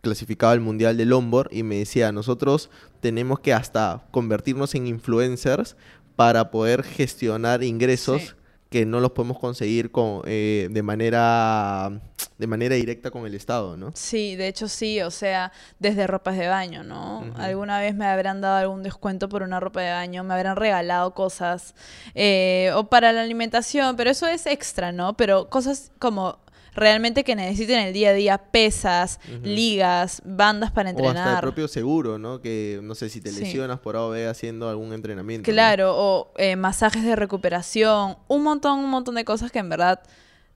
clasificado 0.00 0.52
al 0.52 0.60
Mundial 0.60 0.96
de 0.96 1.04
Lombard, 1.04 1.48
y 1.52 1.62
me 1.62 1.76
decía, 1.76 2.12
nosotros 2.12 2.70
tenemos 3.00 3.40
que 3.40 3.52
hasta 3.52 4.04
convertirnos 4.10 4.74
en 4.74 4.86
influencers 4.86 5.76
para 6.16 6.50
poder 6.50 6.82
gestionar 6.82 7.62
ingresos 7.62 8.22
Sí. 8.22 8.28
Que 8.70 8.84
no 8.84 9.00
los 9.00 9.12
podemos 9.12 9.38
conseguir 9.38 9.90
con, 9.90 10.22
eh, 10.26 10.68
de, 10.70 10.82
manera, 10.82 11.90
de 12.36 12.46
manera 12.46 12.74
directa 12.74 13.10
con 13.10 13.24
el 13.26 13.34
Estado, 13.34 13.76
¿no? 13.76 13.92
Sí, 13.94 14.36
de 14.36 14.48
hecho 14.48 14.68
sí, 14.68 15.00
o 15.00 15.10
sea, 15.10 15.52
desde 15.78 16.06
ropas 16.06 16.36
de 16.36 16.48
baño, 16.48 16.82
¿no? 16.82 17.24
Alguna 17.36 17.80
vez 17.80 17.94
me 17.94 18.06
habrán 18.06 18.40
dado 18.40 18.56
algún 18.56 18.82
descuento 18.82 19.28
por 19.28 19.42
una 19.42 19.58
ropa 19.58 19.80
de 19.80 19.90
baño, 19.90 20.22
me 20.22 20.34
habrán 20.34 20.56
regalado 20.56 21.14
cosas, 21.14 21.74
eh, 22.14 22.70
o 22.74 22.88
para 22.90 23.12
la 23.12 23.22
alimentación, 23.22 23.96
pero 23.96 24.10
eso 24.10 24.26
es 24.26 24.46
extra, 24.46 24.92
¿no? 24.92 25.16
Pero 25.16 25.48
cosas 25.48 25.90
como 25.98 26.38
realmente 26.78 27.24
que 27.24 27.34
necesiten 27.36 27.78
el 27.80 27.92
día 27.92 28.10
a 28.10 28.12
día, 28.12 28.38
pesas, 28.38 29.20
ligas, 29.42 30.22
bandas 30.24 30.70
para 30.70 30.90
O 30.90 30.92
hasta 30.92 31.02
el 31.02 31.08
entrenar. 31.16 31.40
propio 31.42 31.68
seguro, 31.68 32.18
¿no? 32.18 32.40
Que 32.40 32.80
no 32.82 32.94
sé 32.94 33.08
si 33.08 33.20
te 33.20 33.30
Sí. 33.30 33.40
lesionas 33.40 33.78
por 33.80 33.96
A 33.96 34.02
o 34.04 34.10
B 34.10 34.26
haciendo 34.26 34.68
algún 34.68 34.92
entrenamiento. 34.92 35.50
¿no? 35.50 35.54
Claro, 35.54 35.94
o 35.96 36.32
eh, 36.36 36.56
masajes 36.56 37.04
de 37.04 37.16
recuperación, 37.16 38.16
un 38.28 38.42
montón, 38.42 38.78
un 38.78 38.90
montón 38.90 39.14
de 39.16 39.24
cosas 39.24 39.50
que 39.52 39.58
en 39.58 39.68
verdad 39.68 40.00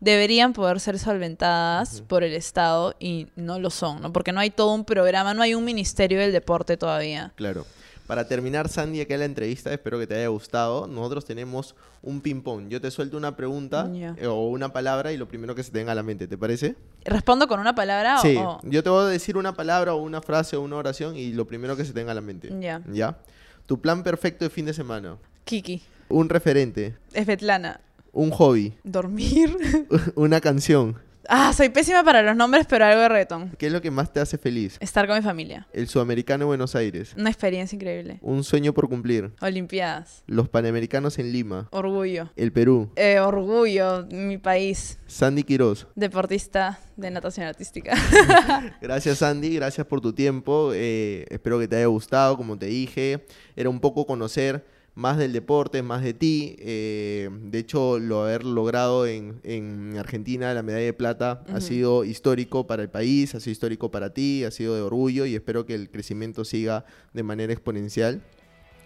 deberían 0.00 0.52
poder 0.52 0.80
ser 0.80 0.98
solventadas 0.98 2.02
por 2.08 2.24
el 2.24 2.32
Estado 2.34 2.94
y 2.98 3.28
no 3.36 3.58
lo 3.60 3.70
son, 3.70 4.02
¿no? 4.02 4.12
Porque 4.12 4.32
no 4.32 4.40
hay 4.40 4.50
todo 4.50 4.74
un 4.74 4.84
programa, 4.84 5.32
no 5.34 5.42
hay 5.42 5.54
un 5.54 5.64
ministerio 5.64 6.18
del 6.18 6.32
deporte 6.32 6.76
todavía. 6.76 7.32
Claro. 7.36 7.64
Para 8.12 8.28
terminar, 8.28 8.68
Sandy, 8.68 9.00
acá 9.00 9.16
la 9.16 9.24
entrevista, 9.24 9.72
espero 9.72 9.98
que 9.98 10.06
te 10.06 10.14
haya 10.14 10.28
gustado. 10.28 10.86
Nosotros 10.86 11.24
tenemos 11.24 11.74
un 12.02 12.20
ping-pong. 12.20 12.68
Yo 12.68 12.78
te 12.78 12.90
suelto 12.90 13.16
una 13.16 13.36
pregunta 13.36 13.90
eh, 13.94 14.26
o 14.26 14.48
una 14.48 14.70
palabra 14.70 15.12
y 15.14 15.16
lo 15.16 15.26
primero 15.26 15.54
que 15.54 15.62
se 15.62 15.72
te 15.72 15.78
venga 15.78 15.92
a 15.92 15.94
la 15.94 16.02
mente, 16.02 16.28
¿te 16.28 16.36
parece? 16.36 16.74
¿Respondo 17.06 17.48
con 17.48 17.58
una 17.58 17.74
palabra 17.74 18.18
Sí, 18.18 18.36
o...? 18.36 18.60
yo 18.64 18.82
te 18.82 18.90
voy 18.90 19.06
a 19.06 19.06
decir 19.06 19.38
una 19.38 19.54
palabra 19.54 19.94
o 19.94 20.02
una 20.02 20.20
frase 20.20 20.56
o 20.56 20.60
una 20.60 20.76
oración 20.76 21.16
y 21.16 21.32
lo 21.32 21.46
primero 21.46 21.74
que 21.74 21.86
se 21.86 21.94
te 21.94 22.00
venga 22.00 22.12
a 22.12 22.14
la 22.14 22.20
mente. 22.20 22.52
Ya. 22.60 22.82
¿Ya? 22.92 23.16
Tu 23.64 23.80
plan 23.80 24.02
perfecto 24.02 24.44
de 24.44 24.50
fin 24.50 24.66
de 24.66 24.74
semana. 24.74 25.16
Kiki. 25.46 25.80
Un 26.10 26.28
referente. 26.28 26.94
Svetlana. 27.14 27.80
Un 28.12 28.30
hobby. 28.30 28.74
Dormir. 28.84 29.56
una 30.16 30.42
canción. 30.42 30.98
Ah, 31.28 31.52
soy 31.52 31.68
pésima 31.68 32.04
para 32.04 32.22
los 32.22 32.36
nombres, 32.36 32.66
pero 32.68 32.84
algo 32.84 33.00
de 33.00 33.08
reggaetón. 33.08 33.50
¿Qué 33.58 33.66
es 33.66 33.72
lo 33.72 33.80
que 33.80 33.90
más 33.90 34.12
te 34.12 34.20
hace 34.20 34.38
feliz? 34.38 34.76
Estar 34.80 35.06
con 35.06 35.16
mi 35.16 35.22
familia. 35.22 35.66
El 35.72 35.88
sudamericano 35.88 36.42
de 36.42 36.46
Buenos 36.46 36.74
Aires. 36.74 37.14
Una 37.16 37.30
experiencia 37.30 37.76
increíble. 37.76 38.18
Un 38.22 38.44
sueño 38.44 38.72
por 38.72 38.88
cumplir. 38.88 39.32
Olimpiadas. 39.40 40.22
Los 40.26 40.48
panamericanos 40.48 41.18
en 41.18 41.32
Lima. 41.32 41.68
Orgullo. 41.70 42.30
El 42.36 42.52
Perú. 42.52 42.90
Eh, 42.96 43.20
orgullo, 43.20 44.06
mi 44.10 44.38
país. 44.38 44.98
Sandy 45.06 45.42
Quiroz. 45.42 45.86
Deportista 45.94 46.80
de 46.96 47.10
natación 47.10 47.46
artística. 47.46 47.94
Gracias 48.80 49.18
Sandy, 49.18 49.54
gracias 49.56 49.86
por 49.86 50.00
tu 50.00 50.12
tiempo. 50.12 50.72
eh, 50.74 51.26
espero 51.30 51.58
que 51.58 51.68
te 51.68 51.76
haya 51.76 51.86
gustado, 51.86 52.36
como 52.36 52.58
te 52.58 52.66
dije. 52.66 53.26
Era 53.56 53.68
un 53.68 53.80
poco 53.80 54.06
conocer 54.06 54.64
más 54.94 55.18
del 55.18 55.32
deporte, 55.32 55.82
más 55.82 56.02
de 56.02 56.14
ti. 56.14 56.56
eh, 56.58 57.30
de 57.30 57.58
hecho, 57.58 57.98
lo 57.98 58.22
haber 58.22 58.44
logrado 58.44 59.06
en, 59.06 59.40
en 59.42 59.96
Argentina, 59.98 60.52
la 60.54 60.62
medalla 60.62 60.84
de 60.84 60.92
plata, 60.92 61.44
ha 61.48 61.60
sido 61.60 62.04
histórico 62.04 62.66
para 62.66 62.82
el 62.82 62.90
país, 62.90 63.34
ha 63.34 63.40
sido 63.40 63.52
histórico 63.52 63.90
para 63.90 64.12
ti, 64.12 64.44
ha 64.44 64.50
sido 64.50 64.74
de 64.74 64.82
orgullo 64.82 65.26
y 65.26 65.34
espero 65.34 65.66
que 65.66 65.74
el 65.74 65.90
crecimiento 65.90 66.44
siga 66.44 66.84
de 67.12 67.22
manera 67.22 67.52
exponencial 67.52 68.22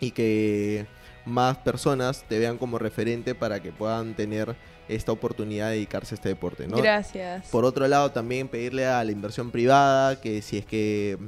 y 0.01 0.13
que 0.13 0.87
más 1.25 1.59
personas 1.59 2.25
te 2.29 2.39
vean 2.39 2.57
como 2.57 2.79
referente 2.79 3.35
para 3.35 3.61
que 3.61 3.73
puedan 3.73 4.15
tener 4.15 4.57
esta 4.89 5.11
oportunidad 5.13 5.71
de 5.71 5.75
dedicarse 5.75 6.15
a 6.15 6.17
este 6.17 6.29
deporte. 6.29 6.69
¿no? 6.69 6.77
Gracias. 6.77 7.49
Por 7.51 7.65
otro 7.65 7.89
lado, 7.89 8.13
también 8.13 8.49
pedirle 8.49 8.87
a 8.87 9.03
la 9.03 9.11
inversión 9.11 9.51
privada 9.51 10.21
que 10.21 10.43
si 10.43 10.59
es 10.59 10.65
que, 10.65 11.19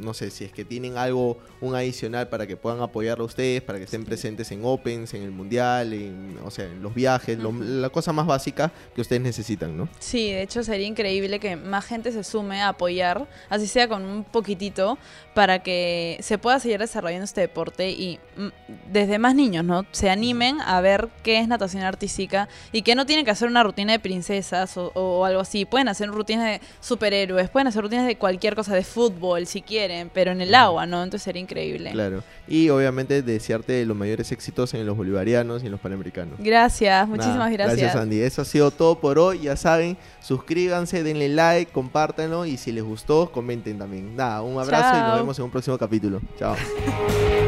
no 0.00 0.14
sé, 0.14 0.30
si 0.30 0.44
es 0.44 0.52
que 0.52 0.64
tienen 0.64 0.96
algo, 0.96 1.38
un 1.60 1.74
adicional 1.74 2.28
para 2.28 2.46
que 2.46 2.56
puedan 2.56 2.80
apoyarlo 2.80 3.24
a 3.24 3.26
ustedes, 3.26 3.62
para 3.62 3.78
que 3.78 3.84
estén 3.84 4.04
presentes 4.04 4.50
en 4.52 4.64
Opens, 4.64 5.14
en 5.14 5.22
el 5.22 5.30
Mundial, 5.30 5.92
en, 5.92 6.38
o 6.44 6.50
sea, 6.50 6.66
en 6.66 6.82
los 6.82 6.94
viajes, 6.94 7.38
lo- 7.38 7.52
la 7.52 7.90
cosa 7.90 8.12
más 8.12 8.26
básica 8.26 8.72
que 8.94 9.00
ustedes 9.00 9.22
necesitan, 9.22 9.76
¿no? 9.76 9.88
Sí, 9.98 10.30
de 10.32 10.42
hecho 10.42 10.62
sería 10.62 10.86
increíble 10.86 11.40
que 11.40 11.56
más 11.56 11.84
gente 11.84 12.12
se 12.12 12.24
sume 12.24 12.60
a 12.62 12.68
apoyar, 12.68 13.28
así 13.48 13.66
sea 13.66 13.88
con 13.88 14.04
un 14.04 14.24
poquitito, 14.24 14.98
para 15.34 15.62
que 15.62 16.18
se 16.20 16.38
pueda 16.38 16.58
seguir 16.60 16.78
desarrollando 16.80 17.24
este 17.24 17.40
deporte 17.42 17.90
y 17.90 18.18
mm, 18.36 18.48
desde 18.92 19.18
más 19.18 19.34
niños, 19.34 19.64
¿no? 19.64 19.86
Se 19.92 20.10
animen 20.10 20.60
a 20.60 20.80
ver 20.80 21.08
qué 21.22 21.38
es 21.38 21.48
natación 21.48 21.82
artística 21.84 22.48
y 22.72 22.82
que 22.82 22.94
no 22.94 23.06
tienen 23.06 23.24
que 23.24 23.30
hacer 23.30 23.48
una 23.48 23.62
rutina 23.62 23.92
de 23.92 23.98
princesas 24.00 24.76
o, 24.76 24.90
o 24.94 25.24
algo 25.24 25.40
así. 25.40 25.64
Pueden 25.64 25.88
hacer 25.88 26.08
rutinas 26.08 26.44
de 26.46 26.60
superhéroes, 26.80 27.50
pueden 27.50 27.68
hacer 27.68 27.82
rutinas 27.82 28.06
de 28.06 28.16
cualquier 28.16 28.54
cosa, 28.56 28.74
de 28.74 28.82
fútbol 28.84 29.46
si 29.46 29.62
quieren, 29.62 29.87
pero 30.12 30.32
en 30.32 30.40
el 30.40 30.54
agua, 30.54 30.86
¿no? 30.86 31.02
Entonces 31.02 31.24
sería 31.24 31.42
increíble. 31.42 31.90
Claro. 31.90 32.22
Y 32.46 32.70
obviamente 32.70 33.22
desearte 33.22 33.84
los 33.84 33.96
mayores 33.96 34.32
éxitos 34.32 34.74
en 34.74 34.86
los 34.86 34.96
bolivarianos 34.96 35.62
y 35.62 35.66
en 35.66 35.72
los 35.72 35.80
panamericanos. 35.80 36.34
Gracias, 36.38 37.08
muchísimas 37.08 37.38
Nada, 37.38 37.50
gracias. 37.50 37.78
Gracias, 37.78 38.02
Andy. 38.02 38.20
Eso 38.20 38.42
ha 38.42 38.44
sido 38.44 38.70
todo 38.70 38.98
por 38.98 39.18
hoy. 39.18 39.40
Ya 39.40 39.56
saben, 39.56 39.96
suscríbanse, 40.20 41.02
denle 41.02 41.28
like, 41.28 41.72
compártanlo 41.72 42.46
y 42.46 42.56
si 42.56 42.72
les 42.72 42.84
gustó, 42.84 43.30
comenten 43.30 43.78
también. 43.78 44.16
Nada, 44.16 44.42
un 44.42 44.58
abrazo 44.60 44.96
y 44.96 45.00
nos 45.00 45.16
vemos 45.16 45.38
en 45.38 45.44
un 45.44 45.50
próximo 45.50 45.78
capítulo. 45.78 46.20
Chao. 46.38 46.56